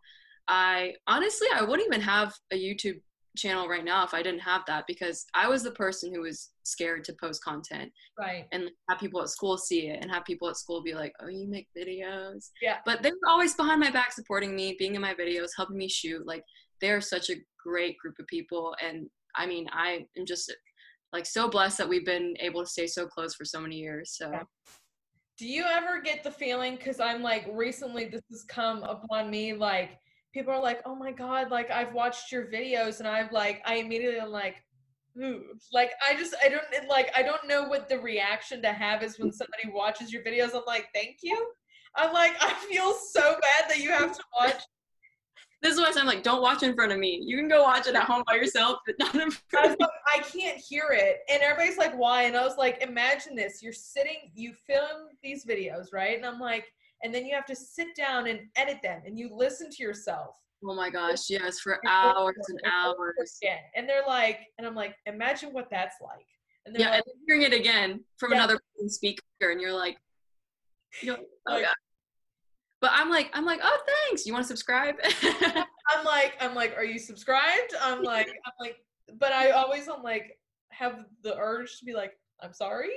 I 0.48 0.94
honestly, 1.06 1.46
I 1.54 1.62
wouldn't 1.62 1.86
even 1.86 2.00
have 2.00 2.32
a 2.50 2.56
YouTube 2.56 2.98
channel 3.36 3.68
right 3.68 3.84
now 3.84 4.02
if 4.02 4.14
I 4.14 4.22
didn't 4.22 4.40
have 4.40 4.62
that 4.66 4.84
because 4.88 5.26
I 5.34 5.46
was 5.46 5.62
the 5.62 5.72
person 5.72 6.12
who 6.14 6.22
was 6.22 6.52
scared 6.62 7.04
to 7.04 7.14
post 7.20 7.44
content. 7.44 7.92
Right. 8.18 8.46
And 8.52 8.70
have 8.88 8.98
people 8.98 9.20
at 9.20 9.28
school 9.28 9.58
see 9.58 9.88
it 9.88 9.98
and 10.00 10.10
have 10.10 10.24
people 10.24 10.48
at 10.48 10.56
school 10.56 10.82
be 10.82 10.94
like, 10.94 11.12
oh, 11.20 11.28
you 11.28 11.48
make 11.48 11.68
videos. 11.76 12.48
Yeah. 12.62 12.78
But 12.86 13.02
they 13.02 13.10
were 13.10 13.28
always 13.28 13.54
behind 13.54 13.78
my 13.78 13.90
back 13.90 14.12
supporting 14.12 14.56
me, 14.56 14.76
being 14.78 14.94
in 14.94 15.02
my 15.02 15.14
videos, 15.14 15.50
helping 15.54 15.76
me 15.76 15.88
shoot. 15.88 16.26
Like, 16.26 16.44
they 16.80 16.90
are 16.90 17.00
such 17.02 17.28
a 17.28 17.36
great 17.62 17.98
group 17.98 18.14
of 18.18 18.26
people. 18.26 18.74
And 18.82 19.06
I 19.36 19.44
mean, 19.46 19.66
I 19.70 20.06
am 20.16 20.26
just 20.26 20.50
like 21.12 21.26
so 21.26 21.48
blessed 21.48 21.78
that 21.78 21.88
we've 21.88 22.06
been 22.06 22.34
able 22.40 22.62
to 22.62 22.66
stay 22.66 22.86
so 22.86 23.06
close 23.06 23.34
for 23.34 23.44
so 23.44 23.60
many 23.60 23.76
years. 23.76 24.14
So. 24.16 24.32
Do 25.38 25.46
you 25.46 25.64
ever 25.64 26.00
get 26.00 26.22
the 26.22 26.30
feeling? 26.30 26.76
Because 26.76 27.00
I'm 27.00 27.22
like, 27.22 27.46
recently 27.52 28.04
this 28.06 28.22
has 28.30 28.44
come 28.44 28.82
upon 28.84 29.30
me, 29.30 29.54
like, 29.54 29.98
people 30.32 30.52
are 30.52 30.62
like, 30.62 30.82
oh 30.86 30.94
my 30.94 31.10
God, 31.12 31.50
like, 31.50 31.70
I've 31.70 31.92
watched 31.92 32.30
your 32.30 32.46
videos, 32.46 33.00
and 33.00 33.08
I've 33.08 33.32
like, 33.32 33.62
I 33.64 33.76
immediately 33.76 34.20
am 34.20 34.30
like, 34.30 34.56
Ooh. 35.20 35.42
like 35.74 35.90
i 36.08 36.14
just 36.14 36.34
i 36.42 36.48
don't 36.48 36.64
like 36.88 37.12
i 37.14 37.22
don't 37.22 37.46
know 37.46 37.64
what 37.64 37.86
the 37.86 37.98
reaction 37.98 38.62
to 38.62 38.72
have 38.72 39.02
is 39.02 39.18
when 39.18 39.30
somebody 39.30 39.68
watches 39.70 40.10
your 40.10 40.22
videos 40.22 40.54
i'm 40.54 40.62
like 40.66 40.88
thank 40.94 41.18
you 41.22 41.52
i'm 41.96 42.14
like 42.14 42.32
i 42.40 42.50
feel 42.70 42.94
so 42.94 43.20
bad 43.20 43.68
that 43.68 43.78
you 43.78 43.90
have 43.90 44.16
to 44.16 44.22
watch 44.40 44.62
this 45.62 45.74
is 45.74 45.80
why 45.80 45.92
I'm 45.96 46.06
like, 46.06 46.22
don't 46.22 46.42
watch 46.42 46.62
in 46.62 46.74
front 46.74 46.90
of 46.90 46.98
me. 46.98 47.20
You 47.24 47.36
can 47.36 47.48
go 47.48 47.62
watch 47.62 47.86
it 47.86 47.94
at 47.94 48.02
home 48.02 48.24
by 48.26 48.34
yourself, 48.34 48.80
but 48.84 48.96
not 48.98 49.14
in 49.14 49.30
front 49.30 49.72
of 49.72 49.78
me. 49.78 49.86
I 50.12 50.18
can't 50.18 50.58
hear 50.58 50.88
it. 50.90 51.18
And 51.30 51.40
everybody's 51.42 51.78
like, 51.78 51.96
why? 51.96 52.24
And 52.24 52.36
I 52.36 52.44
was 52.44 52.56
like, 52.58 52.82
imagine 52.82 53.36
this. 53.36 53.62
You're 53.62 53.72
sitting, 53.72 54.32
you 54.34 54.54
film 54.66 55.08
these 55.22 55.46
videos, 55.46 55.92
right? 55.92 56.16
And 56.16 56.26
I'm 56.26 56.40
like, 56.40 56.66
and 57.04 57.14
then 57.14 57.24
you 57.24 57.34
have 57.34 57.46
to 57.46 57.56
sit 57.56 57.94
down 57.96 58.26
and 58.26 58.40
edit 58.56 58.78
them 58.82 59.02
and 59.06 59.18
you 59.18 59.30
listen 59.32 59.70
to 59.70 59.82
yourself. 59.82 60.36
Oh 60.64 60.74
my 60.74 60.90
gosh, 60.90 61.28
yes, 61.28 61.58
for 61.58 61.80
hours 61.88 62.36
and 62.48 62.60
hours. 62.72 63.40
And 63.74 63.88
they're 63.88 64.06
like, 64.06 64.40
and 64.58 64.66
I'm 64.66 64.74
like, 64.74 64.94
imagine 65.06 65.52
what 65.52 65.68
that's 65.70 65.96
like. 66.00 66.26
And 66.66 66.76
yeah, 66.78 66.90
like, 66.90 67.02
and 67.04 67.14
hearing 67.26 67.42
it 67.42 67.52
again 67.52 68.04
from 68.18 68.30
yeah. 68.30 68.38
another 68.44 68.60
speaker, 68.86 69.22
and 69.40 69.60
you're 69.60 69.72
like, 69.72 69.96
you're 71.00 71.18
oh 71.48 71.52
like, 71.52 71.66
but 72.82 72.90
I'm 72.92 73.08
like, 73.08 73.30
I'm 73.32 73.46
like, 73.46 73.60
oh, 73.62 73.78
thanks. 73.86 74.26
You 74.26 74.32
want 74.32 74.42
to 74.42 74.48
subscribe? 74.48 74.96
I'm 75.22 76.04
like, 76.04 76.34
I'm 76.40 76.54
like, 76.54 76.76
are 76.76 76.84
you 76.84 76.98
subscribed? 76.98 77.74
I'm 77.80 78.02
like, 78.02 78.28
I'm 78.28 78.52
like, 78.60 78.76
but 79.18 79.32
I 79.32 79.52
always, 79.52 79.88
I'm 79.88 80.02
like, 80.02 80.38
have 80.70 81.06
the 81.22 81.38
urge 81.38 81.78
to 81.78 81.84
be 81.84 81.94
like, 81.94 82.12
I'm 82.42 82.52
sorry, 82.52 82.90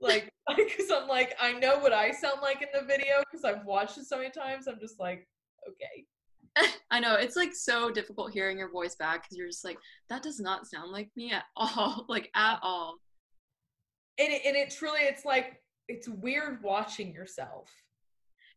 like, 0.00 0.28
because 0.56 0.90
I'm 0.90 1.08
like, 1.08 1.36
I 1.40 1.52
know 1.52 1.78
what 1.78 1.92
I 1.92 2.10
sound 2.10 2.40
like 2.42 2.62
in 2.62 2.68
the 2.74 2.84
video 2.84 3.22
because 3.30 3.44
I've 3.44 3.64
watched 3.64 3.96
it 3.96 4.06
so 4.06 4.18
many 4.18 4.30
times. 4.30 4.66
I'm 4.66 4.80
just 4.80 4.98
like, 4.98 5.28
okay. 5.68 6.04
I 6.90 6.98
know 6.98 7.14
it's 7.14 7.36
like 7.36 7.54
so 7.54 7.90
difficult 7.92 8.32
hearing 8.32 8.58
your 8.58 8.70
voice 8.70 8.96
back 8.96 9.22
because 9.22 9.38
you're 9.38 9.46
just 9.46 9.64
like, 9.64 9.78
that 10.10 10.24
does 10.24 10.40
not 10.40 10.66
sound 10.66 10.90
like 10.90 11.10
me 11.14 11.32
at 11.32 11.44
all, 11.56 12.06
like 12.08 12.28
at 12.34 12.58
all. 12.60 12.96
And 14.18 14.32
it, 14.32 14.42
and 14.44 14.56
it 14.56 14.70
truly, 14.70 15.00
it's 15.02 15.24
like, 15.24 15.62
it's 15.88 16.08
weird 16.08 16.62
watching 16.62 17.14
yourself 17.14 17.70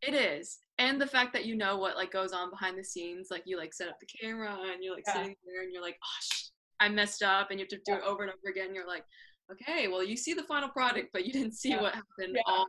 it 0.02 0.14
is. 0.14 0.60
And 0.78 1.00
the 1.00 1.08
fact 1.08 1.34
that 1.34 1.46
you 1.46 1.56
know 1.56 1.78
what 1.78 1.96
like 1.96 2.12
goes 2.12 2.34
on 2.34 2.50
behind 2.50 2.78
the 2.78 2.84
scenes, 2.84 3.30
like 3.32 3.44
you 3.46 3.58
like 3.58 3.74
set 3.74 3.88
up 3.88 4.00
the 4.00 4.06
camera 4.06 4.58
and 4.74 4.84
you're 4.84 4.94
like 4.94 5.06
yeah. 5.08 5.14
sitting 5.14 5.36
there 5.46 5.64
and 5.64 5.72
you're 5.72 5.82
like, 5.82 5.98
oh, 6.04 6.20
sh- 6.22 6.50
I 6.80 6.90
messed 6.90 7.24
up, 7.24 7.52
and 7.52 7.60
you 7.60 7.64
have 7.64 7.70
to 7.70 7.78
do 7.78 7.94
yeah. 7.94 7.98
it 8.00 8.04
over 8.04 8.24
and 8.24 8.32
over 8.32 8.52
again. 8.52 8.76
You're 8.76 8.88
like, 8.88 9.06
okay, 9.50 9.88
well, 9.88 10.04
you 10.04 10.18
see 10.18 10.34
the 10.34 10.44
final 10.44 10.68
product, 10.70 11.10
but 11.14 11.26
you 11.26 11.32
didn't 11.32 11.54
see 11.54 11.70
yeah. 11.70 11.82
what 11.82 11.94
happened 11.94 12.38
all 12.46 12.68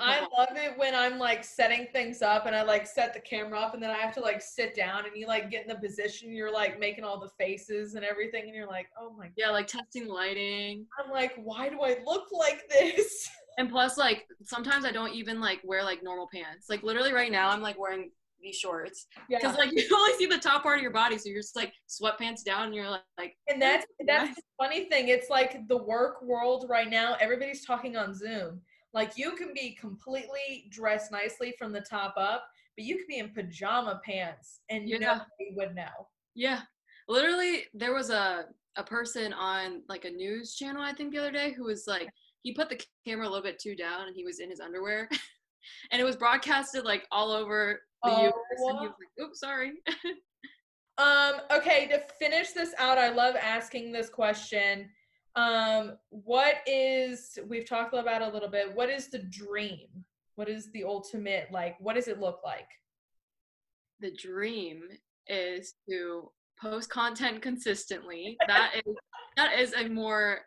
I 0.00 0.20
love 0.20 0.50
it 0.54 0.78
when 0.78 0.94
I'm 0.94 1.18
like 1.18 1.42
setting 1.42 1.88
things 1.92 2.22
up 2.22 2.46
and 2.46 2.54
I 2.54 2.62
like 2.62 2.86
set 2.86 3.12
the 3.12 3.20
camera 3.20 3.58
up 3.58 3.74
and 3.74 3.82
then 3.82 3.90
I 3.90 3.96
have 3.96 4.14
to 4.14 4.20
like 4.20 4.40
sit 4.40 4.76
down 4.76 5.04
and 5.04 5.16
you 5.16 5.26
like 5.26 5.50
get 5.50 5.62
in 5.62 5.68
the 5.68 5.80
position, 5.80 6.32
you're 6.32 6.52
like 6.52 6.78
making 6.78 7.02
all 7.02 7.18
the 7.18 7.30
faces 7.38 7.94
and 7.94 8.04
everything 8.04 8.44
and 8.44 8.54
you're 8.54 8.68
like, 8.68 8.86
oh 9.00 9.12
my 9.18 9.24
God. 9.24 9.32
Yeah, 9.36 9.50
like 9.50 9.66
testing 9.66 10.06
lighting. 10.06 10.86
I'm 11.02 11.10
like, 11.10 11.32
why 11.42 11.68
do 11.68 11.80
I 11.80 11.96
look 12.04 12.28
like 12.32 12.68
this? 12.68 13.28
And 13.60 13.68
plus, 13.68 13.98
like 13.98 14.26
sometimes 14.42 14.86
I 14.86 14.90
don't 14.90 15.12
even 15.12 15.38
like 15.38 15.60
wear 15.64 15.84
like 15.84 16.02
normal 16.02 16.26
pants. 16.32 16.70
Like 16.70 16.82
literally 16.82 17.12
right 17.12 17.30
now, 17.30 17.50
I'm 17.50 17.60
like 17.60 17.78
wearing 17.78 18.10
these 18.42 18.56
shorts 18.56 19.06
because 19.28 19.52
yeah. 19.52 19.52
like 19.52 19.70
you 19.76 19.86
only 19.94 20.14
see 20.14 20.24
the 20.24 20.38
top 20.38 20.62
part 20.62 20.78
of 20.78 20.82
your 20.82 20.92
body, 20.92 21.18
so 21.18 21.28
you're 21.28 21.42
just 21.42 21.54
like 21.54 21.74
sweatpants 21.86 22.42
down, 22.42 22.68
and 22.68 22.74
you're 22.74 22.88
like, 22.88 23.02
like 23.18 23.36
and 23.48 23.60
that's 23.60 23.84
that's 24.06 24.34
the 24.34 24.42
funny 24.58 24.86
thing. 24.86 25.08
It's 25.08 25.28
like 25.28 25.68
the 25.68 25.76
work 25.76 26.22
world 26.22 26.64
right 26.70 26.88
now. 26.88 27.18
Everybody's 27.20 27.66
talking 27.66 27.98
on 27.98 28.14
Zoom. 28.14 28.62
Like 28.94 29.18
you 29.18 29.32
can 29.32 29.52
be 29.54 29.76
completely 29.78 30.70
dressed 30.70 31.12
nicely 31.12 31.52
from 31.58 31.70
the 31.70 31.82
top 31.82 32.14
up, 32.16 32.44
but 32.78 32.86
you 32.86 32.96
could 32.96 33.08
be 33.08 33.18
in 33.18 33.28
pajama 33.28 34.00
pants 34.06 34.60
and 34.70 34.88
yeah. 34.88 34.96
nobody 35.00 35.52
would 35.54 35.74
know. 35.74 36.08
Yeah, 36.34 36.62
literally, 37.08 37.64
there 37.74 37.92
was 37.92 38.08
a 38.08 38.46
a 38.76 38.84
person 38.84 39.34
on 39.34 39.82
like 39.88 40.06
a 40.06 40.10
news 40.10 40.54
channel 40.54 40.80
I 40.80 40.92
think 40.92 41.12
the 41.12 41.18
other 41.18 41.32
day 41.32 41.52
who 41.52 41.64
was 41.64 41.84
like 41.86 42.08
he 42.42 42.52
put 42.52 42.68
the 42.68 42.80
camera 43.06 43.26
a 43.26 43.30
little 43.30 43.42
bit 43.42 43.58
too 43.58 43.74
down 43.74 44.06
and 44.06 44.16
he 44.16 44.24
was 44.24 44.40
in 44.40 44.50
his 44.50 44.60
underwear. 44.60 45.08
And 45.92 46.00
it 46.00 46.04
was 46.04 46.16
broadcasted 46.16 46.84
like 46.86 47.06
all 47.12 47.30
over 47.30 47.82
the 48.02 48.10
oh, 48.10 48.24
US 48.28 48.32
and 48.60 48.78
he 48.78 48.86
was 48.86 48.94
like 48.98 49.26
oops 49.26 49.40
sorry. 49.40 49.72
Um 50.98 51.34
okay 51.52 51.86
to 51.88 52.02
finish 52.18 52.52
this 52.52 52.74
out 52.78 52.96
I 52.96 53.10
love 53.10 53.36
asking 53.36 53.92
this 53.92 54.08
question. 54.08 54.88
Um 55.36 55.98
what 56.08 56.56
is 56.66 57.38
we've 57.46 57.68
talked 57.68 57.94
about 57.94 58.22
a 58.22 58.28
little 58.28 58.48
bit 58.48 58.74
what 58.74 58.88
is 58.88 59.08
the 59.08 59.18
dream? 59.18 59.88
What 60.36 60.48
is 60.48 60.72
the 60.72 60.84
ultimate 60.84 61.48
like 61.52 61.76
what 61.78 61.94
does 61.94 62.08
it 62.08 62.20
look 62.20 62.40
like? 62.42 62.68
The 64.00 64.12
dream 64.12 64.84
is 65.26 65.74
to 65.90 66.30
post 66.60 66.88
content 66.88 67.42
consistently. 67.42 68.36
That 68.46 68.72
is 68.76 68.94
that 69.36 69.58
is 69.58 69.74
a 69.74 69.88
more 69.88 70.40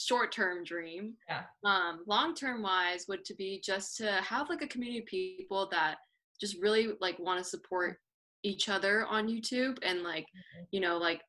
short 0.00 0.32
term 0.32 0.64
dream. 0.64 1.14
Yeah. 1.28 1.42
Um, 1.64 2.00
long 2.06 2.34
term 2.34 2.62
wise 2.62 3.06
would 3.08 3.24
to 3.26 3.34
be 3.34 3.60
just 3.64 3.96
to 3.98 4.10
have 4.22 4.48
like 4.48 4.62
a 4.62 4.66
community 4.66 5.00
of 5.00 5.06
people 5.06 5.68
that 5.70 5.96
just 6.40 6.56
really 6.60 6.92
like 7.00 7.18
want 7.18 7.38
to 7.38 7.44
support 7.44 7.98
each 8.42 8.68
other 8.68 9.04
on 9.06 9.28
YouTube 9.28 9.78
and 9.82 10.02
like, 10.02 10.24
mm-hmm. 10.24 10.64
you 10.70 10.80
know, 10.80 10.96
like 10.96 11.20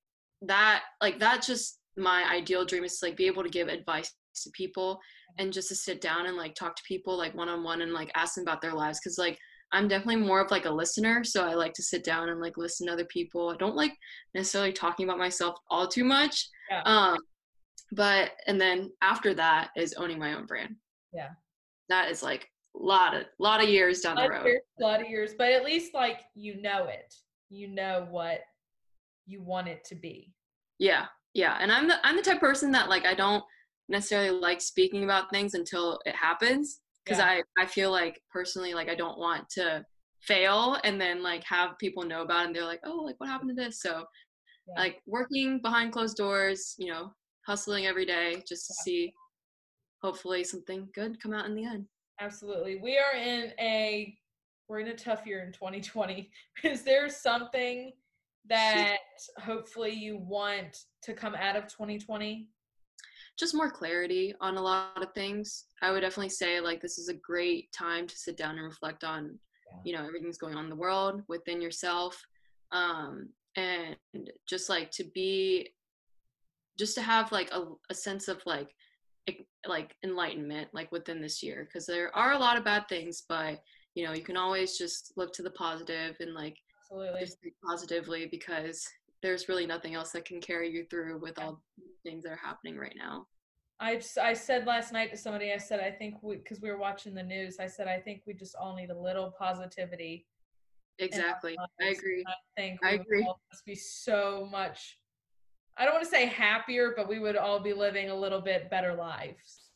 that 0.44 0.84
like 1.02 1.20
that's 1.20 1.48
just 1.48 1.80
my 1.98 2.24
ideal 2.32 2.66
dream 2.66 2.84
is 2.84 2.98
to 3.00 3.08
like 3.08 3.18
be 3.18 3.28
able 3.28 3.44
to 3.44 3.50
give 3.50 3.68
advice 3.68 4.14
to 4.44 4.50
people 4.52 5.00
and 5.38 5.52
just 5.52 5.68
to 5.68 5.76
sit 5.76 6.00
down 6.00 6.26
and 6.26 6.38
like 6.38 6.56
talk 6.56 6.76
to 6.76 6.84
people 6.88 7.18
like 7.18 7.36
one 7.36 7.50
on 7.50 7.64
one 7.64 7.82
and 7.82 7.92
like 7.92 8.10
ask 8.16 8.36
them 8.36 8.44
about 8.44 8.62
their 8.62 8.74
lives 8.74 9.00
because 9.00 9.18
like 9.18 9.38
I'm 9.74 9.88
definitely 9.88 10.18
more 10.18 10.42
of 10.42 10.52
like 10.52 10.66
a 10.66 10.72
listener, 10.72 11.24
so 11.24 11.46
I 11.46 11.54
like 11.54 11.72
to 11.76 11.84
sit 11.84 12.04
down 12.04 12.28
and 12.28 12.42
like 12.42 12.58
listen 12.58 12.88
to 12.88 12.94
other 12.94 13.06
people. 13.06 13.50
I 13.50 13.56
don't 13.56 13.76
like 13.76 13.94
necessarily 14.36 14.74
talking 14.74 15.06
about 15.06 15.18
myself 15.18 15.56
all 15.70 15.88
too 15.88 16.04
much. 16.04 16.50
Yeah. 16.70 16.82
Um, 16.84 17.18
but 17.92 18.32
and 18.48 18.60
then 18.60 18.92
after 19.02 19.34
that 19.34 19.70
is 19.76 19.94
owning 19.94 20.20
my 20.20 20.34
own 20.34 20.46
brand. 20.46 20.76
Yeah. 21.14 21.30
That 21.90 22.10
is 22.10 22.24
like 22.24 22.48
a 22.76 22.84
lot 22.84 23.14
of 23.14 23.26
lot 23.40 23.62
of 23.62 23.70
years 23.70 24.02
down 24.02 24.16
the 24.16 24.30
road. 24.30 24.46
years, 24.46 24.62
a 24.80 24.84
lot 24.84 25.02
of 25.02 25.10
years 25.10 25.34
but 25.38 25.52
at 25.52 25.66
least 25.66 25.94
like 25.94 26.22
you 26.36 26.62
know 26.62 26.86
it. 26.86 27.14
You 27.50 27.68
know 27.68 28.08
what 28.10 28.40
you 29.26 29.42
want 29.42 29.68
it 29.68 29.84
to 29.86 29.96
be. 29.96 30.34
Yeah 30.80 31.06
yeah 31.34 31.58
and 31.60 31.72
i'm 31.72 31.88
the 31.88 31.96
i'm 32.06 32.16
the 32.16 32.22
type 32.22 32.40
person 32.40 32.72
that 32.72 32.90
like 32.90 33.06
i 33.06 33.14
don't 33.14 33.44
necessarily 33.90 34.30
like 34.30 34.62
speaking 34.62 35.04
about 35.04 35.30
things 35.30 35.54
until 35.54 36.00
it 36.06 36.16
happens 36.16 36.80
because 37.04 37.20
yeah. 37.20 37.42
i 37.58 37.64
i 37.64 37.66
feel 37.66 37.92
like 37.92 38.22
personally 38.30 38.74
like 38.74 38.90
i 38.90 38.96
don't 38.96 39.20
want 39.20 39.48
to 39.50 39.84
fail 40.22 40.78
and 40.84 41.00
then 41.00 41.24
like 41.24 41.44
have 41.44 41.78
people 41.80 42.04
know 42.04 42.22
about 42.22 42.44
it 42.44 42.48
and 42.48 42.56
they're 42.56 42.66
like 42.66 42.82
oh 42.86 43.02
like 43.04 43.16
what 43.18 43.28
happened 43.28 43.50
to 43.50 43.56
this? 43.56 43.82
So 43.82 44.06
yeah. 44.68 44.84
like 44.84 45.02
working 45.08 45.60
behind 45.62 45.92
closed 45.92 46.16
doors 46.16 46.76
you 46.78 46.92
know 46.92 47.12
hustling 47.46 47.86
every 47.86 48.06
day 48.06 48.44
just 48.48 48.68
to 48.68 48.74
see 48.74 49.14
hopefully 50.02 50.44
something 50.44 50.88
good 50.94 51.22
come 51.22 51.34
out 51.34 51.46
in 51.46 51.56
the 51.56 51.66
end. 51.66 51.86
Absolutely. 52.20 52.78
We 52.78 52.98
are 52.98 53.18
in 53.18 53.52
a 53.60 54.16
we're 54.68 54.80
in 54.80 54.88
a 54.88 54.96
tough 54.96 55.26
year 55.26 55.44
in 55.44 55.52
2020. 55.52 56.32
Is 56.64 56.84
there 56.84 57.10
something 57.10 57.92
that 58.48 58.98
hopefully 59.38 59.92
you 59.92 60.18
want 60.18 60.86
to 61.04 61.14
come 61.14 61.36
out 61.36 61.56
of 61.56 61.68
2020? 61.68 62.48
Just 63.38 63.56
more 63.56 63.70
clarity 63.70 64.34
on 64.40 64.58
a 64.58 64.62
lot 64.62 65.02
of 65.02 65.14
things. 65.14 65.66
I 65.82 65.92
would 65.92 66.02
definitely 66.02 66.30
say 66.30 66.60
like 66.62 66.82
this 66.82 66.98
is 66.98 67.10
a 67.10 67.14
great 67.14 67.72
time 67.74 68.08
to 68.08 68.18
sit 68.18 68.38
down 68.38 68.58
and 68.58 68.64
reflect 68.64 69.04
on, 69.04 69.38
yeah. 69.70 69.80
you 69.84 69.94
know, 69.94 70.06
everything's 70.06 70.38
going 70.38 70.56
on 70.56 70.66
in 70.66 70.70
the 70.70 70.76
world, 70.76 71.22
within 71.28 71.62
yourself. 71.62 72.22
Um, 72.72 73.30
and 73.58 73.98
just 74.48 74.70
like 74.70 74.92
to 74.92 75.04
be 75.14 75.70
just 76.82 76.96
to 76.96 77.02
have 77.02 77.32
like 77.32 77.52
a, 77.52 77.66
a 77.92 77.94
sense 77.94 78.28
of 78.28 78.42
like 78.48 78.74
like 79.68 79.96
enlightenment 80.04 80.68
like 80.74 80.92
within 80.92 81.22
this 81.22 81.44
year 81.44 81.68
because 81.68 81.86
there 81.86 82.14
are 82.16 82.32
a 82.32 82.40
lot 82.40 82.58
of 82.58 82.66
bad 82.66 82.88
things 82.90 83.22
but 83.30 83.62
you 83.94 84.04
know 84.04 84.14
you 84.14 84.24
can 84.24 84.36
always 84.36 84.80
just 84.80 85.14
look 85.16 85.32
to 85.32 85.44
the 85.44 85.52
positive 85.52 86.16
and 86.20 86.34
like 86.34 86.58
absolutely 86.82 87.20
just 87.20 87.40
think 87.40 87.54
positively 87.64 88.28
because 88.32 88.84
there's 89.22 89.48
really 89.48 89.68
nothing 89.68 89.94
else 89.94 90.12
that 90.12 90.26
can 90.26 90.42
carry 90.42 90.72
you 90.72 90.84
through 90.90 91.20
with 91.20 91.38
all 91.38 91.62
things 92.04 92.24
that 92.24 92.32
are 92.32 92.36
happening 92.44 92.76
right 92.76 92.96
now. 92.98 93.28
I 93.80 94.02
I 94.20 94.34
said 94.34 94.66
last 94.66 94.92
night 94.92 95.12
to 95.12 95.18
somebody, 95.18 95.54
I 95.54 95.58
said, 95.58 95.80
I 95.80 95.92
think 95.92 96.16
because 96.24 96.60
we 96.60 96.72
were 96.72 96.80
watching 96.80 97.14
the 97.14 97.22
news, 97.22 97.58
I 97.60 97.68
said, 97.68 97.88
I 97.88 98.00
think 98.00 98.24
we 98.26 98.34
just 98.34 98.56
all 98.56 98.76
need 98.76 98.90
a 98.90 99.00
little 99.00 99.32
positivity. 99.38 100.26
Exactly. 100.98 101.56
I 101.80 101.86
agree. 101.86 102.24
I 102.28 102.34
think 102.58 102.80
I 102.84 102.94
we 102.94 103.00
agree. 103.00 103.28
just 103.52 103.66
be 103.66 103.76
so 103.76 104.48
much, 104.52 104.98
I 105.78 105.86
don't 105.86 105.94
want 105.94 106.04
to 106.04 106.10
say 106.10 106.26
happier, 106.26 106.94
but 106.96 107.08
we 107.08 107.20
would 107.20 107.36
all 107.36 107.60
be 107.60 107.74
living 107.74 108.10
a 108.10 108.16
little 108.16 108.42
bit 108.42 108.70
better 108.70 108.94
lives. 108.94 109.70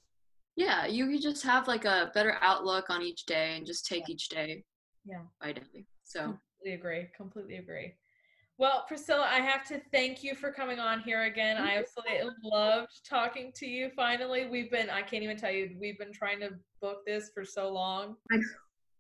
Yeah, 0.56 0.86
you 0.86 1.08
could 1.10 1.22
just 1.22 1.44
have 1.44 1.68
like 1.68 1.86
a 1.86 2.12
better 2.14 2.38
outlook 2.42 2.90
on 2.90 3.02
each 3.02 3.26
day 3.26 3.56
and 3.58 3.66
just 3.66 3.86
take 3.86 4.10
each 4.10 4.30
day 4.30 4.64
Yeah. 5.06 5.24
by 5.42 5.54
day. 5.54 5.86
So 6.04 6.38
Completely 6.62 6.80
agree. 6.80 7.08
Completely 7.16 7.58
agree. 7.58 7.94
Well, 8.58 8.86
Priscilla, 8.88 9.28
I 9.30 9.40
have 9.40 9.68
to 9.68 9.82
thank 9.92 10.24
you 10.24 10.34
for 10.34 10.50
coming 10.50 10.80
on 10.80 11.02
here 11.02 11.24
again. 11.24 11.58
I 11.58 11.76
absolutely 11.78 12.30
loved 12.42 13.06
talking 13.08 13.52
to 13.56 13.66
you. 13.66 13.90
Finally, 13.98 14.46
we've 14.46 14.72
been, 14.72 14.90
I 14.90 15.02
can't 15.02 15.24
even 15.24 15.36
tell 15.36 15.52
you, 15.52 15.76
we've 15.78 16.00
been 16.00 16.14
trying 16.14 16.40
to 16.40 16.52
book 16.82 17.06
this 17.06 17.32
for 17.34 17.44
so 17.44 17.70
long. 17.70 18.16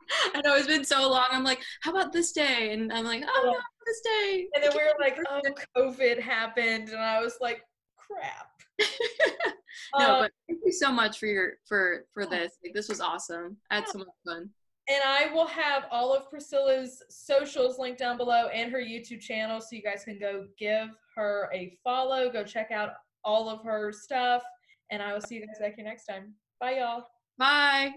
I 0.35 0.41
know 0.41 0.55
it's 0.55 0.67
been 0.67 0.85
so 0.85 1.09
long. 1.09 1.25
I'm 1.31 1.43
like, 1.43 1.61
how 1.81 1.91
about 1.91 2.11
this 2.11 2.31
day? 2.31 2.71
And 2.71 2.91
I'm 2.91 3.05
like, 3.05 3.23
oh, 3.27 3.41
no, 3.45 3.59
this 3.85 4.01
day. 4.01 4.47
And 4.55 4.63
then 4.63 4.71
we 4.73 4.83
were 4.83 4.93
like, 4.99 5.17
oh, 5.29 5.41
COVID 5.77 6.19
happened. 6.19 6.89
And 6.89 6.99
I 6.99 7.21
was 7.21 7.37
like, 7.41 7.61
crap. 7.97 8.49
no, 9.97 10.15
Um, 10.15 10.21
but 10.21 10.31
thank 10.47 10.59
you 10.65 10.71
so 10.71 10.91
much 10.91 11.17
for 11.17 11.27
your 11.27 11.53
for 11.67 12.05
for 12.13 12.25
this. 12.25 12.53
Like 12.63 12.73
this 12.73 12.89
was 12.89 13.01
awesome. 13.01 13.57
I 13.71 13.75
had 13.75 13.87
so 13.87 13.99
much 13.99 14.07
fun. 14.25 14.49
And 14.87 15.01
I 15.03 15.33
will 15.33 15.47
have 15.47 15.85
all 15.89 16.13
of 16.13 16.29
Priscilla's 16.29 17.01
socials 17.09 17.79
linked 17.79 17.99
down 17.99 18.17
below 18.17 18.49
and 18.49 18.71
her 18.71 18.79
YouTube 18.79 19.19
channel 19.19 19.59
so 19.59 19.69
you 19.71 19.81
guys 19.81 20.03
can 20.03 20.19
go 20.19 20.45
give 20.59 20.89
her 21.15 21.49
a 21.53 21.75
follow. 21.83 22.29
Go 22.29 22.43
check 22.43 22.69
out 22.69 22.91
all 23.23 23.49
of 23.49 23.63
her 23.63 23.91
stuff. 23.91 24.43
And 24.91 25.01
I 25.01 25.13
will 25.13 25.21
see 25.21 25.35
you 25.35 25.47
guys 25.47 25.57
back 25.59 25.75
here 25.75 25.85
next 25.85 26.05
time. 26.05 26.33
Bye, 26.59 26.77
y'all. 26.77 27.05
Bye. 27.37 27.93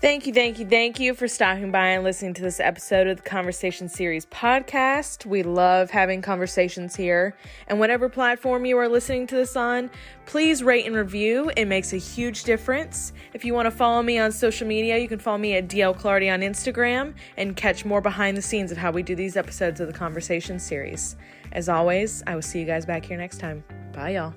Thank 0.00 0.26
you, 0.26 0.32
thank 0.32 0.58
you, 0.58 0.66
thank 0.66 0.98
you 0.98 1.12
for 1.12 1.28
stopping 1.28 1.70
by 1.70 1.88
and 1.88 2.02
listening 2.02 2.32
to 2.32 2.40
this 2.40 2.58
episode 2.58 3.06
of 3.06 3.18
the 3.18 3.22
Conversation 3.22 3.86
Series 3.86 4.24
podcast. 4.24 5.26
We 5.26 5.42
love 5.42 5.90
having 5.90 6.22
conversations 6.22 6.96
here. 6.96 7.36
And 7.66 7.78
whatever 7.78 8.08
platform 8.08 8.64
you 8.64 8.78
are 8.78 8.88
listening 8.88 9.26
to 9.26 9.34
this 9.34 9.56
on, 9.56 9.90
please 10.24 10.62
rate 10.62 10.86
and 10.86 10.96
review. 10.96 11.52
It 11.54 11.66
makes 11.66 11.92
a 11.92 11.98
huge 11.98 12.44
difference. 12.44 13.12
If 13.34 13.44
you 13.44 13.52
want 13.52 13.66
to 13.66 13.70
follow 13.70 14.02
me 14.02 14.18
on 14.18 14.32
social 14.32 14.66
media, 14.66 14.96
you 14.96 15.06
can 15.06 15.18
follow 15.18 15.36
me 15.36 15.56
at 15.56 15.68
DL 15.68 15.94
Clardy 15.94 16.32
on 16.32 16.40
Instagram 16.40 17.12
and 17.36 17.54
catch 17.54 17.84
more 17.84 18.00
behind 18.00 18.38
the 18.38 18.42
scenes 18.42 18.72
of 18.72 18.78
how 18.78 18.90
we 18.90 19.02
do 19.02 19.14
these 19.14 19.36
episodes 19.36 19.80
of 19.80 19.86
the 19.86 19.92
Conversation 19.92 20.58
Series. 20.58 21.16
As 21.52 21.68
always, 21.68 22.22
I 22.26 22.34
will 22.36 22.42
see 22.42 22.60
you 22.60 22.64
guys 22.64 22.86
back 22.86 23.04
here 23.04 23.18
next 23.18 23.36
time. 23.36 23.62
Bye, 23.92 24.14
y'all. 24.14 24.32